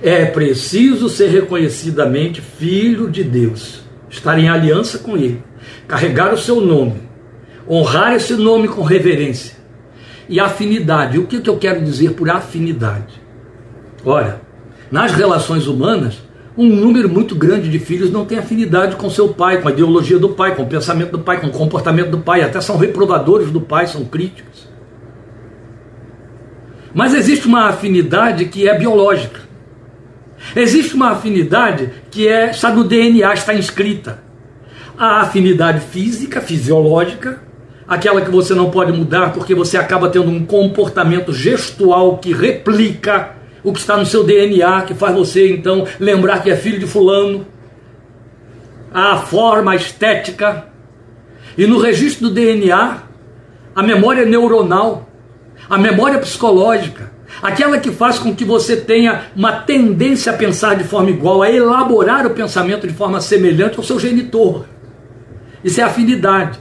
É 0.00 0.24
preciso 0.24 1.08
ser 1.08 1.28
reconhecidamente 1.28 2.40
filho 2.40 3.10
de 3.10 3.22
Deus, 3.22 3.82
estar 4.08 4.38
em 4.38 4.48
aliança 4.48 4.98
com 4.98 5.16
Ele, 5.16 5.42
carregar 5.86 6.32
o 6.32 6.38
seu 6.38 6.60
nome, 6.60 7.02
honrar 7.68 8.14
esse 8.14 8.34
nome 8.34 8.68
com 8.68 8.82
reverência 8.82 9.56
e 10.28 10.40
afinidade. 10.40 11.18
O 11.18 11.26
que 11.26 11.48
eu 11.48 11.58
quero 11.58 11.84
dizer 11.84 12.12
por 12.12 12.30
afinidade? 12.30 13.20
Ora, 14.04 14.40
nas 14.90 15.12
relações 15.12 15.66
humanas, 15.66 16.22
um 16.56 16.68
número 16.68 17.08
muito 17.08 17.34
grande 17.34 17.70
de 17.70 17.78
filhos 17.78 18.10
não 18.10 18.26
tem 18.26 18.38
afinidade 18.38 18.96
com 18.96 19.08
seu 19.08 19.28
pai, 19.28 19.60
com 19.60 19.68
a 19.68 19.72
ideologia 19.72 20.18
do 20.18 20.30
pai, 20.30 20.54
com 20.54 20.62
o 20.62 20.66
pensamento 20.66 21.12
do 21.12 21.20
pai, 21.20 21.40
com 21.40 21.46
o 21.46 21.52
comportamento 21.52 22.10
do 22.10 22.18
pai, 22.18 22.42
até 22.42 22.60
são 22.60 22.76
reprovadores 22.76 23.50
do 23.50 23.60
pai, 23.60 23.86
são 23.86 24.04
críticos. 24.04 24.68
Mas 26.94 27.14
existe 27.14 27.46
uma 27.46 27.68
afinidade 27.68 28.44
que 28.46 28.68
é 28.68 28.78
biológica. 28.78 29.40
Existe 30.54 30.94
uma 30.94 31.10
afinidade 31.12 31.90
que 32.10 32.28
é, 32.28 32.50
está 32.50 32.70
no 32.70 32.84
DNA, 32.84 33.32
está 33.32 33.54
inscrita. 33.54 34.22
A 34.98 35.22
afinidade 35.22 35.80
física, 35.80 36.42
fisiológica, 36.42 37.40
aquela 37.88 38.20
que 38.20 38.30
você 38.30 38.54
não 38.54 38.70
pode 38.70 38.92
mudar 38.92 39.32
porque 39.32 39.54
você 39.54 39.78
acaba 39.78 40.10
tendo 40.10 40.28
um 40.28 40.44
comportamento 40.44 41.32
gestual 41.32 42.18
que 42.18 42.34
replica 42.34 43.41
o 43.62 43.72
que 43.72 43.78
está 43.78 43.96
no 43.96 44.06
seu 44.06 44.24
DNA, 44.24 44.82
que 44.82 44.94
faz 44.94 45.14
você 45.14 45.52
então 45.52 45.86
lembrar 46.00 46.42
que 46.42 46.50
é 46.50 46.56
filho 46.56 46.78
de 46.78 46.86
Fulano, 46.86 47.46
a 48.92 49.16
forma, 49.18 49.72
a 49.72 49.76
estética, 49.76 50.66
e 51.56 51.66
no 51.66 51.78
registro 51.78 52.28
do 52.28 52.34
DNA, 52.34 53.02
a 53.74 53.82
memória 53.82 54.24
neuronal, 54.24 55.08
a 55.68 55.78
memória 55.78 56.18
psicológica, 56.18 57.12
aquela 57.42 57.78
que 57.78 57.90
faz 57.90 58.18
com 58.18 58.34
que 58.34 58.44
você 58.44 58.76
tenha 58.76 59.26
uma 59.34 59.52
tendência 59.52 60.32
a 60.32 60.36
pensar 60.36 60.76
de 60.76 60.84
forma 60.84 61.10
igual, 61.10 61.42
a 61.42 61.50
elaborar 61.50 62.26
o 62.26 62.30
pensamento 62.30 62.86
de 62.86 62.92
forma 62.92 63.20
semelhante 63.20 63.78
ao 63.78 63.84
seu 63.84 63.98
genitor. 63.98 64.66
Isso 65.62 65.80
é 65.80 65.84
afinidade. 65.84 66.58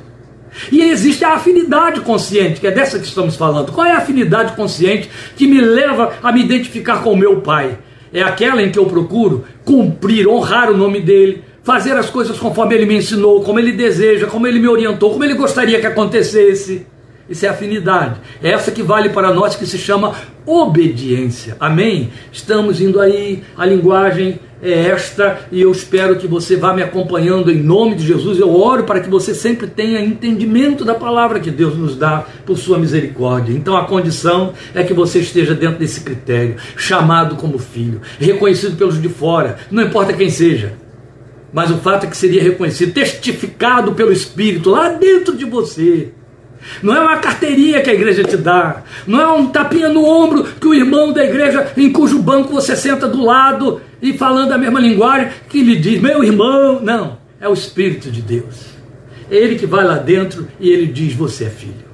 E 0.71 0.81
existe 0.81 1.23
a 1.23 1.33
afinidade 1.33 2.01
consciente, 2.01 2.59
que 2.59 2.67
é 2.67 2.71
dessa 2.71 2.99
que 2.99 3.05
estamos 3.05 3.35
falando. 3.35 3.71
Qual 3.71 3.85
é 3.85 3.91
a 3.91 3.97
afinidade 3.97 4.55
consciente 4.55 5.09
que 5.35 5.47
me 5.47 5.61
leva 5.61 6.13
a 6.21 6.31
me 6.31 6.43
identificar 6.43 7.01
com 7.03 7.13
o 7.13 7.17
meu 7.17 7.41
pai? 7.41 7.77
É 8.13 8.21
aquela 8.21 8.61
em 8.61 8.71
que 8.71 8.79
eu 8.79 8.85
procuro 8.85 9.45
cumprir, 9.63 10.27
honrar 10.27 10.69
o 10.69 10.77
nome 10.77 10.99
dele, 10.99 11.43
fazer 11.63 11.93
as 11.93 12.09
coisas 12.09 12.37
conforme 12.37 12.75
ele 12.75 12.85
me 12.85 12.97
ensinou, 12.97 13.41
como 13.43 13.59
ele 13.59 13.71
deseja, 13.71 14.27
como 14.27 14.47
ele 14.47 14.59
me 14.59 14.67
orientou, 14.67 15.11
como 15.11 15.23
ele 15.23 15.35
gostaria 15.35 15.79
que 15.79 15.87
acontecesse. 15.87 16.85
Isso 17.31 17.45
é 17.45 17.49
afinidade. 17.49 18.19
É 18.43 18.51
essa 18.51 18.71
que 18.71 18.83
vale 18.83 19.07
para 19.07 19.33
nós 19.33 19.55
que 19.55 19.65
se 19.65 19.77
chama 19.77 20.13
obediência. 20.45 21.55
Amém? 21.61 22.09
Estamos 22.29 22.81
indo 22.81 22.99
aí, 22.99 23.41
a 23.57 23.65
linguagem 23.65 24.37
é 24.61 24.87
esta 24.87 25.39
e 25.49 25.61
eu 25.61 25.71
espero 25.71 26.17
que 26.17 26.27
você 26.27 26.57
vá 26.57 26.73
me 26.73 26.83
acompanhando 26.83 27.49
em 27.49 27.63
nome 27.63 27.95
de 27.95 28.05
Jesus. 28.05 28.37
Eu 28.37 28.53
oro 28.53 28.83
para 28.83 28.99
que 28.99 29.09
você 29.09 29.33
sempre 29.33 29.65
tenha 29.65 30.01
entendimento 30.01 30.83
da 30.83 30.93
palavra 30.93 31.39
que 31.39 31.49
Deus 31.49 31.77
nos 31.77 31.95
dá 31.95 32.25
por 32.45 32.57
sua 32.57 32.77
misericórdia. 32.77 33.53
Então 33.53 33.77
a 33.77 33.85
condição 33.85 34.51
é 34.75 34.83
que 34.83 34.93
você 34.93 35.19
esteja 35.19 35.55
dentro 35.55 35.79
desse 35.79 36.01
critério, 36.01 36.57
chamado 36.75 37.37
como 37.37 37.57
filho, 37.57 38.01
reconhecido 38.19 38.75
pelos 38.75 39.01
de 39.01 39.07
fora, 39.07 39.55
não 39.71 39.83
importa 39.83 40.11
quem 40.11 40.29
seja. 40.29 40.73
Mas 41.53 41.71
o 41.71 41.77
fato 41.77 42.05
é 42.05 42.09
que 42.09 42.17
seria 42.17 42.43
reconhecido, 42.43 42.93
testificado 42.93 43.93
pelo 43.93 44.11
Espírito 44.11 44.69
lá 44.69 44.89
dentro 44.89 45.35
de 45.35 45.45
você 45.45 46.11
não 46.81 46.95
é 46.95 46.99
uma 46.99 47.17
carteirinha 47.17 47.81
que 47.81 47.89
a 47.89 47.93
igreja 47.93 48.23
te 48.23 48.37
dá. 48.37 48.83
Não 49.07 49.21
é 49.21 49.27
um 49.31 49.47
tapinha 49.47 49.89
no 49.89 50.05
ombro 50.05 50.43
que 50.43 50.67
o 50.67 50.73
irmão 50.73 51.11
da 51.11 51.23
igreja, 51.23 51.71
em 51.75 51.91
cujo 51.91 52.19
banco 52.19 52.53
você 52.53 52.75
senta 52.75 53.07
do 53.07 53.23
lado 53.23 53.81
e 54.01 54.17
falando 54.17 54.51
a 54.51 54.57
mesma 54.57 54.79
linguagem, 54.79 55.29
que 55.49 55.63
lhe 55.63 55.75
diz, 55.75 56.01
meu 56.01 56.23
irmão. 56.23 56.79
Não, 56.81 57.17
é 57.39 57.47
o 57.47 57.53
Espírito 57.53 58.11
de 58.11 58.21
Deus. 58.21 58.71
É 59.29 59.35
ele 59.35 59.55
que 59.55 59.65
vai 59.65 59.83
lá 59.85 59.95
dentro 59.95 60.47
e 60.59 60.69
ele 60.69 60.87
diz: 60.87 61.13
Você 61.13 61.45
é 61.45 61.49
filho. 61.49 61.91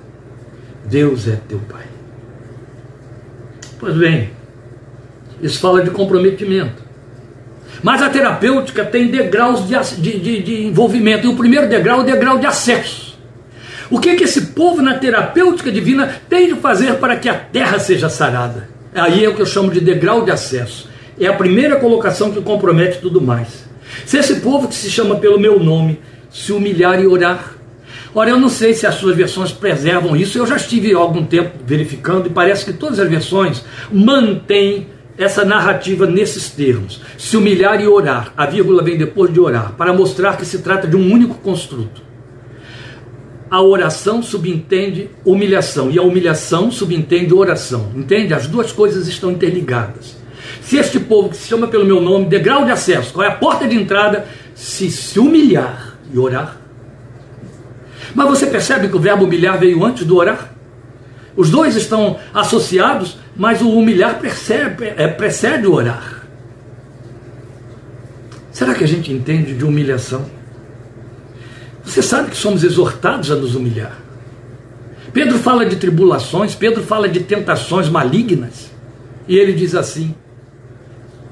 Deus 0.85 1.27
é 1.27 1.37
teu 1.47 1.59
Pai. 1.59 1.85
Pois 3.79 3.95
bem, 3.95 4.31
isso 5.41 5.59
fala 5.59 5.83
de 5.83 5.91
comprometimento. 5.91 6.87
Mas 7.83 8.01
a 8.01 8.09
terapêutica 8.09 8.83
tem 8.83 9.07
degraus 9.07 9.67
de, 9.67 10.01
de, 10.01 10.41
de, 10.41 10.65
envolvimento. 10.65 11.27
E 11.27 11.29
o 11.29 11.35
primeiro 11.35 11.69
degrau 11.69 11.99
é 11.99 12.03
o 12.03 12.05
degrau 12.05 12.39
de 12.39 12.47
acesso. 12.47 13.06
O 13.89 13.99
que, 13.99 14.09
é 14.09 14.15
que 14.15 14.25
esse 14.25 14.47
povo 14.47 14.81
na 14.81 14.95
terapêutica 14.95 15.71
divina 15.71 16.19
tem 16.27 16.53
de 16.53 16.59
fazer 16.59 16.95
para 16.95 17.15
que 17.15 17.29
a 17.29 17.33
terra 17.35 17.79
seja 17.79 18.09
sarada? 18.09 18.69
Aí 18.93 19.23
é 19.23 19.29
o 19.29 19.35
que 19.35 19.41
eu 19.41 19.45
chamo 19.45 19.71
de 19.71 19.79
degrau 19.79 20.25
de 20.25 20.31
acesso. 20.31 20.89
É 21.17 21.27
a 21.27 21.33
primeira 21.33 21.77
colocação 21.77 22.31
que 22.31 22.41
compromete 22.41 22.99
tudo 22.99 23.21
mais. 23.21 23.65
Se 24.05 24.17
esse 24.17 24.41
povo 24.41 24.67
que 24.67 24.75
se 24.75 24.89
chama 24.89 25.15
pelo 25.15 25.39
meu 25.39 25.57
nome 25.59 25.99
se 26.29 26.51
humilhar 26.51 27.01
e 27.01 27.07
orar. 27.07 27.53
Ora, 28.13 28.29
eu 28.29 28.39
não 28.39 28.49
sei 28.49 28.73
se 28.73 28.85
as 28.85 28.95
suas 28.95 29.15
versões 29.15 29.51
preservam 29.51 30.15
isso, 30.15 30.37
eu 30.37 30.45
já 30.45 30.57
estive 30.57 30.93
há 30.93 30.97
algum 30.97 31.23
tempo 31.23 31.51
verificando 31.65 32.27
e 32.27 32.29
parece 32.29 32.65
que 32.65 32.73
todas 32.73 32.99
as 32.99 33.09
versões 33.09 33.63
mantêm 33.91 34.87
essa 35.17 35.45
narrativa 35.45 36.05
nesses 36.05 36.49
termos. 36.49 37.01
Se 37.17 37.37
humilhar 37.37 37.81
e 37.81 37.87
orar. 37.87 38.33
A 38.35 38.45
vírgula 38.45 38.83
vem 38.83 38.97
depois 38.97 39.31
de 39.31 39.39
orar, 39.39 39.73
para 39.73 39.93
mostrar 39.93 40.37
que 40.37 40.45
se 40.45 40.59
trata 40.59 40.87
de 40.87 40.95
um 40.95 41.11
único 41.11 41.35
construto 41.35 42.06
a 43.49 43.61
oração 43.61 44.21
subentende 44.21 45.09
humilhação 45.23 45.89
e 45.89 45.97
a 45.97 46.01
humilhação 46.01 46.71
subentende 46.71 47.33
oração. 47.33 47.91
Entende? 47.95 48.33
As 48.33 48.47
duas 48.47 48.71
coisas 48.71 49.07
estão 49.07 49.31
interligadas. 49.31 50.17
Se 50.61 50.77
este 50.77 50.99
povo 50.99 51.29
que 51.29 51.37
se 51.37 51.47
chama 51.47 51.67
pelo 51.67 51.85
meu 51.85 52.01
nome, 52.01 52.25
degrau 52.25 52.65
de 52.65 52.71
acesso, 52.71 53.13
qual 53.13 53.25
é 53.25 53.29
a 53.29 53.35
porta 53.35 53.67
de 53.67 53.75
entrada, 53.75 54.27
se 54.53 54.89
se 54.91 55.19
humilhar 55.19 55.97
e 56.11 56.19
orar. 56.19 56.57
Mas 58.13 58.27
você 58.27 58.47
percebe 58.47 58.87
que 58.87 58.95
o 58.95 58.99
verbo 58.99 59.25
humilhar 59.25 59.57
veio 59.59 59.83
antes 59.83 60.05
do 60.05 60.17
orar? 60.17 60.53
Os 61.35 61.49
dois 61.49 61.75
estão 61.75 62.17
associados, 62.33 63.17
mas 63.35 63.61
o 63.61 63.69
humilhar 63.69 64.19
percebe, 64.19 64.93
é, 64.97 65.07
precede 65.07 65.67
o 65.67 65.73
orar. 65.73 66.23
Será 68.51 68.73
que 68.73 68.83
a 68.83 68.87
gente 68.87 69.13
entende 69.13 69.53
de 69.53 69.63
humilhação? 69.63 70.36
Você 71.87 72.01
sabe 72.01 72.29
que 72.29 72.37
somos 72.37 72.65
exortados 72.65 73.31
a 73.31 73.35
nos 73.35 73.55
humilhar. 73.55 73.97
Pedro 75.13 75.39
fala 75.39 75.65
de 75.65 75.77
tribulações, 75.77 76.53
Pedro 76.53 76.83
fala 76.83 77.07
de 77.07 77.21
tentações 77.21 77.87
malignas. 77.87 78.69
E 79.25 79.37
ele 79.37 79.53
diz 79.53 79.73
assim: 79.73 80.13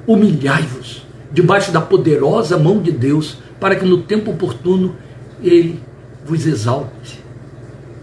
humilhai-vos 0.08 1.06
debaixo 1.30 1.74
da 1.74 1.82
poderosa 1.82 2.58
mão 2.58 2.82
de 2.82 2.94
Deus, 2.94 3.38
para 3.60 3.76
que 3.76 3.84
no 3.84 4.04
tempo 4.04 4.32
oportuno 4.32 4.96
ele 5.44 5.82
vos 6.26 6.48
exalte. 6.48 7.20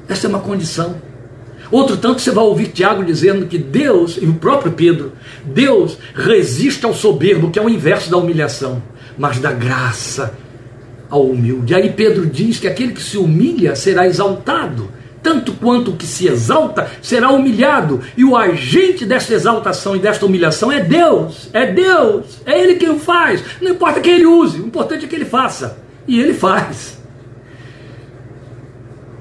Essa 0.07 0.27
é 0.27 0.29
uma 0.29 0.41
condição. 0.41 0.97
Outro 1.71 1.97
tanto 1.97 2.21
você 2.21 2.31
vai 2.31 2.45
ouvir 2.45 2.69
Tiago 2.69 3.03
dizendo 3.03 3.47
que 3.47 3.57
Deus, 3.57 4.19
e 4.21 4.27
o 4.27 4.35
próprio 4.35 4.73
Pedro, 4.73 5.13
Deus 5.43 5.97
resiste 6.15 6.85
ao 6.85 6.93
soberbo, 6.93 7.51
que 7.51 7.59
é 7.59 7.63
o 7.63 7.71
inverso 7.71 8.11
da 8.11 8.19
humilhação, 8.19 8.83
mas 9.17 9.39
dá 9.39 9.53
graça 9.53 10.35
ao 11.13 11.27
humilde. 11.27 11.75
Aí 11.75 11.93
Pedro 11.93 12.27
diz 12.27 12.59
que 12.59 12.67
aquele 12.67 12.93
que 12.93 13.03
se 13.03 13.19
humilha 13.19 13.77
será 13.77 14.07
exaltado 14.07 14.91
tanto 15.23 15.53
quanto 15.53 15.93
o 15.93 15.97
que 15.97 16.07
se 16.07 16.27
exalta 16.27 16.91
será 17.01 17.31
humilhado, 17.31 18.01
e 18.17 18.25
o 18.25 18.37
agente 18.37 19.07
desta 19.07 19.33
exaltação 19.33 19.95
e 19.95 20.01
desta 20.01 20.27
humilhação 20.27 20.73
é 20.73 20.81
Deus, 20.81 21.49
é 21.53 21.71
Deus, 21.71 22.41
é 22.45 22.59
Ele 22.61 22.75
quem 22.75 22.91
o 22.91 22.99
faz, 22.99 23.41
não 23.61 23.71
importa 23.71 24.01
quem 24.01 24.15
ele 24.15 24.27
use, 24.27 24.61
o 24.61 24.67
importante 24.67 25.05
é 25.05 25.09
que 25.09 25.15
ele 25.15 25.25
faça, 25.25 25.79
e 26.09 26.19
ele 26.19 26.35
faz. 26.35 27.01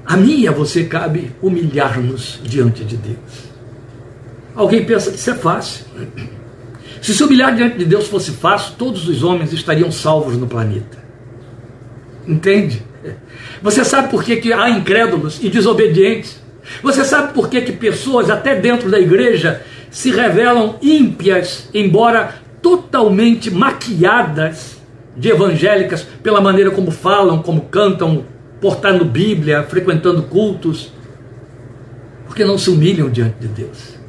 A 0.04 0.16
mim 0.16 0.40
e 0.40 0.48
a 0.48 0.52
você 0.52 0.84
cabe 0.84 1.30
humilhar-nos 1.40 2.40
diante 2.42 2.82
de 2.82 2.96
Deus. 2.96 3.52
Alguém 4.56 4.84
pensa 4.84 5.08
que 5.10 5.16
isso 5.16 5.30
é 5.30 5.34
fácil. 5.34 5.86
Se 7.00 7.14
se 7.14 7.22
humilhar 7.22 7.54
diante 7.54 7.78
de 7.78 7.84
Deus 7.84 8.08
fosse 8.08 8.32
fácil, 8.32 8.74
todos 8.76 9.08
os 9.08 9.22
homens 9.22 9.52
estariam 9.52 9.90
salvos 9.92 10.36
no 10.36 10.48
planeta. 10.48 11.01
Entende? 12.26 12.82
Você 13.60 13.84
sabe 13.84 14.08
por 14.10 14.22
que, 14.22 14.36
que 14.36 14.52
há 14.52 14.70
incrédulos 14.70 15.38
e 15.42 15.48
desobedientes? 15.48 16.40
Você 16.82 17.04
sabe 17.04 17.32
por 17.32 17.48
que, 17.48 17.60
que 17.60 17.72
pessoas, 17.72 18.30
até 18.30 18.54
dentro 18.54 18.90
da 18.90 18.98
igreja, 18.98 19.62
se 19.90 20.10
revelam 20.10 20.76
ímpias, 20.80 21.68
embora 21.74 22.34
totalmente 22.60 23.50
maquiadas 23.50 24.80
de 25.16 25.28
evangélicas 25.28 26.06
pela 26.22 26.40
maneira 26.40 26.70
como 26.70 26.90
falam, 26.90 27.42
como 27.42 27.62
cantam, 27.62 28.24
portando 28.60 29.04
Bíblia, 29.04 29.64
frequentando 29.64 30.22
cultos? 30.22 30.92
Porque 32.26 32.44
não 32.44 32.56
se 32.56 32.70
humilham 32.70 33.10
diante 33.10 33.34
de 33.40 33.48
Deus. 33.48 34.00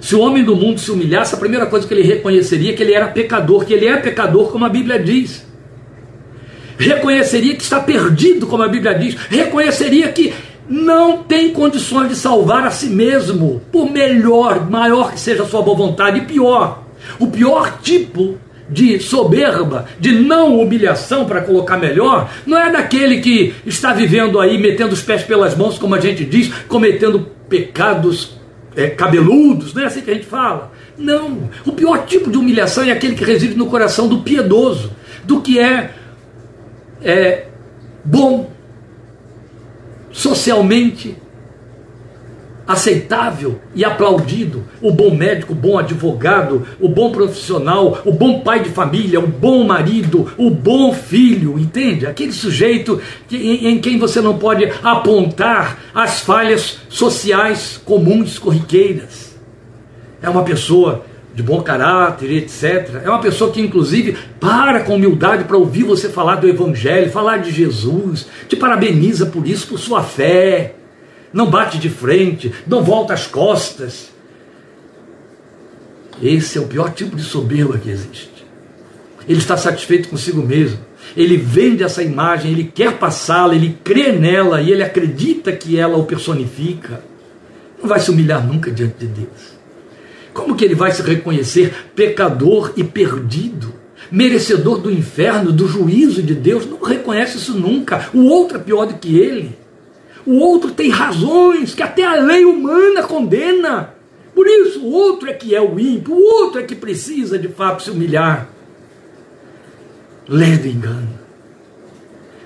Se 0.00 0.14
o 0.14 0.20
homem 0.20 0.44
do 0.44 0.54
mundo 0.54 0.78
se 0.78 0.90
humilhasse, 0.90 1.34
a 1.34 1.38
primeira 1.38 1.64
coisa 1.64 1.86
que 1.86 1.94
ele 1.94 2.02
reconheceria 2.02 2.72
é 2.72 2.74
que 2.74 2.82
ele 2.82 2.92
era 2.92 3.08
pecador, 3.08 3.64
que 3.64 3.72
ele 3.72 3.86
é 3.86 3.96
pecador, 3.96 4.50
como 4.50 4.66
a 4.66 4.68
Bíblia 4.68 4.98
diz 4.98 5.46
reconheceria 6.84 7.54
que 7.54 7.62
está 7.62 7.80
perdido, 7.80 8.46
como 8.46 8.62
a 8.62 8.68
Bíblia 8.68 8.94
diz, 8.94 9.16
reconheceria 9.28 10.08
que 10.12 10.32
não 10.68 11.18
tem 11.18 11.50
condições 11.50 12.08
de 12.08 12.16
salvar 12.16 12.66
a 12.66 12.70
si 12.70 12.86
mesmo, 12.86 13.60
por 13.70 13.90
melhor, 13.90 14.70
maior 14.70 15.12
que 15.12 15.20
seja 15.20 15.42
a 15.42 15.46
sua 15.46 15.62
boa 15.62 15.76
vontade, 15.76 16.18
e 16.18 16.22
pior, 16.22 16.84
o 17.18 17.26
pior 17.26 17.78
tipo 17.82 18.38
de 18.68 18.98
soberba, 18.98 19.86
de 20.00 20.12
não 20.12 20.58
humilhação, 20.58 21.26
para 21.26 21.42
colocar 21.42 21.76
melhor, 21.76 22.30
não 22.46 22.58
é 22.58 22.72
daquele 22.72 23.20
que 23.20 23.54
está 23.66 23.92
vivendo 23.92 24.40
aí, 24.40 24.56
metendo 24.58 24.94
os 24.94 25.02
pés 25.02 25.22
pelas 25.22 25.54
mãos, 25.54 25.78
como 25.78 25.94
a 25.94 26.00
gente 26.00 26.24
diz, 26.24 26.50
cometendo 26.66 27.28
pecados 27.48 28.38
é, 28.74 28.88
cabeludos, 28.88 29.74
não 29.74 29.82
é 29.82 29.86
assim 29.86 30.00
que 30.00 30.10
a 30.10 30.14
gente 30.14 30.26
fala. 30.26 30.72
Não, 30.96 31.50
o 31.66 31.72
pior 31.72 32.06
tipo 32.06 32.30
de 32.30 32.38
humilhação 32.38 32.84
é 32.84 32.92
aquele 32.92 33.14
que 33.14 33.24
reside 33.24 33.54
no 33.54 33.66
coração 33.66 34.08
do 34.08 34.18
piedoso, 34.18 34.92
do 35.24 35.40
que 35.40 35.58
é 35.58 35.90
é, 37.04 37.46
bom, 38.04 38.50
socialmente 40.10 41.16
aceitável 42.66 43.60
e 43.74 43.84
aplaudido, 43.84 44.64
o 44.80 44.90
bom 44.90 45.14
médico, 45.14 45.52
o 45.52 45.56
bom 45.56 45.78
advogado, 45.78 46.66
o 46.80 46.88
bom 46.88 47.12
profissional, 47.12 48.00
o 48.06 48.12
bom 48.12 48.40
pai 48.40 48.62
de 48.62 48.70
família, 48.70 49.20
o 49.20 49.26
bom 49.26 49.64
marido, 49.64 50.32
o 50.38 50.50
bom 50.50 50.92
filho, 50.92 51.58
entende? 51.58 52.06
Aquele 52.06 52.32
sujeito 52.32 53.00
que, 53.28 53.36
em, 53.36 53.68
em 53.68 53.78
quem 53.78 53.98
você 53.98 54.20
não 54.20 54.38
pode 54.38 54.64
apontar 54.82 55.78
as 55.94 56.20
falhas 56.20 56.78
sociais 56.88 57.80
comuns, 57.84 58.38
corriqueiras. 58.38 59.38
É 60.22 60.28
uma 60.30 60.42
pessoa 60.42 61.04
de 61.34 61.42
bom 61.42 61.60
caráter, 61.62 62.30
etc. 62.30 63.02
É 63.04 63.08
uma 63.08 63.20
pessoa 63.20 63.50
que, 63.50 63.60
inclusive, 63.60 64.16
para 64.38 64.80
com 64.84 64.94
humildade 64.94 65.44
para 65.44 65.56
ouvir 65.56 65.82
você 65.82 66.08
falar 66.08 66.36
do 66.36 66.48
Evangelho, 66.48 67.10
falar 67.10 67.38
de 67.38 67.50
Jesus, 67.50 68.28
te 68.48 68.54
parabeniza 68.54 69.26
por 69.26 69.46
isso, 69.46 69.66
por 69.66 69.78
sua 69.78 70.02
fé. 70.02 70.74
Não 71.32 71.50
bate 71.50 71.78
de 71.78 71.90
frente, 71.90 72.52
não 72.66 72.84
volta 72.84 73.12
as 73.12 73.26
costas. 73.26 74.12
Esse 76.22 76.56
é 76.56 76.60
o 76.60 76.68
pior 76.68 76.92
tipo 76.92 77.16
de 77.16 77.22
soberba 77.22 77.76
que 77.76 77.90
existe. 77.90 78.46
Ele 79.28 79.38
está 79.38 79.56
satisfeito 79.56 80.08
consigo 80.08 80.40
mesmo. 80.40 80.78
Ele 81.16 81.36
vende 81.36 81.82
essa 81.82 82.02
imagem, 82.02 82.52
ele 82.52 82.64
quer 82.72 82.98
passá-la, 82.98 83.56
ele 83.56 83.76
crê 83.82 84.12
nela 84.12 84.60
e 84.60 84.70
ele 84.70 84.82
acredita 84.82 85.50
que 85.52 85.78
ela 85.78 85.96
o 85.96 86.04
personifica. 86.04 87.02
Não 87.80 87.88
vai 87.88 87.98
se 87.98 88.10
humilhar 88.10 88.46
nunca 88.46 88.70
diante 88.70 88.98
de 89.00 89.06
Deus. 89.06 89.53
Como 90.34 90.56
que 90.56 90.64
ele 90.64 90.74
vai 90.74 90.90
se 90.90 91.00
reconhecer 91.00 91.72
pecador 91.94 92.72
e 92.76 92.82
perdido? 92.82 93.72
Merecedor 94.10 94.78
do 94.78 94.90
inferno, 94.90 95.52
do 95.52 95.68
juízo 95.68 96.22
de 96.22 96.34
Deus? 96.34 96.66
Não 96.66 96.82
reconhece 96.82 97.38
isso 97.38 97.56
nunca. 97.56 98.10
O 98.12 98.24
outro 98.24 98.58
é 98.58 98.60
pior 98.60 98.84
do 98.84 98.94
que 98.94 99.16
ele. 99.16 99.56
O 100.26 100.38
outro 100.38 100.72
tem 100.72 100.90
razões 100.90 101.72
que 101.72 101.82
até 101.82 102.04
a 102.04 102.16
lei 102.16 102.44
humana 102.44 103.04
condena. 103.04 103.94
Por 104.34 104.46
isso, 104.48 104.80
o 104.80 104.90
outro 104.90 105.30
é 105.30 105.32
que 105.32 105.54
é 105.54 105.62
o 105.62 105.78
ímpio, 105.78 106.14
o 106.14 106.42
outro 106.42 106.60
é 106.60 106.64
que 106.64 106.74
precisa 106.74 107.38
de 107.38 107.48
fato 107.48 107.84
se 107.84 107.90
humilhar. 107.90 108.48
Do 110.26 110.42
engano. 110.42 111.20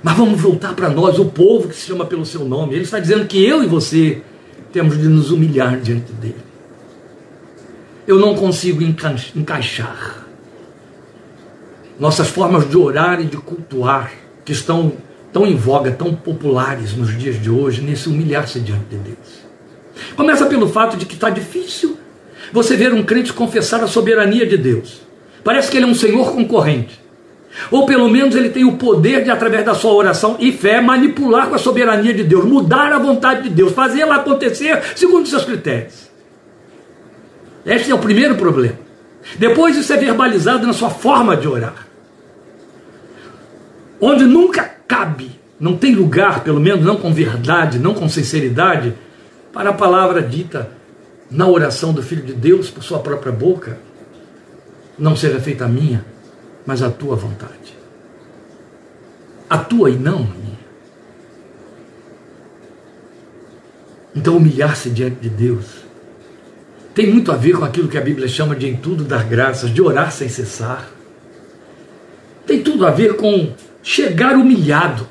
Mas 0.02 0.16
vamos 0.16 0.40
voltar 0.40 0.74
para 0.74 0.90
nós, 0.90 1.18
o 1.18 1.26
povo 1.26 1.68
que 1.68 1.74
se 1.74 1.86
chama 1.86 2.04
pelo 2.04 2.26
seu 2.26 2.44
nome. 2.44 2.74
Ele 2.74 2.84
está 2.84 3.00
dizendo 3.00 3.26
que 3.26 3.42
eu 3.42 3.62
e 3.62 3.66
você 3.66 4.20
temos 4.72 4.98
de 4.98 5.08
nos 5.08 5.30
humilhar 5.30 5.80
diante 5.80 6.12
dele 6.12 6.47
eu 8.08 8.18
não 8.18 8.34
consigo 8.34 8.82
encaixar 8.82 10.24
nossas 12.00 12.28
formas 12.28 12.66
de 12.66 12.74
orar 12.74 13.20
e 13.20 13.24
de 13.24 13.36
cultuar, 13.36 14.10
que 14.46 14.52
estão 14.52 14.92
tão 15.30 15.46
em 15.46 15.56
voga, 15.56 15.90
tão 15.90 16.14
populares 16.14 16.96
nos 16.96 17.16
dias 17.18 17.40
de 17.42 17.50
hoje, 17.50 17.82
nesse 17.82 18.08
humilhar-se 18.08 18.60
diante 18.60 18.86
de 18.88 18.96
Deus. 18.96 19.46
Começa 20.16 20.46
pelo 20.46 20.68
fato 20.68 20.96
de 20.96 21.04
que 21.04 21.14
está 21.14 21.28
difícil 21.28 21.98
você 22.50 22.76
ver 22.76 22.94
um 22.94 23.02
crente 23.02 23.32
confessar 23.32 23.82
a 23.82 23.86
soberania 23.86 24.46
de 24.46 24.56
Deus. 24.56 25.02
Parece 25.44 25.70
que 25.70 25.76
ele 25.76 25.84
é 25.84 25.88
um 25.88 25.94
senhor 25.94 26.32
concorrente. 26.32 26.98
Ou 27.70 27.84
pelo 27.84 28.08
menos 28.08 28.34
ele 28.34 28.48
tem 28.48 28.64
o 28.64 28.76
poder 28.76 29.22
de, 29.24 29.30
através 29.30 29.66
da 29.66 29.74
sua 29.74 29.92
oração 29.92 30.36
e 30.38 30.50
fé, 30.50 30.80
manipular 30.80 31.48
com 31.48 31.56
a 31.56 31.58
soberania 31.58 32.14
de 32.14 32.24
Deus, 32.24 32.44
mudar 32.46 32.90
a 32.90 32.98
vontade 32.98 33.42
de 33.42 33.50
Deus, 33.50 33.72
fazer 33.72 34.00
ela 34.00 34.16
acontecer 34.16 34.80
segundo 34.94 35.28
seus 35.28 35.44
critérios. 35.44 36.07
Este 37.64 37.90
é 37.90 37.94
o 37.94 37.98
primeiro 37.98 38.36
problema. 38.36 38.78
Depois 39.38 39.76
isso 39.76 39.92
é 39.92 39.96
verbalizado 39.96 40.66
na 40.66 40.72
sua 40.72 40.90
forma 40.90 41.36
de 41.36 41.46
orar. 41.46 41.86
Onde 44.00 44.24
nunca 44.24 44.62
cabe, 44.86 45.38
não 45.58 45.76
tem 45.76 45.94
lugar, 45.94 46.44
pelo 46.44 46.60
menos 46.60 46.84
não 46.84 46.96
com 46.96 47.12
verdade, 47.12 47.78
não 47.78 47.94
com 47.94 48.08
sinceridade, 48.08 48.94
para 49.52 49.70
a 49.70 49.74
palavra 49.74 50.22
dita 50.22 50.70
na 51.30 51.46
oração 51.46 51.92
do 51.92 52.02
Filho 52.02 52.22
de 52.22 52.32
Deus 52.32 52.70
por 52.70 52.82
sua 52.82 53.00
própria 53.00 53.32
boca, 53.32 53.78
não 54.98 55.14
seja 55.16 55.40
feita 55.40 55.64
a 55.64 55.68
minha, 55.68 56.04
mas 56.64 56.82
a 56.82 56.90
tua 56.90 57.16
vontade. 57.16 57.76
A 59.50 59.58
tua 59.58 59.90
e 59.90 59.96
não 59.96 60.16
a 60.16 60.20
minha. 60.20 60.58
Então 64.14 64.36
humilhar-se 64.36 64.90
diante 64.90 65.16
de 65.16 65.28
Deus 65.28 65.87
tem 66.98 67.06
muito 67.06 67.30
a 67.30 67.36
ver 67.36 67.56
com 67.56 67.64
aquilo 67.64 67.86
que 67.86 67.96
a 67.96 68.00
Bíblia 68.00 68.26
chama 68.26 68.56
de 68.56 68.66
em 68.66 68.74
tudo 68.74 69.04
dar 69.04 69.22
graças, 69.22 69.72
de 69.72 69.80
orar 69.80 70.10
sem 70.10 70.28
cessar. 70.28 70.90
Tem 72.44 72.60
tudo 72.60 72.84
a 72.84 72.90
ver 72.90 73.14
com 73.14 73.52
chegar 73.84 74.34
humilhado, 74.34 75.06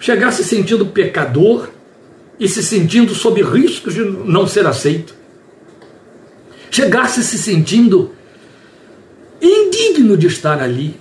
chegar 0.00 0.32
se 0.32 0.42
sentindo 0.42 0.86
pecador 0.86 1.68
e 2.40 2.48
se 2.48 2.62
sentindo 2.62 3.14
sob 3.14 3.42
riscos 3.42 3.92
de 3.92 4.00
não 4.02 4.46
ser 4.46 4.66
aceito, 4.66 5.14
chegar-se 6.70 7.22
se 7.22 7.36
sentindo 7.36 8.12
indigno 9.42 10.16
de 10.16 10.26
estar 10.26 10.58
ali, 10.58 10.98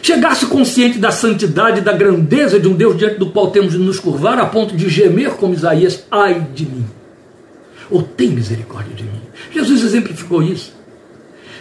chegar-se 0.00 0.46
consciente 0.46 0.98
da 0.98 1.10
santidade 1.10 1.82
da 1.82 1.92
grandeza 1.92 2.58
de 2.58 2.66
um 2.66 2.72
Deus 2.72 2.96
diante 2.96 3.18
do 3.18 3.28
qual 3.28 3.50
temos 3.50 3.72
de 3.72 3.78
nos 3.78 4.00
curvar 4.00 4.38
a 4.38 4.46
ponto 4.46 4.74
de 4.74 4.88
gemer 4.88 5.32
como 5.32 5.52
Isaías, 5.52 6.02
ai 6.10 6.48
de 6.54 6.64
mim 6.64 7.01
ou 7.92 8.02
tem 8.02 8.30
misericórdia 8.30 8.94
de 8.94 9.04
mim. 9.04 9.20
Jesus 9.52 9.84
exemplificou 9.84 10.42
isso. 10.42 10.74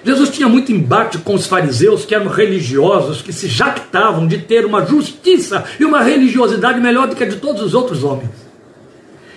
Jesus 0.03 0.29
tinha 0.29 0.47
muito 0.47 0.71
embate 0.71 1.19
com 1.19 1.35
os 1.35 1.45
fariseus, 1.45 2.05
que 2.05 2.15
eram 2.15 2.27
religiosos, 2.27 3.21
que 3.21 3.31
se 3.31 3.47
jactavam 3.47 4.25
de 4.25 4.39
ter 4.39 4.65
uma 4.65 4.85
justiça 4.85 5.63
e 5.79 5.85
uma 5.85 6.01
religiosidade 6.01 6.79
melhor 6.79 7.07
do 7.07 7.15
que 7.15 7.23
a 7.23 7.27
de 7.27 7.35
todos 7.35 7.61
os 7.61 7.73
outros 7.75 8.03
homens. 8.03 8.31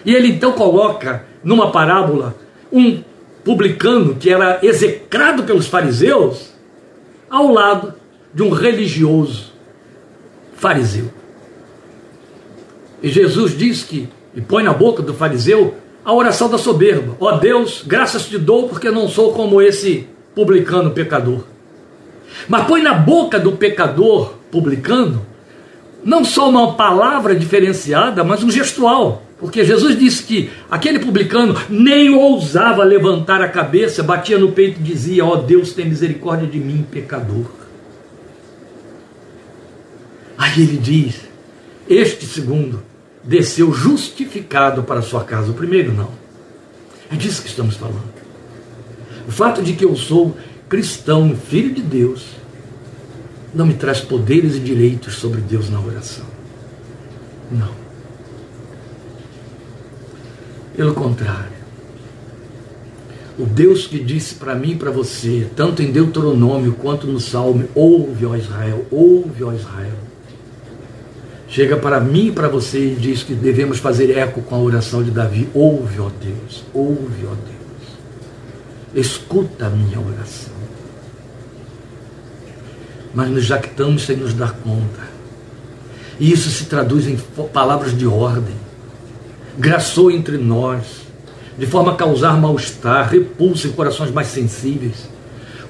E 0.05 0.15
ele 0.15 0.29
então 0.29 0.53
coloca 0.53 1.25
numa 1.43 1.71
parábola 1.71 2.35
um 2.73 3.03
publicano 3.45 4.15
que 4.15 4.31
era 4.31 4.59
execrado 4.63 5.43
pelos 5.43 5.67
fariseus 5.67 6.55
ao 7.29 7.53
lado 7.53 7.95
de 8.33 8.43
um 8.43 8.51
religioso 8.51 9.53
fariseu. 10.57 11.11
E 13.03 13.11
Jesus 13.11 13.57
diz 13.57 13.83
que, 13.83 14.09
e 14.35 14.41
põe 14.41 14.65
na 14.65 14.73
boca 14.73 15.03
do 15.03 15.13
fariseu, 15.13 15.75
a 16.05 16.13
oração 16.13 16.49
da 16.49 16.59
soberba: 16.59 17.17
Ó 17.19 17.29
oh 17.29 17.39
Deus, 17.39 17.83
graças 17.87 18.27
te 18.27 18.39
dou 18.39 18.69
porque 18.69 18.91
não 18.91 19.09
sou 19.09 19.33
como 19.33 19.63
esse 19.63 20.07
publicano 20.35 20.91
pecador. 20.91 21.45
Mas 22.49 22.67
põe 22.67 22.83
na 22.83 22.95
boca 22.95 23.39
do 23.39 23.53
pecador 23.53 24.35
publicano 24.51 25.25
não 26.05 26.25
só 26.25 26.51
uma 26.51 26.75
palavra 26.75 27.35
diferenciada, 27.35 28.23
mas 28.23 28.43
um 28.43 28.51
gestual. 28.51 29.23
Porque 29.39 29.65
Jesus 29.65 29.99
disse 29.99 30.23
que 30.23 30.51
aquele 30.71 30.99
publicano 30.99 31.57
nem 31.69 32.11
ousava 32.11 32.85
levantar 32.85 33.43
a 33.43 33.49
cabeça, 33.49 34.03
batia 34.03 34.39
no 34.39 34.53
peito 34.53 34.81
e 34.81 34.83
dizia: 34.83 35.25
Ó 35.25 35.33
oh, 35.33 35.37
Deus, 35.37 35.73
tem 35.73 35.87
misericórdia 35.87 36.47
de 36.47 36.59
mim, 36.59 36.87
pecador. 36.91 37.47
Aí 40.39 40.63
ele 40.63 40.77
diz: 40.77 41.23
Este 41.89 42.27
segundo 42.27 42.83
desceu 43.25 43.73
justificado 43.73 44.83
para 44.83 45.03
sua 45.03 45.25
casa, 45.25 45.51
o 45.51 45.55
primeiro 45.55 45.93
não. 45.93 46.11
É 47.11 47.17
disso 47.17 47.43
que 47.43 47.49
estamos 47.49 47.77
falando. 47.77 48.13
O 49.27 49.33
fato 49.33 49.63
de 49.63 49.73
que 49.73 49.85
eu 49.85 49.97
sou 49.97 50.37
cristão, 50.69 51.35
filho 51.35 51.75
de 51.75 51.83
Deus, 51.83 52.27
não 53.55 53.67
me 53.67 53.75
traz 53.75 54.01
poderes 54.01 54.57
e 54.57 54.61
direitos 54.61 55.15
sobre 55.15 55.41
Deus 55.41 55.71
na 55.71 55.81
oração. 55.81 56.27
Não. 57.51 57.73
Pelo 60.77 60.93
contrário. 60.95 61.55
O 63.39 63.45
Deus 63.45 63.87
que 63.87 63.99
disse 63.99 64.35
para 64.35 64.55
mim 64.55 64.73
e 64.73 64.77
para 64.77 64.91
você, 64.91 65.49
tanto 65.57 65.83
em 65.83 65.91
Deuteronômio 65.91 66.75
quanto 66.75 67.07
no 67.07 67.19
Salmo, 67.19 67.69
ouve, 67.75 68.27
ó 68.27 68.37
Israel, 68.37 68.87
ouve, 68.91 69.43
ó 69.43 69.53
Israel. 69.53 70.14
Chega 71.55 71.77
para 71.77 72.01
mim 72.01 72.27
e 72.27 72.33
para 72.33 72.49
você 72.49 72.81
e 72.81 72.97
diz 72.97 73.23
que 73.23 73.33
devemos 73.33 73.79
fazer 73.79 74.11
eco 74.19 74.43
com 74.43 74.57
a 74.57 74.59
oração 74.59 75.05
de 75.05 75.13
Davi. 75.13 75.49
Ouve, 75.55 76.01
ó 76.01 76.11
Deus, 76.21 76.65
ouve, 76.75 77.25
ó 77.27 77.31
Deus. 77.31 79.07
Escuta 79.07 79.67
a 79.67 79.71
minha 79.71 80.01
oração. 80.01 80.53
Mas 83.15 83.31
nos 83.31 83.45
jactamos 83.45 84.03
sem 84.03 84.17
nos 84.17 84.35
dar 84.35 84.51
conta. 84.51 85.01
E 86.19 86.33
isso 86.33 86.51
se 86.51 86.65
traduz 86.65 87.07
em 87.07 87.17
palavras 87.53 87.97
de 87.97 88.05
ordem. 88.05 88.57
Graçou 89.57 90.11
entre 90.11 90.37
nós, 90.37 91.03
de 91.57 91.69
forma 91.69 91.93
a 91.93 91.97
causar 91.97 92.37
mal-estar, 92.37 93.09
repulso 93.09 93.69
em 93.69 93.73
corações 93.73 94.11
mais 94.11 94.27
sensíveis. 94.27 95.09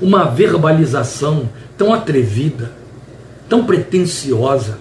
Uma 0.01 0.24
verbalização 0.30 1.47
tão 1.76 1.93
atrevida, 1.93 2.72
tão 3.51 3.66
pretensiosa, 3.66 4.78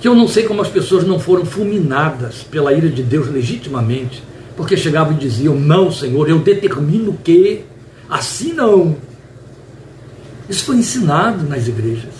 que 0.00 0.06
eu 0.06 0.14
não 0.14 0.28
sei 0.28 0.44
como 0.44 0.62
as 0.62 0.68
pessoas 0.68 1.04
não 1.04 1.18
foram 1.18 1.44
fulminadas 1.44 2.42
pela 2.42 2.72
ira 2.72 2.88
de 2.88 3.02
Deus 3.02 3.28
legitimamente 3.28 4.22
porque 4.58 4.76
chegavam 4.76 5.12
e 5.14 5.16
diziam: 5.16 5.54
Não, 5.54 5.92
Senhor, 5.92 6.28
eu 6.28 6.40
determino 6.40 7.16
que 7.22 7.64
assim 8.10 8.52
não. 8.52 8.96
Isso 10.48 10.64
foi 10.64 10.76
ensinado 10.76 11.48
nas 11.48 11.68
igrejas. 11.68 12.12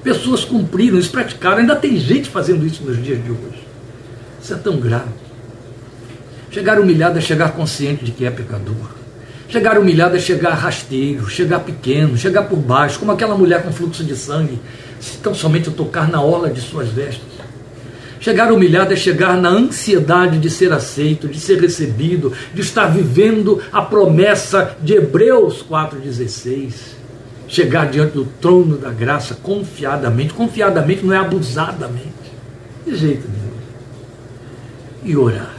Pessoas 0.00 0.44
cumpriram, 0.44 0.98
isso 0.98 1.10
praticaram. 1.10 1.58
Ainda 1.58 1.74
tem 1.74 1.98
gente 1.98 2.30
fazendo 2.30 2.64
isso 2.64 2.84
nos 2.84 3.02
dias 3.02 3.22
de 3.22 3.32
hoje. 3.32 3.66
Isso 4.40 4.54
é 4.54 4.56
tão 4.56 4.78
grave. 4.78 5.10
Chegar 6.52 6.78
humilhado 6.78 7.18
é 7.18 7.20
chegar 7.20 7.52
consciente 7.52 8.04
de 8.04 8.12
que 8.12 8.24
é 8.24 8.30
pecador. 8.30 9.00
Chegar 9.48 9.76
humilhado 9.76 10.16
é 10.16 10.20
chegar 10.20 10.54
rasteiro, 10.54 11.28
chegar 11.28 11.58
pequeno, 11.60 12.16
chegar 12.16 12.44
por 12.44 12.58
baixo, 12.58 13.00
como 13.00 13.10
aquela 13.10 13.36
mulher 13.36 13.64
com 13.64 13.72
fluxo 13.72 14.04
de 14.04 14.14
sangue, 14.14 14.60
tão 15.22 15.34
somente 15.34 15.70
tocar 15.70 16.08
na 16.08 16.22
orla 16.22 16.50
de 16.50 16.60
suas 16.60 16.88
vestes. 16.88 17.30
Chegar 18.20 18.52
humilhado 18.52 18.92
é 18.92 18.96
chegar 18.96 19.34
na 19.38 19.48
ansiedade 19.48 20.38
de 20.38 20.50
ser 20.50 20.72
aceito, 20.72 21.26
de 21.26 21.40
ser 21.40 21.58
recebido, 21.58 22.32
de 22.52 22.60
estar 22.60 22.86
vivendo 22.86 23.62
a 23.72 23.80
promessa 23.80 24.76
de 24.82 24.94
Hebreus 24.94 25.64
4,16. 25.68 26.72
Chegar 27.48 27.90
diante 27.90 28.12
do 28.12 28.26
trono 28.26 28.76
da 28.76 28.90
graça 28.90 29.34
confiadamente. 29.34 30.34
Confiadamente 30.34 31.04
não 31.04 31.14
é 31.14 31.18
abusadamente. 31.18 32.12
De 32.86 32.94
jeito 32.94 33.26
nenhum. 33.26 33.50
E 35.02 35.16
orar. 35.16 35.56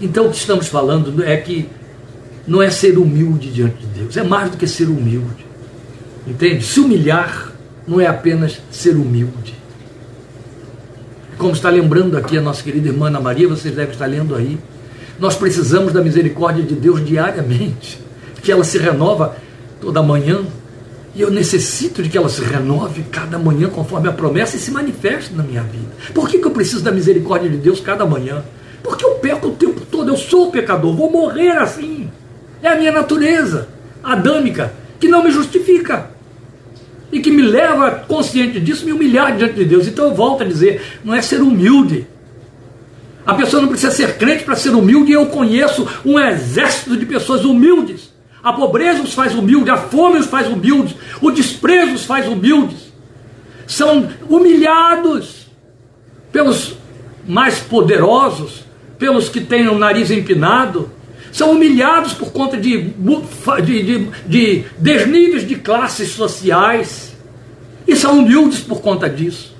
Então 0.00 0.26
o 0.26 0.30
que 0.30 0.36
estamos 0.36 0.68
falando 0.68 1.22
é 1.24 1.36
que 1.36 1.68
não 2.46 2.62
é 2.62 2.70
ser 2.70 2.96
humilde 2.96 3.50
diante 3.50 3.78
de 3.78 3.86
Deus, 3.86 4.16
é 4.16 4.22
mais 4.22 4.50
do 4.50 4.56
que 4.56 4.66
ser 4.66 4.88
humilde. 4.88 5.43
Entende? 6.26 6.64
Se 6.64 6.80
humilhar 6.80 7.52
não 7.86 8.00
é 8.00 8.06
apenas 8.06 8.60
ser 8.70 8.96
humilde 8.96 9.64
como 11.44 11.52
está 11.52 11.68
lembrando 11.68 12.16
aqui 12.16 12.38
a 12.38 12.40
nossa 12.40 12.62
querida 12.62 12.88
irmã 12.88 13.08
Ana 13.08 13.20
Maria, 13.20 13.46
vocês 13.46 13.74
devem 13.74 13.92
estar 13.92 14.06
lendo 14.06 14.34
aí. 14.34 14.58
Nós 15.18 15.36
precisamos 15.36 15.92
da 15.92 16.00
misericórdia 16.00 16.62
de 16.62 16.74
Deus 16.74 17.04
diariamente, 17.04 18.00
que 18.42 18.50
ela 18.50 18.64
se 18.64 18.78
renova 18.78 19.36
toda 19.78 20.02
manhã. 20.02 20.40
E 21.14 21.20
eu 21.20 21.30
necessito 21.30 22.02
de 22.02 22.08
que 22.08 22.16
ela 22.16 22.30
se 22.30 22.42
renove 22.42 23.04
cada 23.10 23.38
manhã 23.38 23.68
conforme 23.68 24.08
a 24.08 24.12
promessa 24.12 24.56
e 24.56 24.58
se 24.58 24.70
manifeste 24.70 25.34
na 25.34 25.42
minha 25.42 25.62
vida. 25.62 25.92
Por 26.14 26.30
que, 26.30 26.38
que 26.38 26.46
eu 26.46 26.50
preciso 26.50 26.82
da 26.82 26.90
misericórdia 26.90 27.50
de 27.50 27.58
Deus 27.58 27.78
cada 27.78 28.06
manhã? 28.06 28.42
Porque 28.82 29.04
eu 29.04 29.16
peco 29.16 29.48
o 29.48 29.52
tempo 29.52 29.82
todo, 29.82 30.08
eu 30.08 30.16
sou 30.16 30.50
pecador, 30.50 30.96
vou 30.96 31.10
morrer 31.10 31.58
assim. 31.58 32.10
É 32.62 32.68
a 32.68 32.76
minha 32.76 32.90
natureza 32.90 33.68
adâmica 34.02 34.72
que 34.98 35.08
não 35.08 35.22
me 35.22 35.30
justifica 35.30 36.10
e 37.12 37.20
que 37.20 37.30
me 37.30 37.42
leva, 37.42 37.90
consciente 37.90 38.58
disso, 38.60 38.84
me 38.84 38.92
humilhar 38.92 39.36
diante 39.36 39.54
de 39.54 39.64
Deus. 39.64 39.86
Então 39.86 40.06
eu 40.06 40.14
volto 40.14 40.42
a 40.42 40.46
dizer: 40.46 41.00
não 41.04 41.14
é 41.14 41.22
ser 41.22 41.40
humilde. 41.40 42.06
A 43.26 43.34
pessoa 43.34 43.62
não 43.62 43.68
precisa 43.68 43.92
ser 43.92 44.18
crente 44.18 44.44
para 44.44 44.54
ser 44.54 44.70
humilde, 44.70 45.12
e 45.12 45.14
eu 45.14 45.26
conheço 45.26 45.88
um 46.04 46.18
exército 46.18 46.96
de 46.96 47.06
pessoas 47.06 47.44
humildes. 47.44 48.12
A 48.42 48.52
pobreza 48.52 49.02
os 49.02 49.14
faz 49.14 49.34
humildes, 49.34 49.70
a 49.70 49.78
fome 49.78 50.18
os 50.18 50.26
faz 50.26 50.46
humildes, 50.48 50.94
o 51.22 51.30
desprezo 51.30 51.94
os 51.94 52.04
faz 52.04 52.28
humildes. 52.28 52.92
São 53.66 54.10
humilhados 54.28 55.46
pelos 56.30 56.76
mais 57.26 57.60
poderosos, 57.60 58.64
pelos 58.98 59.30
que 59.30 59.40
têm 59.40 59.68
o 59.68 59.78
nariz 59.78 60.10
empinado, 60.10 60.90
são 61.34 61.50
humilhados 61.50 62.12
por 62.12 62.30
conta 62.30 62.56
de, 62.56 62.80
de, 62.80 63.62
de, 63.62 64.08
de 64.24 64.64
desníveis 64.78 65.44
de 65.44 65.56
classes 65.56 66.10
sociais 66.10 67.12
e 67.88 67.96
são 67.96 68.20
humildes 68.20 68.60
por 68.60 68.80
conta 68.80 69.10
disso. 69.10 69.52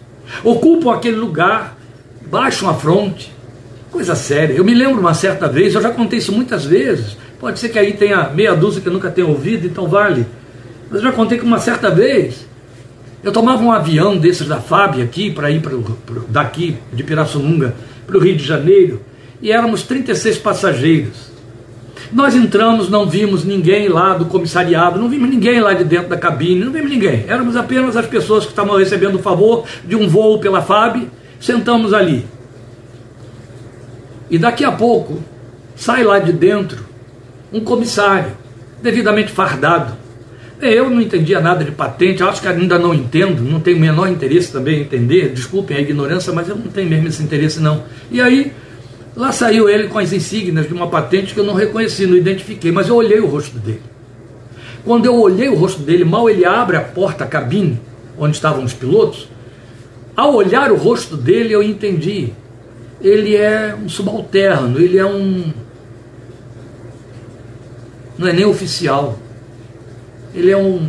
Ocupam 0.45 0.95
aquele 0.95 1.17
lugar, 1.17 1.77
baixam 2.31 2.71
a 2.71 2.75
fronte. 2.75 3.33
Coisa 3.91 4.15
séria. 4.15 4.55
Eu 4.55 4.65
me 4.65 4.73
lembro 4.73 5.01
uma 5.01 5.15
certa 5.15 5.49
vez, 5.49 5.75
eu 5.75 5.83
já 5.83 5.91
contei 5.91 6.21
isso 6.21 6.31
muitas 6.31 6.65
vezes. 6.65 7.17
Pode 7.41 7.59
ser 7.59 7.71
que 7.71 7.79
aí 7.81 7.93
tenha 7.95 8.31
meia 8.31 8.55
dúzia 8.55 8.81
que 8.81 8.87
eu 8.87 8.93
nunca 8.93 9.11
tenha 9.11 9.27
ouvido, 9.27 9.67
então 9.67 9.89
vale. 9.89 10.25
Mas 10.89 11.03
eu 11.03 11.09
já 11.09 11.13
contei 11.13 11.39
que 11.39 11.45
uma 11.45 11.59
certa 11.59 11.91
vez 11.91 12.47
eu 13.25 13.33
tomava 13.33 13.65
um 13.65 13.73
avião 13.73 14.17
desses 14.17 14.47
da 14.47 14.61
FAB 14.61 15.03
aqui, 15.03 15.29
para 15.29 15.51
ir 15.51 15.61
pro, 15.61 15.83
pro, 16.07 16.25
daqui 16.29 16.77
de 16.93 17.03
Pirassununga 17.03 17.75
para 18.07 18.17
o 18.17 18.21
Rio 18.21 18.37
de 18.37 18.45
Janeiro, 18.45 19.01
e 19.43 19.51
éramos 19.51 19.83
36 19.83 20.39
passageiros. 20.39 21.34
Nós 22.13 22.35
entramos, 22.35 22.89
não 22.89 23.07
vimos 23.07 23.45
ninguém 23.45 23.89
lá 23.89 24.15
do 24.15 24.27
comissariado, 24.27 24.99
não 24.99 25.09
vimos 25.09 25.29
ninguém 25.29 25.61
lá 25.61 25.73
de 25.73 25.85
dentro 25.85 26.09
da 26.09 26.17
cabine, 26.17 26.65
não 26.65 26.73
vimos 26.73 26.91
ninguém. 26.91 27.25
Éramos 27.27 27.57
apenas 27.57 27.97
as 27.97 28.07
pessoas 28.07 28.45
que 28.45 28.51
estavam 28.51 28.77
recebendo 28.77 29.17
o 29.17 29.19
favor 29.19 29.65
de 29.85 29.97
um 29.97 30.09
voo 30.09 30.39
pela 30.39 30.63
FAB, 30.63 31.09
sentamos 31.41 31.93
ali. 31.93 32.27
E 34.31 34.39
daqui 34.39 34.65
a 34.65 34.73
pouco 34.73 35.23
sai 35.77 36.03
lá 36.03 36.19
de 36.19 36.33
dentro 36.33 36.85
um 37.53 37.61
comissário, 37.61 38.33
devidamente 38.83 39.31
fardado. 39.31 39.95
Eu 40.61 40.89
não 40.89 41.01
entendia 41.01 41.41
nada 41.41 41.65
de 41.65 41.73
patente, 41.73 42.23
acho 42.23 42.41
que 42.41 42.49
ainda 42.49 42.79
não 42.79 42.95
entendo, 42.95 43.43
não 43.43 43.61
tenho 43.61 43.77
o 43.77 43.81
menor 43.81 44.09
interesse 44.09 44.51
também 44.51 44.79
em 44.79 44.83
entender, 44.83 45.29
desculpem 45.31 45.77
a 45.77 45.81
ignorância, 45.81 46.33
mas 46.33 46.49
eu 46.49 46.57
não 46.57 46.69
tenho 46.69 46.89
mesmo 46.89 47.09
esse 47.09 47.23
interesse 47.23 47.61
não. 47.61 47.83
E 48.11 48.21
aí 48.21 48.53
Lá 49.17 49.31
saiu 49.31 49.69
ele 49.69 49.89
com 49.89 49.99
as 49.99 50.13
insígnias 50.13 50.67
de 50.67 50.75
uma 50.75 50.89
patente 50.89 51.35
que 51.35 51.41
eu 51.41 51.45
não 51.45 51.55
reconheci, 51.55 52.07
não 52.07 52.17
identifiquei, 52.17 52.73
mas 52.73 52.89
eu 52.89 52.97
olhei 52.97 53.21
o 53.21 53.27
rosto 53.27 53.59
dele. 53.59 53.83
Quando 54.85 55.07
eu 55.07 55.15
olhei 55.15 55.49
o 55.49 55.55
rosto 55.55 55.83
dele, 55.83 56.05
mal 56.05 56.29
ele 56.29 56.45
abre 56.45 56.77
a 56.77 56.81
porta, 56.81 57.25
a 57.25 57.27
cabine, 57.27 57.81
onde 58.19 58.35
estavam 58.35 58.65
os 58.65 58.73
pilotos, 58.73 59.29
ao 60.17 60.35
olhar 60.35 60.71
o 60.71 60.77
rosto 60.77 61.17
dele, 61.17 61.53
eu 61.53 61.63
entendi. 61.63 62.33
Ele 63.01 63.37
é 63.37 63.75
um 63.75 63.89
subalterno, 63.89 64.81
ele 64.81 64.99
é 64.99 65.07
um. 65.07 65.53
Não 68.17 68.29
é 68.29 68.33
nem 68.33 68.45
oficial, 68.45 69.19
Ele 70.33 70.51
é 70.51 70.57
um 70.57 70.89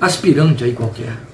aspirante 0.00 0.64
aí 0.64 0.72
qualquer. 0.72 1.25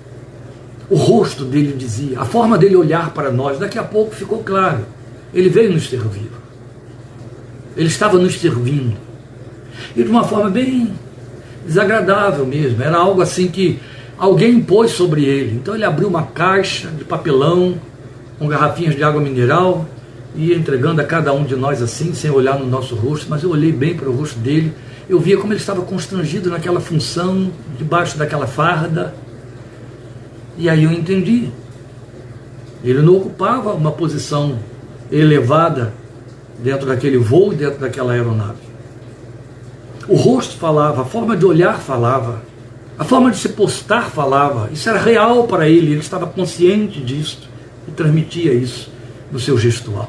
O 0.93 0.95
rosto 0.95 1.47
dele 1.47 1.75
dizia, 1.75 2.21
a 2.21 2.27
forma 2.27 2.59
dele 2.59 2.77
olhar 2.77 3.15
para 3.15 3.33
nós, 3.33 3.59
daqui 3.59 3.79
a 3.79 3.83
pouco 3.83 4.15
ficou 4.15 4.41
claro. 4.41 4.85
Ele 5.33 5.49
veio 5.49 5.73
nos 5.73 5.89
servir. 5.89 6.31
Ele 7.75 7.89
estava 7.89 8.19
nos 8.19 8.39
servindo. 8.39 8.95
E 9.97 10.03
de 10.03 10.11
uma 10.11 10.23
forma 10.23 10.51
bem 10.51 10.93
desagradável 11.67 12.45
mesmo. 12.45 12.83
Era 12.83 12.99
algo 12.99 13.23
assim 13.23 13.49
que 13.49 13.81
alguém 14.19 14.57
impôs 14.57 14.91
sobre 14.91 15.25
ele. 15.25 15.57
Então 15.57 15.75
ele 15.75 15.87
abriu 15.87 16.09
uma 16.09 16.25
caixa 16.25 16.89
de 16.89 17.05
papelão 17.05 17.81
com 18.39 18.47
garrafinhas 18.47 18.95
de 18.95 19.03
água 19.03 19.23
mineral 19.23 19.89
e 20.37 20.53
entregando 20.53 21.01
a 21.01 21.05
cada 21.05 21.33
um 21.33 21.43
de 21.43 21.57
nós 21.57 21.81
assim, 21.81 22.13
sem 22.13 22.31
olhar 22.31 22.59
no 22.59 22.67
nosso 22.67 22.95
rosto, 22.95 23.29
mas 23.31 23.43
eu 23.43 23.49
olhei 23.49 23.73
bem 23.73 23.97
para 23.97 24.11
o 24.11 24.15
rosto 24.15 24.39
dele. 24.39 24.75
Eu 25.09 25.19
via 25.19 25.39
como 25.39 25.55
ele 25.55 25.61
estava 25.61 25.81
constrangido 25.81 26.51
naquela 26.51 26.81
função, 26.81 27.51
debaixo 27.79 28.19
daquela 28.19 28.47
farda. 28.47 29.15
E 30.63 30.71
aí 30.71 30.85
eu 30.85 30.93
entendi. 30.93 31.49
Ele 32.85 33.03
não 33.03 33.17
ocupava 33.17 33.73
uma 33.73 33.91
posição 33.91 34.61
elevada 35.11 35.93
dentro 36.63 36.87
daquele 36.87 37.19
voo, 37.19 37.53
dentro 37.53 37.81
daquela 37.81 38.13
aeronave. 38.13 38.63
O 40.07 40.15
rosto 40.15 40.57
falava, 40.57 41.03
a 41.03 41.05
forma 41.05 41.37
de 41.37 41.45
olhar 41.45 41.81
falava, 41.81 42.43
a 42.97 43.03
forma 43.03 43.33
de 43.33 43.39
se 43.39 43.49
postar 43.49 44.09
falava. 44.11 44.71
Isso 44.73 44.89
era 44.89 45.01
real 45.01 45.49
para 45.49 45.69
ele, 45.69 45.91
ele 45.91 46.01
estava 46.01 46.29
consciente 46.29 47.01
disso 47.01 47.41
e 47.89 47.91
transmitia 47.91 48.55
isso 48.55 48.89
no 49.33 49.41
seu 49.41 49.59
gestual. 49.59 50.09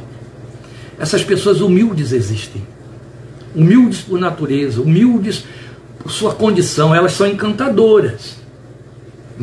Essas 1.00 1.24
pessoas 1.24 1.62
humildes 1.62 2.12
existem. 2.12 2.62
Humildes 3.56 4.02
por 4.02 4.20
natureza, 4.20 4.80
humildes 4.80 5.46
por 5.98 6.12
sua 6.12 6.36
condição, 6.36 6.94
elas 6.94 7.14
são 7.14 7.26
encantadoras. 7.26 8.43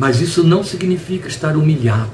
Mas 0.01 0.19
isso 0.19 0.43
não 0.43 0.63
significa 0.63 1.27
estar 1.27 1.55
humilhado. 1.55 2.09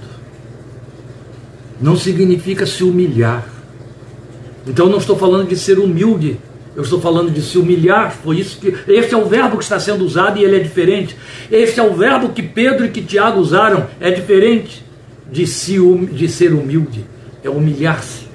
Não 1.79 1.95
significa 1.95 2.65
se 2.65 2.83
humilhar. 2.83 3.47
Então 4.67 4.89
não 4.89 4.97
estou 4.97 5.17
falando 5.17 5.47
de 5.47 5.55
ser 5.55 5.79
humilde, 5.79 6.37
eu 6.75 6.83
estou 6.83 6.99
falando 6.99 7.31
de 7.31 7.41
se 7.41 7.57
humilhar, 7.57 8.11
foi 8.11 8.41
isso 8.41 8.59
que. 8.59 8.75
Este 8.91 9.13
é 9.13 9.17
o 9.17 9.23
verbo 9.23 9.55
que 9.55 9.63
está 9.63 9.79
sendo 9.79 10.03
usado 10.03 10.37
e 10.37 10.43
ele 10.43 10.57
é 10.57 10.59
diferente. 10.59 11.15
Este 11.49 11.79
é 11.79 11.83
o 11.83 11.93
verbo 11.93 12.33
que 12.33 12.43
Pedro 12.43 12.87
e 12.87 12.89
que 12.89 13.01
Tiago 13.01 13.39
usaram, 13.39 13.87
é 14.01 14.11
diferente 14.11 14.83
de, 15.31 15.47
se, 15.47 15.79
de 16.11 16.27
ser 16.27 16.51
humilde, 16.51 17.05
é 17.41 17.49
humilhar-se. 17.49 18.27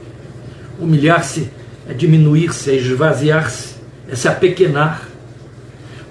Humilhar-se 0.80 1.50
é 1.86 1.92
diminuir-se, 1.92 2.70
é 2.70 2.76
esvaziar-se, 2.76 3.74
é 4.08 4.16
se 4.16 4.26
apequenar. 4.28 5.11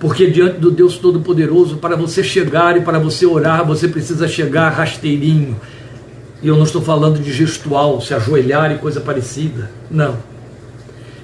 Porque 0.01 0.31
diante 0.31 0.57
do 0.57 0.71
Deus 0.71 0.97
Todo-Poderoso, 0.97 1.77
para 1.77 1.95
você 1.95 2.23
chegar 2.23 2.75
e 2.75 2.81
para 2.81 2.97
você 2.97 3.23
orar, 3.23 3.63
você 3.63 3.87
precisa 3.87 4.27
chegar 4.27 4.69
rasteirinho, 4.69 5.55
e 6.41 6.47
eu 6.47 6.57
não 6.57 6.63
estou 6.63 6.81
falando 6.81 7.19
de 7.19 7.31
gestual, 7.31 8.01
se 8.01 8.11
ajoelhar 8.11 8.71
e 8.71 8.79
coisa 8.79 8.99
parecida. 8.99 9.69
Não. 9.91 10.17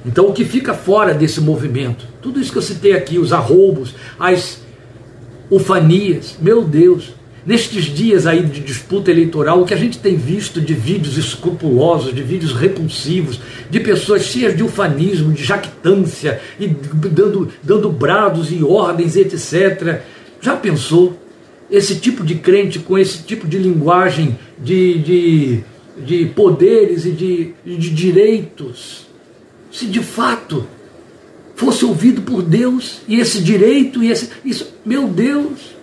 Então 0.05 0.27
o 0.27 0.31
que 0.31 0.45
fica 0.45 0.75
fora 0.75 1.11
desse 1.11 1.41
movimento, 1.41 2.05
tudo 2.21 2.39
isso 2.39 2.51
que 2.51 2.59
eu 2.59 2.61
citei 2.61 2.93
aqui, 2.93 3.17
os 3.17 3.33
arroubos, 3.33 3.95
as 4.19 4.61
ufanias, 5.49 6.37
meu 6.39 6.63
Deus, 6.63 7.15
nestes 7.47 7.85
dias 7.85 8.27
aí 8.27 8.43
de 8.43 8.59
disputa 8.59 9.09
eleitoral, 9.09 9.61
o 9.61 9.65
que 9.65 9.73
a 9.73 9.77
gente 9.77 9.97
tem 9.97 10.15
visto 10.15 10.61
de 10.61 10.75
vídeos 10.75 11.17
escrupulosos, 11.17 12.13
de 12.13 12.21
vídeos 12.21 12.53
repulsivos, 12.53 13.39
de 13.69 13.79
pessoas 13.79 14.23
cheias 14.23 14.55
de 14.55 14.63
ufanismo, 14.63 15.33
de 15.33 15.43
jactância, 15.43 16.39
e 16.59 16.67
dando, 16.67 17.49
dando 17.63 17.89
brados 17.89 18.51
e 18.51 18.63
ordens, 18.63 19.15
etc. 19.15 20.01
Já 20.41 20.55
pensou? 20.55 21.17
esse 21.69 21.95
tipo 21.95 22.23
de 22.23 22.35
crente 22.35 22.79
com 22.79 22.97
esse 22.97 23.23
tipo 23.23 23.47
de 23.47 23.57
linguagem 23.57 24.37
de, 24.57 24.99
de, 24.99 25.63
de 25.97 26.25
poderes 26.27 27.05
e 27.05 27.11
de, 27.11 27.53
de 27.65 27.89
direitos, 27.89 29.07
se 29.71 29.85
de 29.85 30.01
fato 30.01 30.65
fosse 31.55 31.83
ouvido 31.83 32.21
por 32.21 32.41
Deus 32.41 33.01
e 33.07 33.19
esse 33.19 33.41
direito 33.41 34.03
e 34.03 34.11
esse 34.11 34.29
isso, 34.45 34.73
meu 34.85 35.07
Deus, 35.07 35.75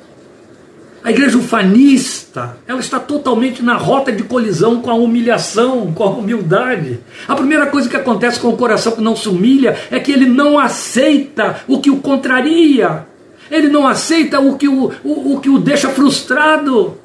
a 1.05 1.11
igreja 1.11 1.37
ufanista, 1.37 2.57
ela 2.67 2.81
está 2.81 2.99
totalmente 2.99 3.63
na 3.63 3.75
rota 3.75 4.11
de 4.11 4.23
colisão 4.23 4.81
com 4.81 4.91
a 4.91 4.95
humilhação, 4.95 5.93
com 5.93 6.03
a 6.03 6.09
humildade. 6.09 6.99
A 7.29 7.35
primeira 7.35 7.67
coisa 7.67 7.91
que 7.91 7.97
acontece 7.97 8.41
com 8.41 8.49
o 8.49 8.57
coração 8.57 8.93
que 8.93 9.03
não 9.03 9.15
se 9.15 9.29
humilha 9.29 9.79
é 9.91 10.01
que 10.01 10.11
ele 10.11 10.25
não 10.25 10.59
aceita 10.59 11.63
o 11.69 11.79
que 11.79 11.91
o 11.91 11.99
contraria. 11.99 13.07
Ele 13.51 13.69
não 13.69 13.87
aceita 13.87 14.41
o 14.41 14.57
que 14.57 14.67
o, 14.67 14.93
o, 15.05 15.35
o 15.35 15.41
que 15.41 15.51
o 15.51 15.59
deixa 15.59 15.91
frustrado. 15.91 16.97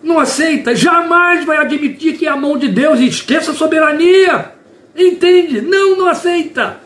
Não 0.00 0.20
aceita, 0.20 0.72
jamais 0.76 1.44
vai 1.44 1.56
admitir 1.56 2.16
que 2.16 2.26
é 2.26 2.30
a 2.30 2.36
mão 2.36 2.56
de 2.56 2.68
Deus 2.68 3.00
e 3.00 3.08
esqueça 3.08 3.50
a 3.50 3.54
soberania. 3.54 4.52
Entende? 4.96 5.60
Não, 5.60 5.96
não 5.98 6.06
aceita. 6.06 6.78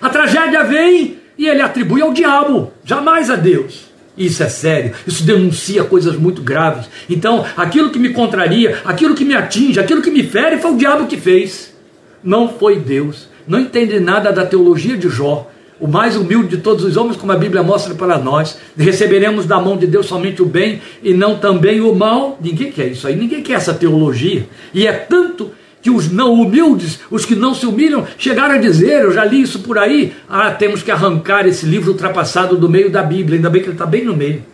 A 0.00 0.08
tragédia 0.08 0.62
vem 0.62 1.18
e 1.36 1.48
ele 1.48 1.62
atribui 1.62 2.00
ao 2.00 2.12
diabo, 2.12 2.72
jamais 2.84 3.28
a 3.28 3.34
Deus. 3.34 3.89
Isso 4.20 4.42
é 4.42 4.50
sério, 4.50 4.92
isso 5.06 5.24
denuncia 5.24 5.82
coisas 5.82 6.14
muito 6.14 6.42
graves. 6.42 6.90
Então, 7.08 7.42
aquilo 7.56 7.88
que 7.88 7.98
me 7.98 8.10
contraria, 8.10 8.82
aquilo 8.84 9.14
que 9.14 9.24
me 9.24 9.34
atinge, 9.34 9.80
aquilo 9.80 10.02
que 10.02 10.10
me 10.10 10.22
fere, 10.22 10.58
foi 10.58 10.72
o 10.72 10.76
diabo 10.76 11.06
que 11.06 11.16
fez. 11.16 11.74
Não 12.22 12.46
foi 12.46 12.78
Deus. 12.78 13.30
Não 13.48 13.58
entende 13.58 13.98
nada 13.98 14.30
da 14.30 14.44
teologia 14.44 14.94
de 14.94 15.08
Jó 15.08 15.50
o 15.80 15.88
mais 15.88 16.14
humilde 16.14 16.56
de 16.56 16.62
todos 16.62 16.84
os 16.84 16.96
homens, 16.96 17.16
como 17.16 17.32
a 17.32 17.36
Bíblia 17.36 17.62
mostra 17.62 17.94
para 17.94 18.18
nós. 18.18 18.58
Receberemos 18.76 19.46
da 19.46 19.58
mão 19.58 19.78
de 19.78 19.86
Deus 19.86 20.04
somente 20.04 20.42
o 20.42 20.46
bem 20.46 20.82
e 21.02 21.14
não 21.14 21.38
também 21.38 21.80
o 21.80 21.94
mal. 21.94 22.38
Ninguém 22.40 22.70
quer 22.70 22.88
isso 22.88 23.06
aí, 23.06 23.16
ninguém 23.16 23.42
quer 23.42 23.54
essa 23.54 23.72
teologia. 23.72 24.46
E 24.74 24.86
é 24.86 24.92
tanto 24.92 25.50
que 25.82 25.90
os 25.90 26.10
não 26.10 26.34
humildes, 26.34 27.00
os 27.10 27.24
que 27.24 27.34
não 27.34 27.54
se 27.54 27.66
humilham, 27.66 28.06
chegaram 28.18 28.54
a 28.54 28.58
dizer, 28.58 29.02
eu 29.02 29.12
já 29.12 29.24
li 29.24 29.42
isso 29.42 29.60
por 29.60 29.78
aí, 29.78 30.12
ah, 30.28 30.50
temos 30.50 30.82
que 30.82 30.90
arrancar 30.90 31.46
esse 31.46 31.66
livro 31.66 31.92
ultrapassado 31.92 32.56
do 32.56 32.68
meio 32.68 32.90
da 32.90 33.02
Bíblia, 33.02 33.36
ainda 33.36 33.50
bem 33.50 33.62
que 33.62 33.68
ele 33.68 33.74
está 33.74 33.86
bem 33.86 34.04
no 34.04 34.16
meio. 34.16 34.44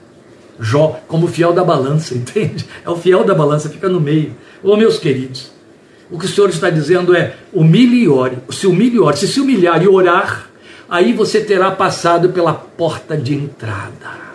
Jó, 0.59 1.01
como 1.07 1.27
fiel 1.27 1.53
da 1.53 1.65
balança, 1.65 2.15
entende? 2.17 2.65
É 2.85 2.91
o 2.91 2.97
fiel 2.97 3.25
da 3.25 3.35
balança, 3.35 3.69
fica 3.69 3.89
no 3.89 4.01
meio. 4.01 4.35
Ô 4.63 4.77
meus 4.77 4.99
queridos, 4.99 5.51
o 6.11 6.19
que 6.19 6.27
o 6.27 6.29
Senhor 6.29 6.49
está 6.51 6.71
dizendo 6.71 7.15
é 7.15 7.35
humilhe 7.53 8.05
e 8.05 8.09
ore. 8.09 8.39
Se 8.51 8.67
humilhe 8.67 8.97
e 8.97 9.01
ore, 9.01 9.17
se 9.17 9.29
se 9.29 9.41
humilhar 9.41 9.83
e 9.83 9.89
orar, 9.89 10.49
aí 10.89 11.13
você 11.13 11.41
terá 11.41 11.71
passado 11.71 12.31
pela 12.31 12.55
porta 12.55 13.17
de 13.17 13.35
entrada. 13.35 14.27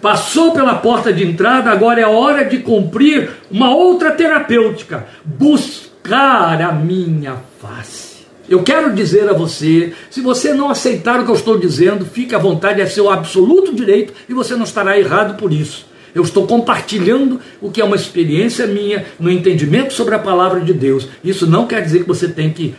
Passou 0.00 0.52
pela 0.52 0.76
porta 0.76 1.12
de 1.12 1.24
entrada, 1.24 1.70
agora 1.70 2.00
é 2.00 2.06
hora 2.06 2.44
de 2.44 2.58
cumprir 2.58 3.30
uma 3.50 3.74
outra 3.74 4.12
terapêutica: 4.12 5.06
buscar 5.24 6.60
a 6.62 6.72
minha 6.72 7.36
face. 7.60 8.20
Eu 8.48 8.62
quero 8.64 8.92
dizer 8.92 9.28
a 9.28 9.32
você, 9.32 9.92
se 10.10 10.20
você 10.20 10.52
não 10.52 10.70
aceitar 10.70 11.20
o 11.20 11.24
que 11.24 11.30
eu 11.30 11.36
estou 11.36 11.56
dizendo, 11.56 12.04
fique 12.04 12.34
à 12.34 12.38
vontade, 12.38 12.80
é 12.80 12.86
seu 12.86 13.08
absoluto 13.08 13.72
direito 13.72 14.12
e 14.28 14.34
você 14.34 14.56
não 14.56 14.64
estará 14.64 14.98
errado 14.98 15.36
por 15.36 15.52
isso. 15.52 15.86
Eu 16.12 16.22
estou 16.22 16.46
compartilhando 16.46 17.40
o 17.60 17.70
que 17.70 17.80
é 17.80 17.84
uma 17.84 17.94
experiência 17.94 18.66
minha 18.66 19.06
no 19.20 19.30
entendimento 19.30 19.92
sobre 19.92 20.16
a 20.16 20.18
palavra 20.18 20.60
de 20.60 20.72
Deus. 20.72 21.06
Isso 21.22 21.46
não 21.46 21.66
quer 21.66 21.82
dizer 21.82 22.00
que 22.00 22.08
você 22.08 22.26
tem 22.26 22.50
que 22.50 22.74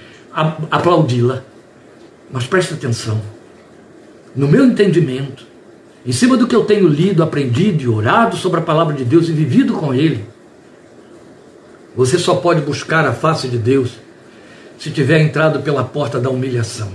aplaudi-la. 0.69 1.41
Mas 2.29 2.45
preste 2.45 2.73
atenção. 2.73 3.21
No 4.35 4.49
meu 4.49 4.65
entendimento, 4.65 5.45
em 6.05 6.11
cima 6.11 6.35
do 6.35 6.47
que 6.47 6.55
eu 6.55 6.65
tenho 6.65 6.87
lido, 6.87 7.21
aprendido 7.21 7.83
e 7.83 7.87
orado 7.87 8.35
sobre 8.35 8.59
a 8.59 8.63
palavra 8.63 8.93
de 8.93 9.05
Deus 9.05 9.29
e 9.29 9.33
vivido 9.33 9.73
com 9.73 9.93
Ele, 9.93 10.25
você 11.95 12.17
só 12.17 12.35
pode 12.35 12.61
buscar 12.61 13.05
a 13.05 13.13
face 13.13 13.47
de 13.47 13.57
Deus 13.57 13.91
se 14.79 14.89
tiver 14.89 15.21
entrado 15.21 15.59
pela 15.59 15.83
porta 15.83 16.19
da 16.19 16.29
humilhação. 16.29 16.91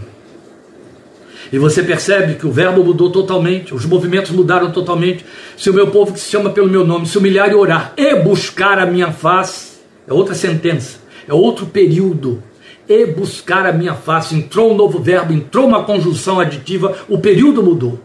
E 1.52 1.58
você 1.58 1.82
percebe 1.82 2.34
que 2.34 2.46
o 2.46 2.50
verbo 2.50 2.82
mudou 2.82 3.10
totalmente, 3.10 3.72
os 3.72 3.84
movimentos 3.84 4.32
mudaram 4.32 4.72
totalmente. 4.72 5.24
Se 5.56 5.70
o 5.70 5.74
meu 5.74 5.86
povo 5.88 6.12
que 6.12 6.18
se 6.18 6.30
chama 6.30 6.50
pelo 6.50 6.68
meu 6.68 6.84
nome 6.84 7.06
se 7.06 7.16
humilhar 7.16 7.50
e 7.50 7.54
orar 7.54 7.92
e 7.96 8.16
buscar 8.16 8.78
a 8.78 8.86
minha 8.86 9.12
face, 9.12 9.76
é 10.08 10.12
outra 10.12 10.34
sentença, 10.34 10.98
é 11.28 11.32
outro 11.32 11.66
período 11.66 12.42
e 12.88 13.06
buscar 13.06 13.66
a 13.66 13.72
minha 13.72 13.94
face. 13.94 14.34
Entrou 14.34 14.72
um 14.72 14.76
novo 14.76 14.98
verbo, 14.98 15.32
entrou 15.32 15.66
uma 15.66 15.84
conjunção 15.84 16.40
aditiva, 16.40 16.96
o 17.08 17.18
período 17.18 17.62
mudou. 17.62 18.00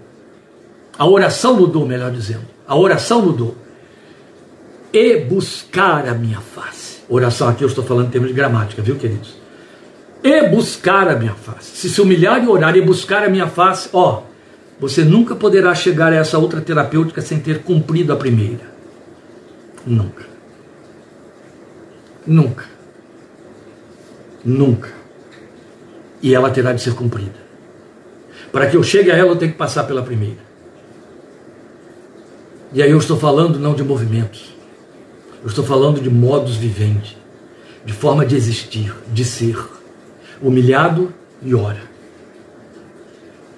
A 1.01 1.07
oração 1.07 1.55
mudou, 1.55 1.83
melhor 1.83 2.11
dizendo. 2.11 2.45
A 2.67 2.77
oração 2.77 3.23
mudou. 3.23 3.55
E 4.93 5.17
buscar 5.21 6.07
a 6.07 6.13
minha 6.13 6.39
face. 6.39 6.99
Oração 7.09 7.49
aqui 7.49 7.63
eu 7.63 7.67
estou 7.67 7.83
falando 7.83 8.09
em 8.09 8.11
termos 8.11 8.29
de 8.29 8.35
gramática, 8.35 8.83
viu, 8.83 8.95
queridos? 8.97 9.35
E 10.23 10.47
buscar 10.49 11.07
a 11.07 11.15
minha 11.15 11.33
face. 11.33 11.75
Se 11.75 11.89
se 11.89 11.99
humilhar 11.99 12.43
e 12.43 12.47
orar 12.47 12.77
e 12.77 12.81
buscar 12.83 13.23
a 13.23 13.29
minha 13.29 13.47
face, 13.47 13.89
ó, 13.91 14.21
você 14.79 15.03
nunca 15.03 15.35
poderá 15.35 15.73
chegar 15.73 16.13
a 16.13 16.17
essa 16.17 16.37
outra 16.37 16.61
terapêutica 16.61 17.19
sem 17.19 17.39
ter 17.39 17.63
cumprido 17.63 18.13
a 18.13 18.15
primeira. 18.15 18.71
Nunca. 19.83 20.25
Nunca. 22.27 22.65
Nunca. 24.45 24.89
E 26.21 26.35
ela 26.35 26.51
terá 26.51 26.73
de 26.73 26.81
ser 26.83 26.93
cumprida. 26.93 27.41
Para 28.51 28.67
que 28.67 28.77
eu 28.77 28.83
chegue 28.83 29.09
a 29.09 29.17
ela, 29.17 29.31
eu 29.31 29.35
tenho 29.35 29.51
que 29.51 29.57
passar 29.57 29.85
pela 29.85 30.03
primeira. 30.03 30.50
E 32.73 32.81
aí 32.81 32.91
eu 32.91 32.97
estou 32.97 33.17
falando 33.17 33.59
não 33.59 33.73
de 33.73 33.83
movimentos, 33.83 34.53
eu 35.41 35.49
estou 35.49 35.63
falando 35.63 35.99
de 35.99 36.09
modos 36.09 36.55
viventes, 36.55 37.17
de 37.85 37.91
forma 37.91 38.25
de 38.25 38.35
existir, 38.35 38.93
de 39.13 39.25
ser, 39.25 39.57
humilhado 40.41 41.13
e 41.41 41.53
ora. 41.53 41.81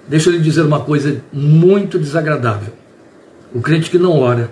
Deixa 0.08 0.28
eu 0.28 0.32
lhe 0.32 0.40
dizer 0.40 0.62
uma 0.62 0.80
coisa 0.80 1.22
muito 1.32 1.98
desagradável. 1.98 2.72
O 3.54 3.60
crente 3.60 3.88
que 3.88 3.98
não 3.98 4.18
ora, 4.18 4.50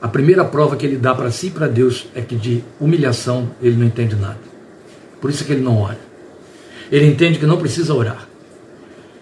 a 0.00 0.08
primeira 0.08 0.44
prova 0.44 0.74
que 0.74 0.84
ele 0.84 0.96
dá 0.96 1.14
para 1.14 1.30
si 1.30 1.46
e 1.46 1.50
para 1.50 1.68
Deus 1.68 2.08
é 2.14 2.20
que 2.20 2.34
de 2.34 2.64
humilhação 2.80 3.50
ele 3.62 3.76
não 3.76 3.86
entende 3.86 4.16
nada. 4.16 4.40
Por 5.20 5.30
isso 5.30 5.44
é 5.44 5.46
que 5.46 5.52
ele 5.52 5.62
não 5.62 5.80
ora. 5.80 5.98
Ele 6.90 7.06
entende 7.06 7.38
que 7.38 7.46
não 7.46 7.56
precisa 7.56 7.94
orar. 7.94 8.26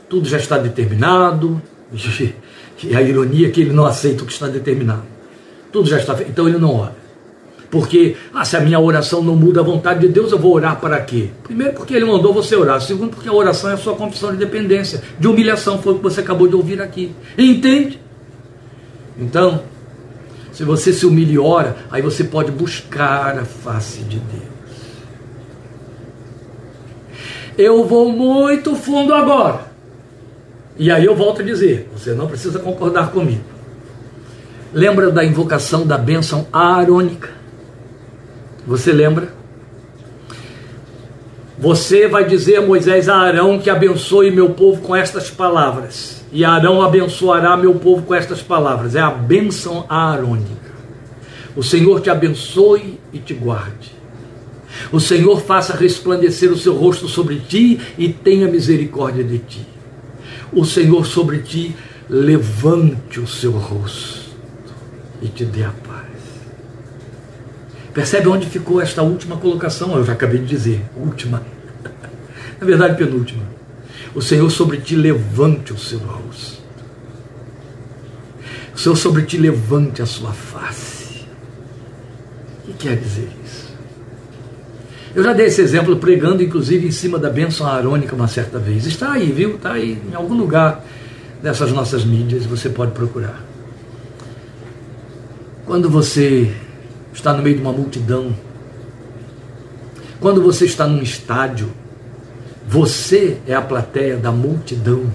Tudo 0.08 0.26
já 0.26 0.38
está 0.38 0.56
determinado, 0.56 1.60
e 2.84 2.96
a 2.96 3.02
ironia 3.02 3.48
é 3.48 3.50
que 3.50 3.60
ele 3.60 3.72
não 3.72 3.86
aceita 3.86 4.22
o 4.22 4.26
que 4.26 4.32
está 4.32 4.48
determinado. 4.48 5.02
Tudo 5.72 5.88
já 5.88 5.98
está 5.98 6.14
feito, 6.14 6.30
então 6.30 6.48
ele 6.48 6.58
não 6.58 6.74
ora. 6.74 7.00
Porque, 7.70 8.16
ah, 8.34 8.44
se 8.44 8.56
a 8.56 8.60
minha 8.60 8.80
oração 8.80 9.22
não 9.22 9.36
muda 9.36 9.60
a 9.60 9.62
vontade 9.62 10.00
de 10.00 10.08
Deus, 10.08 10.32
eu 10.32 10.38
vou 10.38 10.54
orar 10.54 10.80
para 10.80 11.00
quê? 11.00 11.30
Primeiro, 11.44 11.74
porque 11.74 11.94
ele 11.94 12.04
mandou 12.04 12.34
você 12.34 12.56
orar. 12.56 12.80
Segundo, 12.80 13.14
porque 13.14 13.28
a 13.28 13.32
oração 13.32 13.70
é 13.70 13.74
a 13.74 13.76
sua 13.76 13.94
confissão 13.94 14.32
de 14.32 14.38
dependência, 14.38 15.00
de 15.18 15.28
humilhação, 15.28 15.80
foi 15.80 15.92
o 15.92 15.96
que 15.96 16.02
você 16.02 16.20
acabou 16.20 16.48
de 16.48 16.56
ouvir 16.56 16.82
aqui. 16.82 17.12
Entende? 17.38 18.00
Então, 19.16 19.62
se 20.50 20.64
você 20.64 20.92
se 20.92 21.06
humilha 21.06 21.32
e 21.32 21.38
ora, 21.38 21.76
aí 21.92 22.02
você 22.02 22.24
pode 22.24 22.50
buscar 22.50 23.38
a 23.38 23.44
face 23.44 24.00
de 24.02 24.18
Deus. 24.18 24.50
Eu 27.56 27.84
vou 27.84 28.10
muito 28.10 28.74
fundo 28.74 29.14
agora. 29.14 29.69
E 30.80 30.90
aí 30.90 31.04
eu 31.04 31.14
volto 31.14 31.42
a 31.42 31.44
dizer: 31.44 31.90
você 31.94 32.14
não 32.14 32.26
precisa 32.26 32.58
concordar 32.58 33.10
comigo. 33.10 33.44
Lembra 34.72 35.10
da 35.10 35.22
invocação 35.22 35.86
da 35.86 35.98
bênção 35.98 36.46
arônica? 36.50 37.28
Você 38.66 38.90
lembra? 38.90 39.28
Você 41.58 42.08
vai 42.08 42.24
dizer 42.24 42.56
a 42.56 42.62
Moisés 42.62 43.10
a 43.10 43.16
Arão 43.18 43.58
que 43.58 43.68
abençoe 43.68 44.30
meu 44.30 44.50
povo 44.54 44.80
com 44.80 44.96
estas 44.96 45.28
palavras. 45.28 46.24
E 46.32 46.46
Arão 46.46 46.80
abençoará 46.80 47.58
meu 47.58 47.74
povo 47.74 48.06
com 48.06 48.14
estas 48.14 48.40
palavras. 48.40 48.94
É 48.94 49.00
a 49.00 49.10
bênção 49.10 49.84
arônica. 49.86 50.70
O 51.54 51.62
Senhor 51.62 52.00
te 52.00 52.08
abençoe 52.08 52.98
e 53.12 53.18
te 53.18 53.34
guarde. 53.34 53.94
O 54.90 54.98
Senhor 54.98 55.42
faça 55.42 55.76
resplandecer 55.76 56.50
o 56.50 56.56
seu 56.56 56.74
rosto 56.74 57.06
sobre 57.06 57.36
ti 57.36 57.78
e 57.98 58.08
tenha 58.10 58.48
misericórdia 58.48 59.22
de 59.22 59.38
ti 59.40 59.69
o 60.52 60.64
Senhor 60.64 61.06
sobre 61.06 61.38
ti 61.38 61.76
levante 62.08 63.20
o 63.20 63.26
seu 63.26 63.52
rosto 63.52 64.30
e 65.22 65.28
te 65.28 65.44
dê 65.44 65.64
a 65.64 65.70
paz. 65.70 66.10
Percebe 67.94 68.28
onde 68.28 68.46
ficou 68.46 68.80
esta 68.80 69.02
última 69.02 69.36
colocação? 69.36 69.96
Eu 69.96 70.04
já 70.04 70.12
acabei 70.12 70.38
de 70.38 70.46
dizer, 70.46 70.84
última. 70.96 71.42
Na 72.60 72.66
verdade, 72.66 72.96
penúltima. 72.96 73.42
O 74.14 74.20
Senhor 74.20 74.50
sobre 74.50 74.78
ti 74.78 74.96
levante 74.96 75.72
o 75.72 75.78
seu 75.78 75.98
rosto. 75.98 76.60
O 78.74 78.78
Senhor 78.78 78.96
sobre 78.96 79.22
ti 79.22 79.36
levante 79.36 80.02
a 80.02 80.06
sua 80.06 80.32
face. 80.32 81.26
O 82.64 82.72
que 82.72 82.88
quer 82.88 82.96
dizer? 82.96 83.39
Eu 85.14 85.24
já 85.24 85.32
dei 85.32 85.46
esse 85.46 85.60
exemplo 85.60 85.96
pregando, 85.96 86.42
inclusive, 86.42 86.86
em 86.86 86.92
cima 86.92 87.18
da 87.18 87.28
bênção 87.28 87.66
arônica 87.66 88.14
uma 88.14 88.28
certa 88.28 88.58
vez. 88.58 88.86
Está 88.86 89.12
aí, 89.12 89.32
viu? 89.32 89.56
Está 89.56 89.72
aí 89.72 90.00
em 90.10 90.14
algum 90.14 90.34
lugar 90.34 90.84
dessas 91.42 91.72
nossas 91.72 92.04
mídias, 92.04 92.46
você 92.46 92.68
pode 92.68 92.92
procurar. 92.92 93.42
Quando 95.66 95.90
você 95.90 96.54
está 97.12 97.32
no 97.32 97.42
meio 97.42 97.56
de 97.56 97.62
uma 97.62 97.72
multidão, 97.72 98.32
quando 100.20 100.42
você 100.42 100.64
está 100.64 100.86
num 100.86 101.02
estádio, 101.02 101.70
você 102.68 103.38
é 103.48 103.54
a 103.54 103.62
plateia 103.62 104.16
da 104.16 104.30
multidão. 104.30 105.10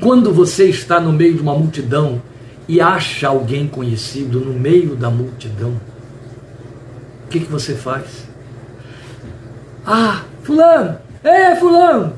Quando 0.00 0.32
você 0.32 0.64
está 0.64 0.98
no 0.98 1.12
meio 1.12 1.34
de 1.34 1.40
uma 1.40 1.54
multidão 1.54 2.20
e 2.66 2.80
acha 2.80 3.28
alguém 3.28 3.68
conhecido 3.68 4.40
no 4.40 4.52
meio 4.52 4.96
da 4.96 5.08
multidão, 5.10 5.74
que, 7.34 7.40
que 7.40 7.50
você 7.50 7.74
faz? 7.74 8.28
Ah, 9.84 10.22
fulano, 10.44 10.98
é 11.24 11.56
fulano. 11.56 12.16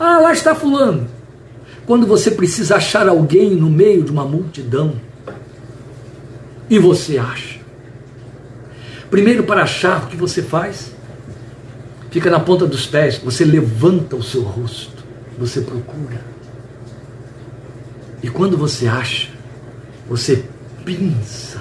Ah, 0.00 0.18
lá 0.18 0.32
está 0.32 0.54
fulano. 0.54 1.06
Quando 1.84 2.06
você 2.06 2.30
precisa 2.30 2.76
achar 2.76 3.06
alguém 3.06 3.54
no 3.54 3.68
meio 3.68 4.02
de 4.02 4.10
uma 4.10 4.24
multidão 4.24 4.94
e 6.70 6.78
você 6.78 7.18
acha. 7.18 7.60
Primeiro 9.10 9.44
para 9.44 9.62
achar 9.62 10.04
o 10.04 10.06
que 10.06 10.16
você 10.16 10.42
faz, 10.42 10.90
fica 12.10 12.30
na 12.30 12.40
ponta 12.40 12.66
dos 12.66 12.86
pés, 12.86 13.18
você 13.18 13.44
levanta 13.44 14.16
o 14.16 14.22
seu 14.22 14.42
rosto, 14.42 15.04
você 15.38 15.60
procura. 15.60 16.20
E 18.22 18.28
quando 18.28 18.56
você 18.56 18.88
acha, 18.88 19.28
você 20.08 20.44
pinça 20.84 21.60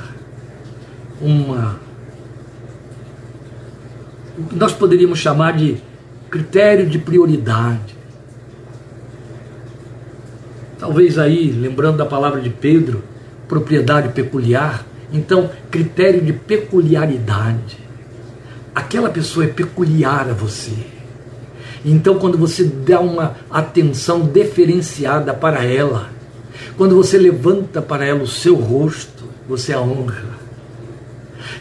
uma 1.21 1.84
o 4.37 4.43
que 4.43 4.55
nós 4.55 4.73
poderíamos 4.73 5.19
chamar 5.19 5.53
de 5.53 5.77
critério 6.29 6.85
de 6.87 6.99
prioridade. 6.99 7.95
Talvez 10.77 11.17
aí, 11.17 11.51
lembrando 11.51 11.97
da 11.97 12.05
palavra 12.05 12.41
de 12.41 12.49
Pedro, 12.49 13.03
propriedade 13.47 14.09
peculiar, 14.09 14.85
então 15.11 15.49
critério 15.71 16.21
de 16.21 16.33
peculiaridade. 16.33 17.77
Aquela 18.73 19.09
pessoa 19.09 19.45
é 19.45 19.47
peculiar 19.47 20.29
a 20.29 20.33
você. 20.33 20.73
Então, 21.85 22.17
quando 22.17 22.37
você 22.37 22.63
dá 22.63 22.99
uma 22.99 23.35
atenção 23.49 24.21
diferenciada 24.21 25.33
para 25.33 25.63
ela, 25.63 26.09
quando 26.75 26.95
você 26.95 27.17
levanta 27.17 27.81
para 27.81 28.05
ela 28.05 28.23
o 28.23 28.27
seu 28.27 28.55
rosto, 28.55 29.23
você 29.47 29.71
a 29.71 29.79
honra. 29.79 30.34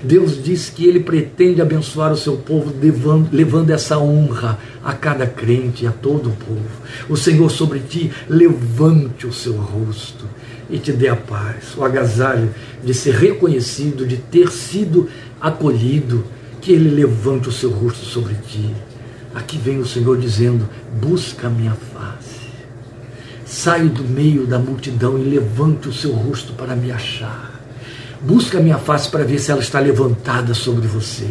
Deus 0.05 0.43
diz 0.43 0.69
que 0.69 0.87
Ele 0.87 1.01
pretende 1.01 1.63
abençoar 1.63 2.13
o 2.13 2.17
seu 2.17 2.37
povo, 2.37 2.73
levando, 2.79 3.29
levando 3.33 3.71
essa 3.71 3.99
honra 3.99 4.59
a 4.85 4.93
cada 4.93 5.27
crente, 5.27 5.87
a 5.87 5.91
todo 5.91 6.29
o 6.29 6.37
povo. 6.37 6.69
O 7.09 7.17
Senhor 7.17 7.51
sobre 7.51 7.81
ti 7.81 8.13
levante 8.29 9.27
o 9.27 9.33
seu 9.33 9.55
rosto 9.55 10.27
e 10.69 10.79
te 10.79 10.93
dê 10.93 11.09
a 11.09 11.17
paz, 11.17 11.75
o 11.77 11.85
agasalho 11.85 12.55
de 12.83 12.93
ser 12.93 13.15
reconhecido, 13.15 14.07
de 14.07 14.19
ter 14.19 14.51
sido 14.51 15.09
acolhido, 15.41 16.25
que 16.61 16.73
Ele 16.73 16.91
levante 16.91 17.49
o 17.49 17.53
seu 17.53 17.71
rosto 17.71 18.05
sobre 18.05 18.35
ti. 18.35 18.71
Aqui 19.35 19.57
vem 19.57 19.79
o 19.79 19.87
Senhor 19.87 20.19
dizendo: 20.19 20.69
busca 21.01 21.47
a 21.47 21.51
minha 21.51 21.73
face. 21.73 22.45
Saio 23.47 23.89
do 23.89 24.05
meio 24.05 24.47
da 24.47 24.59
multidão 24.59 25.19
e 25.19 25.23
levante 25.23 25.89
o 25.89 25.93
seu 25.93 26.13
rosto 26.13 26.53
para 26.53 26.77
me 26.77 26.91
achar. 26.91 27.54
Busca 28.25 28.59
a 28.59 28.61
minha 28.62 28.79
face 28.79 29.09
para 29.11 29.22
ver 29.22 29.39
se 29.39 29.51
ela 29.51 29.61
está 29.61 29.79
levantada 29.79 30.55
sobre 30.55 30.87
você. 30.87 31.29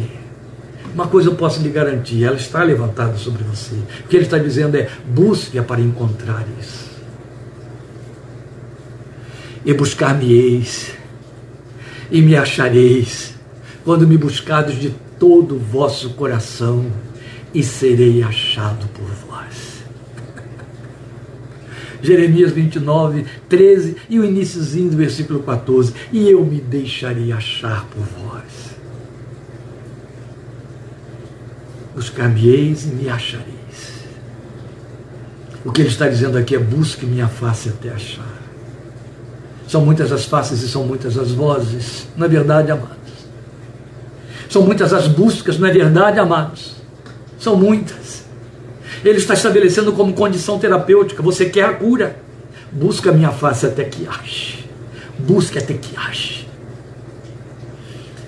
Uma 0.94 1.08
coisa 1.08 1.30
eu 1.30 1.36
posso 1.36 1.60
lhe 1.60 1.70
garantir, 1.70 2.24
ela 2.24 2.36
está 2.36 2.64
levantada 2.64 3.18
sobre 3.18 3.44
você. 3.44 3.74
O 4.06 4.08
que 4.08 4.16
ele 4.16 4.26
está 4.26 4.38
dizendo 4.38 4.78
é: 4.78 4.88
busque-a 5.08 5.64
para 5.64 5.82
encontrar 5.82 6.46
isso. 6.62 6.92
E 9.66 9.74
buscar-me-eis, 9.74 10.92
e 12.12 12.22
me 12.22 12.36
achareis, 12.36 13.34
quando 13.84 14.08
me 14.08 14.18
buscardes 14.18 14.80
de 14.80 14.94
todo 15.18 15.56
o 15.56 15.60
vosso 15.60 16.12
coração, 16.12 16.86
e 17.54 17.64
serei 17.64 18.22
achado 18.22 18.88
por 18.90 19.08
vós. 19.28 19.63
Jeremias 22.04 22.52
29, 22.52 23.26
13 23.48 23.96
e 24.10 24.20
o 24.20 24.26
iníciozinho 24.26 24.92
do 24.92 24.98
versículo 24.98 25.42
14. 25.42 25.94
E 26.12 26.30
eu 26.30 26.46
me 26.46 26.60
deixarei 26.60 27.32
achar 27.32 27.86
por 27.86 28.04
vós. 28.04 28.74
Buscar-me-eis 31.96 32.84
e 32.84 32.88
me 32.88 33.10
achareis. 33.10 33.54
O 35.64 35.72
que 35.72 35.82
ele 35.82 35.90
está 35.90 36.10
dizendo 36.10 36.38
aqui 36.38 36.56
é: 36.56 36.60
busque 36.60 37.06
minha 37.06 37.28
face 37.28 37.70
até 37.70 37.90
achar. 37.90 38.44
São 39.68 39.86
muitas 39.86 40.12
as 40.12 40.26
faces 40.26 40.62
e 40.62 40.68
são 40.68 40.84
muitas 40.84 41.18
as 41.18 41.32
vozes, 41.32 42.06
não 42.18 42.26
é 42.26 42.30
verdade, 42.30 42.70
amados? 42.70 42.98
São 44.50 44.62
muitas 44.62 44.94
as 44.94 45.08
buscas, 45.08 45.58
não 45.58 45.68
é 45.68 45.72
verdade, 45.72 46.20
amados? 46.20 46.76
São 47.40 47.56
muitas. 47.56 48.23
Ele 49.04 49.18
está 49.18 49.34
estabelecendo 49.34 49.92
como 49.92 50.14
condição 50.14 50.58
terapêutica. 50.58 51.22
Você 51.22 51.46
quer 51.46 51.66
a 51.66 51.74
cura? 51.74 52.16
Busca 52.72 53.10
a 53.10 53.14
minha 53.14 53.32
face 53.32 53.66
até 53.66 53.84
que 53.84 54.08
ache. 54.08 54.66
Busque 55.20 55.58
até 55.58 55.74
que 55.74 55.96
ache. 55.98 56.48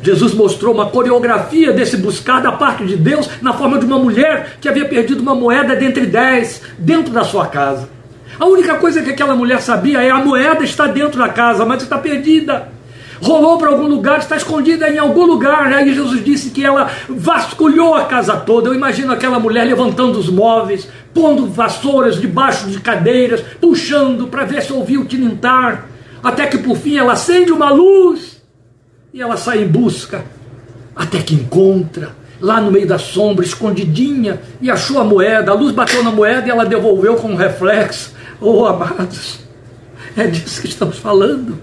Jesus 0.02 0.36
mostrou 0.36 0.74
uma 0.74 0.92
coreografia 0.92 1.74
desse 1.74 1.98
buscar 1.98 2.40
da 2.40 2.52
parte 2.52 2.86
de 2.86 2.96
Deus 2.96 3.28
na 3.42 3.54
forma 3.54 3.80
de 3.80 3.86
uma 3.86 3.98
mulher 3.98 4.58
que 4.62 4.70
havia 4.70 4.86
perdido 4.86 5.22
uma 5.22 5.34
moeda 5.34 5.76
dentre 5.76 6.06
dez 6.06 6.62
dentro 6.78 7.12
da 7.12 7.24
sua 7.24 7.48
casa. 7.48 7.90
A 8.40 8.46
única 8.46 8.76
coisa 8.76 9.02
que 9.02 9.10
aquela 9.10 9.36
mulher 9.36 9.62
sabia 9.62 10.04
é 10.04 10.12
a 10.12 10.18
moeda 10.18 10.64
está 10.64 10.86
dentro 10.86 11.18
da 11.18 11.30
casa, 11.30 11.66
mas 11.66 11.82
está 11.82 11.98
perdida. 11.98 12.75
Rolou 13.22 13.58
para 13.58 13.70
algum 13.70 13.88
lugar, 13.88 14.20
está 14.20 14.36
escondida 14.36 14.90
em 14.90 14.98
algum 14.98 15.26
lugar. 15.26 15.72
Aí 15.74 15.94
Jesus 15.94 16.24
disse 16.24 16.50
que 16.50 16.66
ela 16.66 16.92
vasculhou 17.08 17.96
a 17.96 18.06
casa 18.06 18.36
toda. 18.38 18.70
Eu 18.70 18.76
imagino 18.76 19.12
aquela 19.12 19.40
mulher 19.40 19.66
levantando 19.66 20.20
os 20.20 20.30
móveis, 20.30 20.88
pondo 21.14 21.48
vassouras 21.48 22.20
debaixo 22.20 22.68
de 22.68 22.80
cadeiras, 22.80 23.42
puxando 23.62 24.28
para 24.28 24.46
ver 24.46 24.62
se 24.62 24.74
ouvia 24.74 25.00
o 25.00 25.06
tilintar. 25.06 25.88
Até 26.24 26.48
que 26.48 26.58
por 26.58 26.78
fim 26.78 26.98
ela 26.98 27.14
acende 27.14 27.52
uma 27.52 27.70
luz 27.70 28.42
e 29.14 29.22
ela 29.22 29.38
sai 29.38 29.64
em 29.64 29.68
busca. 29.68 30.26
Até 30.96 31.20
que 31.20 31.36
encontra 31.36 32.16
lá 32.40 32.60
no 32.60 32.72
meio 32.72 32.88
da 32.88 32.98
sombra, 32.98 33.46
escondidinha, 33.46 34.42
e 34.62 34.70
achou 34.70 35.00
a 35.00 35.04
moeda. 35.04 35.52
A 35.52 35.56
luz 35.56 35.74
bateu 35.74 36.04
na 36.04 36.12
moeda 36.12 36.48
e 36.48 36.52
ela 36.52 36.66
devolveu 36.66 37.16
com 37.16 37.30
um 37.30 37.36
reflexo. 37.36 38.14
Oh, 38.42 38.66
amados, 38.66 39.40
é 40.16 40.28
disso 40.28 40.62
que 40.62 40.68
estamos 40.68 40.98
falando. 40.98 41.58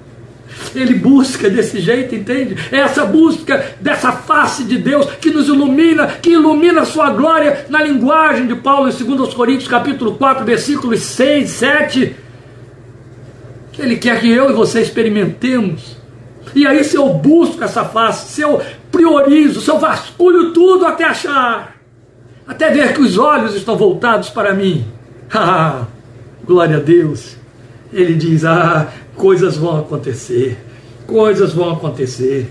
Ele 0.75 0.95
busca 0.95 1.49
desse 1.51 1.81
jeito, 1.81 2.15
entende? 2.15 2.57
É 2.71 2.79
essa 2.79 3.05
busca 3.05 3.75
dessa 3.81 4.13
face 4.13 4.65
de 4.65 4.79
Deus 4.79 5.07
que 5.21 5.31
nos 5.31 5.49
ilumina, 5.49 6.07
que 6.07 6.31
ilumina 6.31 6.83
a 6.83 6.87
sua 6.87 7.11
glória 7.11 7.67
na 7.69 7.83
linguagem 7.83 8.47
de 8.47 8.55
Paulo 8.55 8.89
em 8.89 9.17
2 9.17 9.35
Coríntios 9.35 9.69
capítulo 9.69 10.15
4, 10.15 10.45
versículos 10.45 11.01
6, 11.01 11.51
7. 11.51 12.17
Que 13.73 13.83
ele 13.83 13.97
quer 13.97 14.21
que 14.21 14.31
eu 14.31 14.51
e 14.51 14.53
você 14.53 14.81
experimentemos. 14.81 15.97
E 16.55 16.67
aí 16.67 16.85
se 16.85 16.97
eu 16.97 17.09
busco 17.09 17.63
essa 17.65 17.85
face, 17.85 18.33
se 18.33 18.43
eu 18.43 18.61
priorizo, 18.91 19.61
se 19.61 19.71
eu 19.71 19.79
vasculho 19.79 20.53
tudo 20.53 20.85
até 20.87 21.05
achar, 21.05 21.77
até 22.47 22.71
ver 22.71 22.93
que 22.93 23.01
os 23.01 23.17
olhos 23.17 23.55
estão 23.55 23.77
voltados 23.77 24.31
para 24.31 24.55
mim. 24.55 24.85
Ah, 25.35 25.87
glória 26.45 26.77
a 26.77 26.81
Deus. 26.81 27.39
Ele 27.91 28.13
diz: 28.13 28.45
Ah, 28.45 28.87
coisas 29.17 29.57
vão 29.57 29.79
acontecer, 29.79 30.59
coisas 31.07 31.53
vão 31.53 31.73
acontecer. 31.73 32.51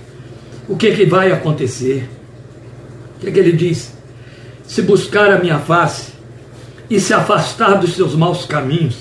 O 0.68 0.76
que, 0.76 0.92
que 0.92 1.06
vai 1.06 1.32
acontecer? 1.32 2.10
O 3.18 3.20
que, 3.20 3.32
que 3.32 3.40
ele 3.40 3.52
diz? 3.52 3.94
Se 4.66 4.82
buscar 4.82 5.32
a 5.32 5.40
minha 5.40 5.60
face 5.60 6.12
e 6.90 7.00
se 7.00 7.14
afastar 7.14 7.76
dos 7.76 7.94
seus 7.94 8.16
maus 8.16 8.46
caminhos. 8.46 8.98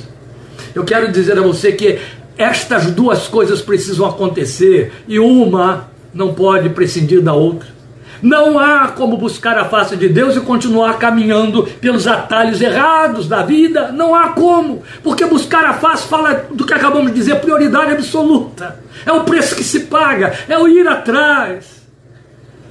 Eu 0.75 0.85
quero 0.85 1.11
dizer 1.11 1.39
a 1.39 1.43
você 1.43 1.73
que 1.73 1.99
estas 2.39 2.91
duas 2.91 3.29
coisas 3.29 3.61
precisam 3.61 4.07
acontecer 4.07 4.93
e 5.07 5.19
uma 5.19 5.91
não 6.13 6.35
pode 6.35 6.69
prescindir 6.71 7.21
da 7.21 7.35
outra. 7.35 7.80
Não 8.23 8.59
há 8.59 8.89
como 8.89 9.17
buscar 9.17 9.59
a 9.59 9.65
face 9.65 9.97
de 9.97 10.09
Deus 10.09 10.37
e 10.37 10.41
continuar 10.41 10.99
caminhando 10.99 11.63
pelos 11.81 12.07
atalhos 12.07 12.61
errados 12.61 13.29
da 13.29 13.43
vida. 13.43 13.93
Não 13.93 14.15
há 14.15 14.29
como. 14.29 14.83
Porque 15.03 15.25
buscar 15.25 15.65
a 15.65 15.75
face 15.75 16.07
fala 16.07 16.47
do 16.51 16.67
que 16.67 16.75
acabamos 16.75 17.13
de 17.13 17.19
dizer, 17.19 17.41
prioridade 17.41 17.93
absoluta. 17.93 18.79
É 19.07 19.13
o 19.13 19.25
preço 19.25 19.57
que 19.57 19.65
se 19.65 19.81
paga, 19.81 20.35
é 20.49 20.59
o 20.59 20.69
ir 20.69 20.87
atrás. 20.87 21.81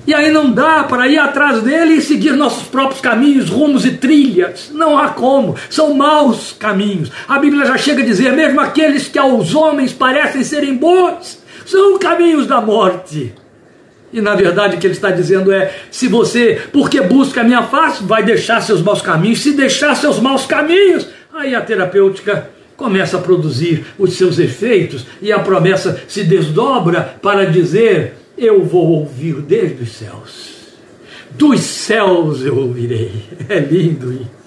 E 0.07 0.13
aí 0.13 0.31
não 0.31 0.51
dá 0.51 0.83
para 0.85 1.07
ir 1.07 1.19
atrás 1.19 1.61
dele 1.61 1.93
e 1.93 2.01
seguir 2.01 2.33
nossos 2.33 2.63
próprios 2.63 2.99
caminhos, 2.99 3.49
rumos 3.49 3.85
e 3.85 3.91
trilhas. 3.91 4.71
Não 4.73 4.97
há 4.97 5.09
como. 5.09 5.55
São 5.69 5.93
maus 5.93 6.51
caminhos. 6.57 7.11
A 7.27 7.37
Bíblia 7.37 7.65
já 7.65 7.77
chega 7.77 8.01
a 8.01 8.05
dizer: 8.05 8.33
mesmo 8.33 8.59
aqueles 8.59 9.07
que 9.07 9.19
aos 9.19 9.53
homens 9.53 9.93
parecem 9.93 10.43
serem 10.43 10.75
bons, 10.75 11.39
são 11.65 11.99
caminhos 11.99 12.47
da 12.47 12.59
morte. 12.59 13.35
E 14.11 14.21
na 14.21 14.35
verdade 14.35 14.75
o 14.75 14.79
que 14.79 14.87
ele 14.87 14.93
está 14.93 15.11
dizendo 15.11 15.51
é: 15.51 15.73
se 15.91 16.07
você, 16.07 16.61
porque 16.71 17.01
busca 17.01 17.41
a 17.41 17.43
minha 17.43 17.63
face, 17.63 18.03
vai 18.03 18.23
deixar 18.23 18.61
seus 18.61 18.81
maus 18.81 19.01
caminhos, 19.01 19.41
se 19.41 19.51
deixar 19.51 19.95
seus 19.95 20.19
maus 20.19 20.45
caminhos, 20.45 21.07
aí 21.33 21.53
a 21.53 21.61
terapêutica 21.61 22.49
começa 22.75 23.17
a 23.17 23.21
produzir 23.21 23.85
os 23.97 24.13
seus 24.13 24.39
efeitos 24.39 25.05
e 25.21 25.31
a 25.31 25.39
promessa 25.39 26.01
se 26.07 26.23
desdobra 26.23 27.17
para 27.21 27.45
dizer: 27.45 28.15
eu 28.37 28.63
vou 28.63 28.87
ouvir 28.87 29.35
desde 29.41 29.83
os 29.83 29.91
céus. 29.91 30.59
Dos 31.31 31.59
céus 31.61 32.43
eu 32.43 32.57
ouvirei. 32.57 33.11
É 33.47 33.59
lindo 33.59 34.11
isso. 34.11 34.39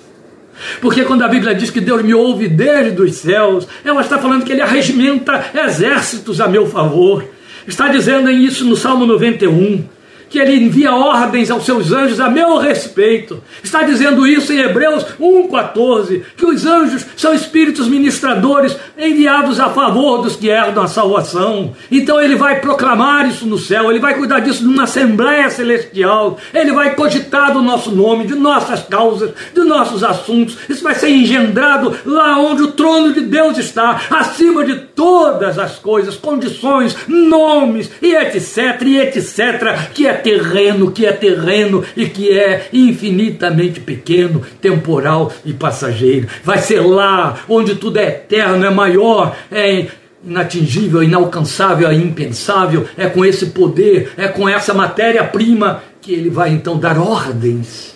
Porque 0.81 1.05
quando 1.05 1.23
a 1.23 1.29
Bíblia 1.29 1.55
diz 1.55 1.71
que 1.71 1.81
Deus 1.81 2.03
me 2.03 2.15
ouve 2.15 2.49
desde 2.49 3.01
os 3.01 3.15
céus, 3.15 3.67
ela 3.85 4.01
está 4.01 4.19
falando 4.19 4.45
que 4.45 4.53
Ele 4.53 4.61
arregimenta 4.61 5.45
exércitos 5.55 6.41
a 6.41 6.49
meu 6.49 6.67
favor. 6.67 7.25
Está 7.67 7.89
dizendo 7.89 8.31
isso 8.31 8.65
no 8.65 8.77
Salmo 8.77 9.07
91 9.07 9.85
que 10.33 10.39
ele 10.39 10.65
envia 10.65 10.95
ordens 10.95 11.51
aos 11.51 11.67
seus 11.67 11.93
anjos 11.93 12.19
a 12.19 12.31
meu 12.31 12.57
respeito. 12.57 13.43
Está 13.63 13.83
dizendo 13.83 14.27
isso 14.27 14.51
em 14.51 14.61
Hebreus 14.61 15.05
1,14, 15.21 16.23
que 16.35 16.47
os 16.47 16.65
anjos 16.65 17.05
são 17.19 17.35
espíritos 17.35 17.87
ministradores 17.87 18.75
enviados 18.99 19.61
a 19.61 19.69
favor 19.69 20.23
dos 20.23 20.35
que 20.35 20.49
herdam 20.49 20.85
a 20.85 20.89
salvação. 20.89 21.75
Então 21.91 22.19
ele 22.19 22.35
vai 22.35 22.61
proclamar 22.61 23.29
isso 23.29 23.47
no 23.47 23.59
céu, 23.59 23.91
ele 23.91 24.01
vai 24.01 24.15
cuidar 24.15 24.41
disso 24.41 24.65
numa 24.65 24.85
assembleia 24.85 25.51
celestial, 25.51 26.39
ele 26.55 26.73
vai 26.73 26.95
cogitar 26.95 27.53
do 27.53 27.61
nosso 27.61 27.91
nome, 27.95 28.27
de 28.27 28.35
nossas 28.35 28.83
causas, 28.85 29.33
de 29.53 29.61
nossos 29.61 30.03
assuntos. 30.03 30.57
Isso 30.67 30.83
vai 30.83 30.95
ser 30.95 31.11
engendrado 31.11 31.95
lá 32.07 32.39
onde 32.39 32.63
o 32.63 32.73
trono 32.73 33.13
de 33.13 33.21
Deus 33.21 33.59
está, 33.59 34.01
acima 34.09 34.65
de 34.65 34.77
todas 34.77 35.59
as 35.59 35.79
coisas, 35.79 36.17
condições, 36.17 36.97
nomes 37.07 37.91
e 38.01 38.15
etc, 38.15 38.81
e 38.87 38.99
etc, 38.99 39.91
que 39.93 40.07
é 40.07 40.22
terreno, 40.23 40.91
que 40.91 41.05
é 41.05 41.13
terreno 41.13 41.85
e 41.97 42.07
que 42.07 42.31
é 42.31 42.69
infinitamente 42.73 43.81
pequeno, 43.81 44.43
temporal 44.61 45.33
e 45.45 45.53
passageiro. 45.53 46.29
Vai 46.45 46.59
ser 46.59 46.81
lá 46.81 47.41
onde 47.49 47.75
tudo 47.75 47.99
é 47.99 48.09
eterno, 48.09 48.65
é 48.65 48.71
maior, 48.71 49.37
é 49.51 49.87
inatingível, 50.25 51.03
inalcançável, 51.03 51.89
é 51.89 51.95
impensável. 51.95 52.87
É 52.97 53.09
com 53.09 53.25
esse 53.25 53.47
poder, 53.47 54.13
é 54.17 54.29
com 54.29 54.49
essa 54.49 54.73
matéria-prima 54.73 55.83
que 56.01 56.13
ele 56.13 56.31
vai 56.31 56.51
então 56.51 56.79
dar 56.79 56.99
ordens. 56.99 57.95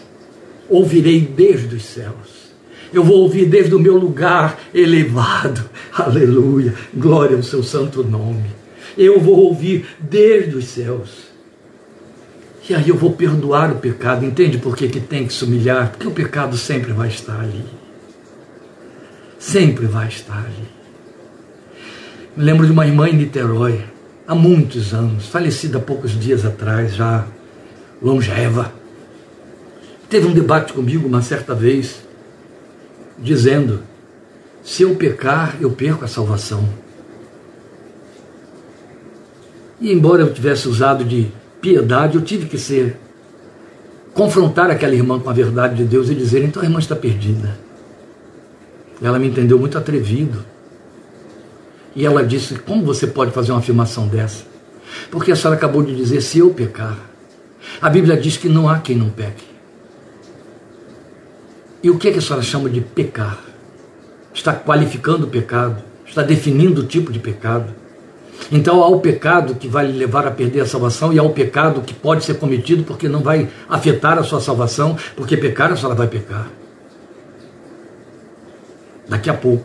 Ouvirei 0.69 1.21
desde 1.21 1.77
os 1.77 1.85
céus. 1.85 2.37
Eu 2.93 3.05
vou 3.05 3.19
ouvir 3.19 3.47
desde 3.47 3.75
o 3.75 3.79
meu 3.79 3.97
lugar 3.97 4.59
elevado. 4.75 5.69
Aleluia. 5.93 6.75
Glória 6.95 7.37
ao 7.37 7.43
seu 7.43 7.63
santo 7.63 8.03
nome. 8.03 8.45
Eu 8.97 9.21
vou 9.21 9.37
ouvir 9.37 9.87
desde 10.01 10.57
os 10.57 10.65
céus. 10.67 11.26
E 12.69 12.75
aí 12.75 12.89
eu 12.89 12.97
vou 12.97 13.13
perdoar 13.13 13.71
o 13.71 13.77
pecado. 13.77 14.25
Entende 14.25 14.59
por 14.59 14.77
que, 14.77 14.89
que 14.89 15.01
tem 15.01 15.27
que 15.27 15.33
se 15.33 15.45
humilhar? 15.45 15.91
Porque 15.91 16.07
o 16.07 16.11
pecado 16.11 16.57
sempre 16.57 16.93
vai 16.93 17.09
estar 17.09 17.41
ali. 17.41 17.65
Sempre 19.39 19.87
vai 19.87 20.09
estar 20.09 20.39
ali. 20.39 20.69
Me 22.37 22.45
lembro 22.45 22.67
de 22.67 22.73
uma 22.73 22.87
irmã 22.87 23.09
em 23.09 23.15
Niterói, 23.15 23.85
há 24.27 24.35
muitos 24.35 24.93
anos, 24.93 25.27
falecida 25.27 25.79
há 25.79 25.81
poucos 25.81 26.19
dias 26.19 26.45
atrás, 26.45 26.95
já 26.95 27.25
longeva. 28.03 28.73
Teve 30.11 30.27
um 30.27 30.35
debate 30.35 30.73
comigo 30.73 31.07
uma 31.07 31.23
certa 31.23 31.55
vez, 31.55 32.03
dizendo: 33.19 33.83
se 34.63 34.83
eu 34.83 34.97
pecar, 34.97 35.57
eu 35.61 35.71
perco 35.71 36.05
a 36.05 36.09
salvação. 36.09 36.69
E 39.81 39.93
embora 39.93 40.23
eu 40.23 40.33
tivesse 40.35 40.69
usado 40.69 41.05
de 41.05 41.31
piedade, 41.61 42.17
eu 42.17 42.23
tive 42.23 42.47
que 42.47 42.59
ser 42.59 42.99
confrontar 44.15 44.71
aquela 44.71 44.95
irmã 44.95 45.21
com 45.21 45.29
a 45.29 45.33
verdade 45.33 45.77
de 45.77 45.85
Deus 45.85 46.09
e 46.09 46.15
dizer: 46.15 46.43
então 46.43 46.63
a 46.63 46.65
irmã 46.65 46.79
está 46.79 46.97
perdida. 46.97 47.59
Ela 49.03 49.19
me 49.19 49.29
entendeu 49.29 49.59
muito 49.59 49.77
atrevido. 49.77 50.45
E 51.95 52.05
ela 52.05 52.25
disse: 52.25 52.55
Como 52.57 52.85
você 52.85 53.07
pode 53.07 53.31
fazer 53.31 53.53
uma 53.53 53.59
afirmação 53.59 54.09
dessa? 54.09 54.45
Porque 55.11 55.33
a 55.33 55.37
senhora 55.37 55.57
acabou 55.57 55.83
de 55.83 55.95
dizer: 55.95 56.21
Se 56.21 56.39
eu 56.39 56.51
pecar. 56.51 56.99
A 57.81 57.91
Bíblia 57.91 58.17
diz 58.17 58.37
que 58.37 58.49
não 58.49 58.69
há 58.69 58.79
quem 58.79 58.97
não 58.97 59.11
peque. 59.11 59.45
E 61.83 61.91
o 61.91 61.99
que, 61.99 62.09
é 62.09 62.13
que 62.13 62.19
a 62.19 62.23
senhora 62.23 62.43
chama 62.43 62.71
de 62.71 62.81
pecar? 62.81 63.39
Está 64.33 64.55
qualificando 64.55 65.27
o 65.27 65.31
pecado, 65.31 65.83
está 66.07 66.23
definindo 66.23 66.83
o 66.83 66.87
tipo 66.87 67.13
de 67.13 67.19
pecado. 67.19 67.75
Então 68.51 68.83
há 68.83 68.89
o 68.89 69.01
pecado 69.01 69.55
que 69.55 69.69
vai 69.69 69.87
lhe 69.87 69.99
levar 69.99 70.27
a 70.27 70.31
perder 70.31 70.61
a 70.61 70.67
salvação 70.67 71.13
e 71.13 71.19
há 71.19 71.23
o 71.23 71.31
pecado 71.31 71.81
que 71.81 71.93
pode 71.93 72.25
ser 72.25 72.35
cometido 72.35 72.85
porque 72.85 73.09
não 73.09 73.21
vai 73.21 73.49
afetar 73.69 74.19
a 74.19 74.23
sua 74.23 74.41
salvação, 74.41 74.97
porque 75.17 75.37
pecar 75.37 75.73
a 75.73 75.77
senhora 75.77 75.95
vai 75.95 76.07
pecar. 76.07 76.49
Daqui 79.09 79.31
a 79.31 79.35
pouco. 79.35 79.65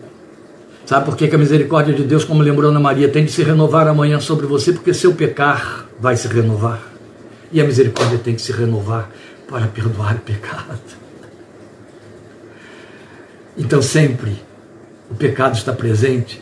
Sabe 0.86 1.06
por 1.06 1.16
que 1.16 1.34
a 1.34 1.38
misericórdia 1.38 1.94
de 1.94 2.04
Deus, 2.04 2.26
como 2.26 2.42
lembrou 2.42 2.70
Ana 2.70 2.80
Maria, 2.80 3.08
tem 3.08 3.24
de 3.24 3.32
se 3.32 3.44
renovar 3.44 3.88
amanhã 3.88 4.20
sobre 4.20 4.46
você? 4.46 4.74
Porque 4.74 4.94
seu 4.94 5.14
pecar 5.14 5.86
vai 6.00 6.16
se 6.16 6.28
renovar. 6.28 6.82
E 7.52 7.62
a 7.62 7.64
misericórdia 7.64 8.18
tem 8.18 8.36
que 8.36 8.42
se 8.42 8.52
renovar 8.52 9.10
para 9.48 9.68
perdoar 9.68 10.16
o 10.16 10.20
pecado. 10.20 10.80
Então 13.58 13.82
sempre 13.82 14.42
o 15.10 15.16
pecado 15.16 15.56
está 15.56 15.74
presente 15.74 16.42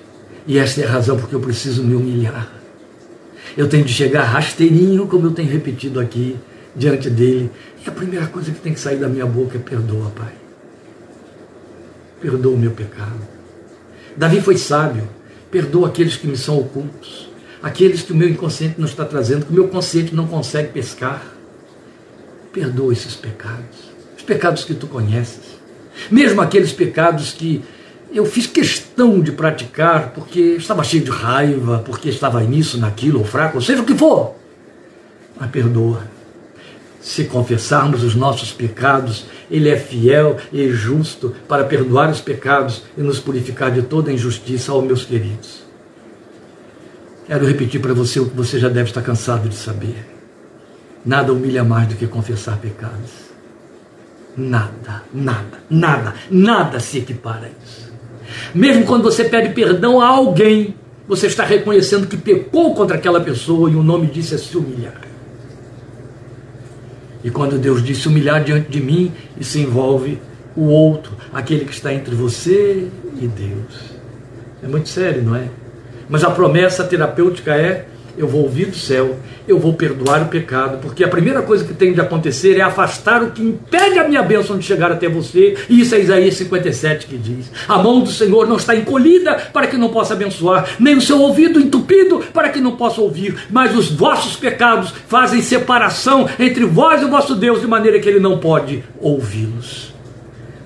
e 0.50 0.58
esta 0.58 0.82
é 0.82 0.86
a 0.88 0.90
razão 0.90 1.16
porque 1.16 1.36
eu 1.36 1.40
preciso 1.40 1.84
me 1.84 1.94
humilhar. 1.94 2.52
Eu 3.56 3.70
tenho 3.70 3.86
de 3.86 3.94
chegar 3.94 4.24
rasteirinho, 4.24 5.06
como 5.06 5.28
eu 5.28 5.32
tenho 5.32 5.48
repetido 5.48 6.00
aqui, 6.00 6.36
diante 6.76 7.08
dele. 7.08 7.52
E 7.86 7.88
a 7.88 7.92
primeira 7.92 8.26
coisa 8.26 8.52
que 8.52 8.60
tem 8.60 8.74
que 8.74 8.80
sair 8.80 8.98
da 8.98 9.08
minha 9.08 9.28
boca 9.28 9.58
é 9.58 9.62
perdoa, 9.62 10.10
Pai. 10.10 10.34
Perdoa 12.20 12.56
o 12.56 12.58
meu 12.58 12.72
pecado. 12.72 13.20
Davi 14.18 14.42
foi 14.42 14.58
sábio. 14.58 15.08
Perdoa 15.52 15.90
aqueles 15.90 16.18
que 16.18 16.26
me 16.26 16.36
são 16.36 16.58
ocultos, 16.58 17.30
aqueles 17.62 18.02
que 18.02 18.12
o 18.12 18.16
meu 18.16 18.28
inconsciente 18.28 18.74
não 18.80 18.88
está 18.88 19.06
trazendo, 19.06 19.46
que 19.46 19.52
o 19.52 19.54
meu 19.54 19.68
consciente 19.68 20.16
não 20.16 20.26
consegue 20.26 20.70
pescar. 20.70 21.24
Perdoa 22.52 22.92
esses 22.92 23.14
pecados, 23.14 23.92
os 24.18 24.24
pecados 24.24 24.64
que 24.64 24.74
tu 24.74 24.88
conheces, 24.88 25.60
mesmo 26.10 26.42
aqueles 26.42 26.72
pecados 26.72 27.34
que 27.34 27.64
eu 28.12 28.26
fiz 28.26 28.48
questão 28.48 29.22
de 29.22 29.32
praticar 29.32 30.12
porque 30.12 30.40
estava 30.40 30.84
cheio 30.84 31.04
de 31.04 31.12
raiva, 31.12 31.84
porque 31.86 32.10
estava 32.10 32.42
nisso, 32.42 32.80
naquilo, 32.80 33.20
ou 33.20 33.26
fraco, 33.26 33.58
ou 33.58 33.62
seja 33.62 33.82
o 33.82 33.86
que 33.86 33.96
for. 33.96 34.36
Mas 35.40 35.50
perdoa. 35.52 36.04
Se 37.00 37.26
confessarmos 37.26 38.04
os 38.04 38.16
nossos 38.16 38.52
pecados, 38.52 39.26
Ele 39.50 39.70
é 39.70 39.78
fiel 39.78 40.38
e 40.52 40.70
justo 40.70 41.34
para 41.48 41.64
perdoar 41.64 42.10
os 42.10 42.20
pecados 42.20 42.84
e 42.98 43.02
nos 43.02 43.20
purificar 43.20 43.72
de 43.72 43.84
toda 43.84 44.12
injustiça, 44.12 44.74
ó 44.74 44.82
meus 44.82 45.06
queridos. 45.06 45.64
Quero 47.26 47.46
repetir 47.46 47.80
para 47.80 47.94
você 47.94 48.20
o 48.20 48.28
que 48.28 48.36
você 48.36 48.60
já 48.60 48.68
deve 48.68 48.90
estar 48.90 49.02
cansado 49.02 49.48
de 49.48 49.56
saber. 49.56 50.04
Nada 51.06 51.32
humilha 51.32 51.64
mais 51.64 51.88
do 51.88 51.96
que 51.96 52.08
confessar 52.08 52.58
pecados. 52.58 53.30
Nada, 54.36 55.04
nada, 55.14 55.60
nada, 55.70 56.14
nada 56.30 56.80
se 56.80 56.98
equipara 56.98 57.46
a 57.46 57.64
isso. 57.64 57.89
Mesmo 58.54 58.86
quando 58.86 59.04
você 59.04 59.24
pede 59.24 59.54
perdão 59.54 60.02
a 60.02 60.08
alguém, 60.08 60.76
você 61.08 61.28
está 61.28 61.44
reconhecendo 61.44 62.08
que 62.08 62.18
pecou 62.18 62.76
contra 62.76 62.96
aquela 62.96 63.20
pessoa 63.20 63.70
e 63.70 63.76
o 63.76 63.84
nome 63.84 64.08
disso 64.08 64.36
é 64.36 64.38
se 64.38 64.58
humilhar. 64.58 65.02
E 67.24 67.30
quando 67.30 67.58
Deus 67.58 67.84
diz 67.84 67.98
se 67.98 68.08
humilhar 68.08 68.44
diante 68.44 68.70
de 68.70 68.82
mim, 68.82 69.12
isso 69.40 69.58
envolve 69.58 70.20
o 70.56 70.66
outro, 70.66 71.14
aquele 71.34 71.66
que 71.66 71.74
está 71.74 71.94
entre 71.94 72.16
você 72.16 72.88
e 73.20 73.28
Deus. 73.28 74.00
É 74.64 74.68
muito 74.68 74.90
sério, 74.90 75.24
não 75.24 75.36
é? 75.36 75.50
Mas 76.08 76.24
a 76.24 76.32
promessa 76.32 76.84
terapêutica 76.84 77.56
é 77.56 77.88
eu 78.20 78.28
vou 78.28 78.44
ouvir 78.44 78.66
do 78.66 78.76
céu, 78.76 79.18
eu 79.48 79.58
vou 79.58 79.74
perdoar 79.74 80.22
o 80.24 80.26
pecado, 80.26 80.80
porque 80.82 81.06
a 81.06 81.08
primeira 81.08 81.42
coisa 81.42 81.64
que 81.64 81.74
tem 81.74 81.94
de 81.94 82.02
acontecer 82.02 82.58
é 82.58 82.62
afastar 82.62 83.24
o 83.24 83.32
que 83.32 83.42
impede 83.42 83.98
a 83.98 84.06
minha 84.06 84.22
bênção 84.22 84.58
de 84.58 84.66
chegar 84.66 84.92
até 84.92 85.08
você, 85.08 85.56
e 85.70 85.80
isso 85.80 85.96
é 85.96 86.02
Isaías 86.02 86.36
57 86.36 87.08
que 87.08 87.18
diz: 87.18 87.50
A 87.66 87.78
mão 87.78 88.02
do 88.02 88.12
Senhor 88.12 88.46
não 88.46 88.58
está 88.58 88.76
encolhida 88.76 89.36
para 89.54 89.68
que 89.68 89.78
não 89.78 89.88
possa 89.88 90.14
abençoar, 90.14 90.68
nem 90.78 90.98
o 90.98 91.02
seu 91.02 91.22
ouvido 91.22 91.62
entupido 91.62 92.20
para 92.34 92.50
que 92.50 92.60
não 92.60 92.76
possa 92.76 93.00
ouvir, 93.00 93.38
mas 93.50 93.74
os 93.74 93.90
vossos 93.90 94.36
pecados 94.36 94.94
fazem 95.08 95.42
separação 95.42 96.28
entre 96.38 96.66
vós 96.66 97.02
e 97.02 97.06
o 97.06 97.10
vosso 97.10 97.36
Deus, 97.36 97.62
de 97.62 97.68
maneira 97.68 98.00
que 98.00 98.10
ele 98.10 98.20
não 98.20 98.38
pode 98.38 98.84
ouvi-los. 99.00 99.89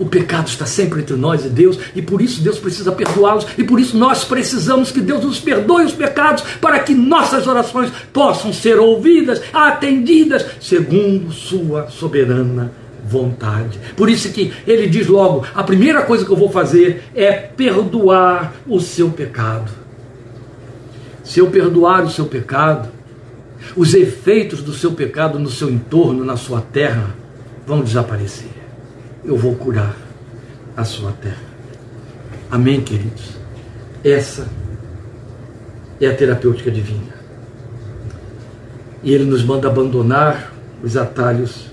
O 0.03 0.05
pecado 0.05 0.49
está 0.49 0.65
sempre 0.65 0.99
entre 0.99 1.15
nós 1.15 1.45
e 1.45 1.49
Deus, 1.49 1.79
e 1.95 2.01
por 2.01 2.21
isso 2.21 2.41
Deus 2.41 2.59
precisa 2.59 2.91
perdoá-los, 2.91 3.47
e 3.57 3.63
por 3.63 3.79
isso 3.79 3.97
nós 3.97 4.25
precisamos 4.25 4.91
que 4.91 4.99
Deus 4.99 5.23
nos 5.23 5.39
perdoe 5.39 5.85
os 5.85 5.93
pecados, 5.93 6.43
para 6.59 6.77
que 6.79 6.93
nossas 6.93 7.47
orações 7.47 7.89
possam 8.11 8.51
ser 8.51 8.77
ouvidas, 8.79 9.41
atendidas, 9.53 10.45
segundo 10.59 11.31
Sua 11.31 11.87
soberana 11.87 12.73
vontade. 13.05 13.79
Por 13.95 14.09
isso 14.09 14.29
que 14.33 14.51
ele 14.67 14.87
diz 14.87 15.07
logo: 15.07 15.45
a 15.55 15.63
primeira 15.63 16.01
coisa 16.01 16.25
que 16.25 16.31
eu 16.31 16.35
vou 16.35 16.51
fazer 16.51 17.05
é 17.15 17.31
perdoar 17.31 18.55
o 18.67 18.81
seu 18.81 19.09
pecado. 19.09 19.71
Se 21.23 21.39
eu 21.39 21.47
perdoar 21.47 22.03
o 22.03 22.09
seu 22.09 22.25
pecado, 22.25 22.89
os 23.73 23.93
efeitos 23.93 24.61
do 24.61 24.73
seu 24.73 24.91
pecado 24.91 25.39
no 25.39 25.49
seu 25.49 25.69
entorno, 25.69 26.25
na 26.25 26.35
sua 26.35 26.59
terra, 26.59 27.15
vão 27.65 27.79
desaparecer 27.79 28.52
eu 29.23 29.37
vou 29.37 29.55
curar 29.55 29.95
a 30.75 30.83
sua 30.83 31.11
terra. 31.11 31.53
Amém, 32.51 32.81
queridos? 32.81 33.31
Essa 34.03 34.47
é 35.99 36.07
a 36.07 36.15
terapêutica 36.15 36.69
divina. 36.69 37.13
E 39.01 39.13
Ele 39.13 39.25
nos 39.25 39.43
manda 39.43 39.67
abandonar 39.67 40.53
os 40.83 40.97
atalhos 40.97 41.67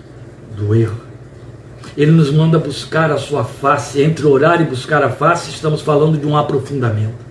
do 0.56 0.74
erro. 0.74 1.00
Ele 1.96 2.12
nos 2.12 2.30
manda 2.30 2.58
buscar 2.58 3.10
a 3.10 3.18
sua 3.18 3.44
face. 3.44 4.00
Entre 4.00 4.24
orar 4.26 4.60
e 4.60 4.64
buscar 4.64 5.02
a 5.02 5.10
face, 5.10 5.50
estamos 5.50 5.82
falando 5.82 6.18
de 6.18 6.26
um 6.26 6.36
aprofundamento. 6.36 7.30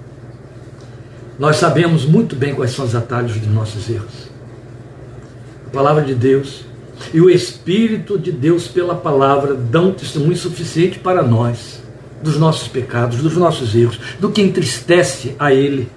Nós 1.37 1.55
sabemos 1.55 2.05
muito 2.05 2.35
bem 2.35 2.53
quais 2.53 2.71
são 2.71 2.83
os 2.83 2.93
atalhos 2.93 3.39
de 3.39 3.47
nossos 3.47 3.89
erros. 3.89 4.29
A 5.67 5.69
palavra 5.69 6.03
de 6.03 6.13
Deus 6.13 6.65
e 7.13 7.21
o 7.21 7.29
Espírito 7.29 8.17
de 8.17 8.31
Deus, 8.31 8.67
pela 8.67 8.95
palavra, 8.95 9.53
dão 9.53 9.91
testemunho 9.91 10.35
suficiente 10.35 10.99
para 10.99 11.23
nós 11.23 11.81
dos 12.21 12.37
nossos 12.37 12.67
pecados, 12.67 13.17
dos 13.17 13.37
nossos 13.37 13.73
erros, 13.75 13.99
do 14.19 14.29
que 14.29 14.41
entristece 14.41 15.35
a 15.39 15.53
Ele, 15.53 15.89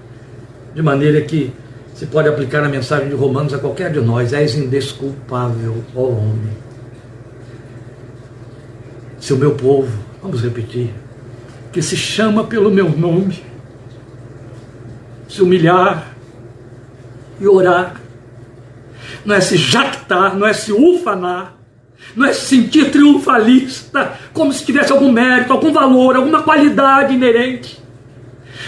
de 0.74 0.82
maneira 0.82 1.20
que 1.22 1.52
se 1.94 2.06
pode 2.06 2.28
aplicar 2.28 2.64
a 2.64 2.68
mensagem 2.68 3.08
de 3.08 3.14
Romanos 3.14 3.52
a 3.54 3.58
qualquer 3.58 3.92
de 3.92 4.00
nós: 4.00 4.32
és 4.32 4.56
indesculpável, 4.56 5.84
ó 5.94 6.02
homem. 6.02 6.56
Se 9.20 9.32
o 9.32 9.36
meu 9.36 9.54
povo, 9.54 9.88
vamos 10.20 10.42
repetir, 10.42 10.90
que 11.72 11.80
se 11.80 11.96
chama 11.96 12.44
pelo 12.44 12.70
meu 12.70 12.88
nome, 12.88 13.42
se 15.28 15.42
humilhar 15.42 16.12
e 17.40 17.46
orar, 17.46 18.01
não 19.24 19.34
é 19.34 19.40
se 19.40 19.56
jactar, 19.56 20.36
não 20.36 20.46
é 20.46 20.52
se 20.52 20.72
ufanar, 20.72 21.54
não 22.16 22.26
é 22.26 22.32
se 22.32 22.46
sentir 22.46 22.90
triunfalista, 22.90 24.18
como 24.32 24.52
se 24.52 24.64
tivesse 24.64 24.92
algum 24.92 25.10
mérito, 25.10 25.52
algum 25.52 25.72
valor, 25.72 26.16
alguma 26.16 26.42
qualidade 26.42 27.14
inerente. 27.14 27.80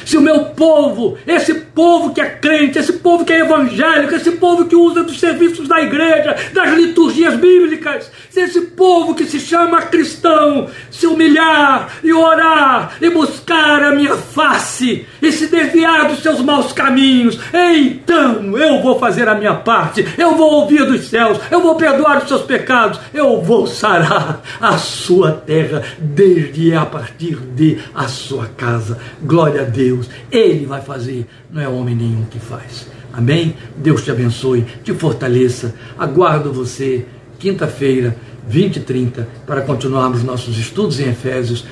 Se 0.05 0.16
o 0.16 0.20
meu 0.20 0.46
povo, 0.46 1.18
esse 1.26 1.64
povo 1.75 2.12
que 2.14 2.20
é 2.20 2.31
crente, 2.31 2.79
esse 2.79 2.93
povo 2.95 3.25
que 3.25 3.33
é 3.33 3.41
evangélico, 3.41 4.14
esse 4.14 4.33
povo 4.33 4.66
que 4.66 4.77
usa 4.77 5.03
dos 5.03 5.18
serviços 5.18 5.68
da 5.68 5.81
igreja, 5.81 6.37
das 6.53 6.75
liturgias 6.75 7.35
bíblicas, 7.35 8.11
se 8.31 8.41
esse 8.41 8.61
povo 8.62 9.14
que 9.14 9.25
se 9.25 9.41
chama 9.41 9.83
cristão 9.83 10.68
se 10.91 11.07
humilhar 11.07 11.99
e 12.03 12.12
orar 12.12 12.97
e 13.01 13.11
buscar 13.11 13.83
a 13.83 13.95
minha 13.95 14.16
face 14.16 15.07
e 15.20 15.33
se 15.33 15.49
desviar 15.49 16.09
dos 16.09 16.20
seus 16.20 16.41
maus 16.41 16.72
caminhos, 16.72 17.39
então 17.53 18.57
eu 18.57 18.83
vou 18.83 18.99
fazer 18.99 19.29
a 19.29 19.35
minha 19.35 19.55
parte, 19.55 20.07
eu 20.16 20.37
vou 20.37 20.62
ouvir 20.62 20.85
dos 20.87 21.09
céus, 21.09 21.39
eu 21.51 21.61
vou 21.61 21.75
perdoar 21.75 22.18
os 22.18 22.29
seus 22.29 22.43
pecados, 22.43 23.01
eu 23.12 23.41
vou 23.43 23.66
sarar 23.66 24.41
a 24.61 24.79
sua 24.79 25.33
terra 25.33 25.83
desde 25.99 26.75
a 26.75 26.85
partir 26.85 27.37
de 27.37 27.79
a 27.95 28.09
sua 28.09 28.47
casa. 28.57 28.99
Glória 29.22 29.62
a 29.62 29.64
Deus, 29.64 30.09
Ele 30.31 30.66
vai 30.66 30.81
fazer, 30.81 31.27
não 31.51 31.61
é 31.65 31.69
homem 31.69 31.95
nenhum 31.95 32.25
que 32.25 32.39
faz. 32.39 32.87
Amém? 33.12 33.55
Deus 33.77 34.03
te 34.03 34.11
abençoe, 34.11 34.67
te 34.83 34.93
fortaleça. 34.93 35.75
Aguardo 35.99 36.53
você 36.53 37.07
quinta-feira, 37.39 38.17
20 38.49 38.77
e 38.77 38.81
30, 38.81 39.29
para 39.47 39.62
continuarmos 39.62 40.23
nossos 40.23 40.59
estudos 40.59 41.01
em 41.01 41.09
Efésios. 41.09 41.65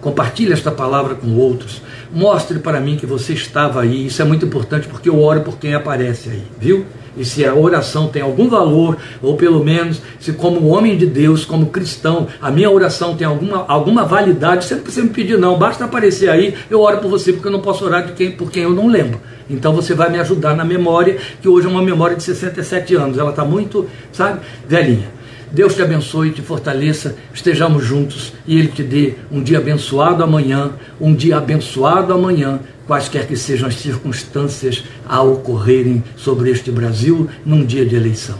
Compartilhe 0.00 0.52
esta 0.52 0.70
palavra 0.70 1.14
com 1.14 1.36
outros. 1.36 1.82
Mostre 2.12 2.58
para 2.58 2.80
mim 2.80 2.96
que 2.96 3.06
você 3.06 3.34
estava 3.34 3.82
aí. 3.82 4.06
Isso 4.06 4.22
é 4.22 4.24
muito 4.24 4.46
importante 4.46 4.88
porque 4.88 5.08
eu 5.08 5.20
oro 5.20 5.42
por 5.42 5.58
quem 5.58 5.74
aparece 5.74 6.30
aí, 6.30 6.42
viu? 6.58 6.86
E 7.20 7.24
se 7.26 7.44
a 7.44 7.54
oração 7.54 8.08
tem 8.08 8.22
algum 8.22 8.48
valor, 8.48 8.96
ou 9.22 9.36
pelo 9.36 9.62
menos, 9.62 10.00
se 10.18 10.32
como 10.32 10.68
homem 10.68 10.96
de 10.96 11.04
Deus, 11.04 11.44
como 11.44 11.66
cristão, 11.66 12.26
a 12.40 12.50
minha 12.50 12.70
oração 12.70 13.14
tem 13.14 13.26
alguma, 13.26 13.66
alguma 13.68 14.06
validade, 14.06 14.64
você 14.64 14.74
não 14.74 14.82
precisa 14.82 15.04
me 15.04 15.12
pedir, 15.12 15.38
não. 15.38 15.58
Basta 15.58 15.84
aparecer 15.84 16.30
aí, 16.30 16.54
eu 16.70 16.80
oro 16.80 16.96
por 16.96 17.10
você, 17.10 17.30
porque 17.30 17.46
eu 17.46 17.52
não 17.52 17.60
posso 17.60 17.84
orar 17.84 18.06
de 18.06 18.12
quem, 18.14 18.30
por 18.30 18.50
quem 18.50 18.62
eu 18.62 18.70
não 18.70 18.88
lembro. 18.88 19.20
Então 19.50 19.74
você 19.74 19.92
vai 19.92 20.08
me 20.08 20.18
ajudar 20.18 20.56
na 20.56 20.64
memória, 20.64 21.18
que 21.42 21.46
hoje 21.46 21.66
é 21.66 21.70
uma 21.70 21.82
memória 21.82 22.16
de 22.16 22.22
67 22.22 22.94
anos. 22.94 23.18
Ela 23.18 23.30
está 23.30 23.44
muito, 23.44 23.86
sabe, 24.10 24.40
velhinha. 24.66 25.20
Deus 25.52 25.74
te 25.74 25.82
abençoe, 25.82 26.30
te 26.30 26.40
fortaleça, 26.40 27.16
estejamos 27.34 27.84
juntos 27.84 28.32
e 28.46 28.58
Ele 28.58 28.68
te 28.68 28.82
dê 28.82 29.14
um 29.30 29.42
dia 29.42 29.58
abençoado 29.58 30.22
amanhã, 30.22 30.70
um 30.98 31.12
dia 31.12 31.36
abençoado 31.36 32.14
amanhã, 32.14 32.60
quaisquer 32.90 33.24
que 33.24 33.36
sejam 33.36 33.68
as 33.68 33.76
circunstâncias 33.76 34.82
a 35.08 35.22
ocorrerem 35.22 36.02
sobre 36.16 36.50
este 36.50 36.72
Brasil 36.72 37.30
num 37.46 37.64
dia 37.64 37.86
de 37.86 37.94
eleição. 37.94 38.36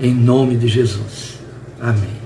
Em 0.00 0.14
nome 0.14 0.56
de 0.56 0.68
Jesus. 0.68 1.38
Amém. 1.78 2.23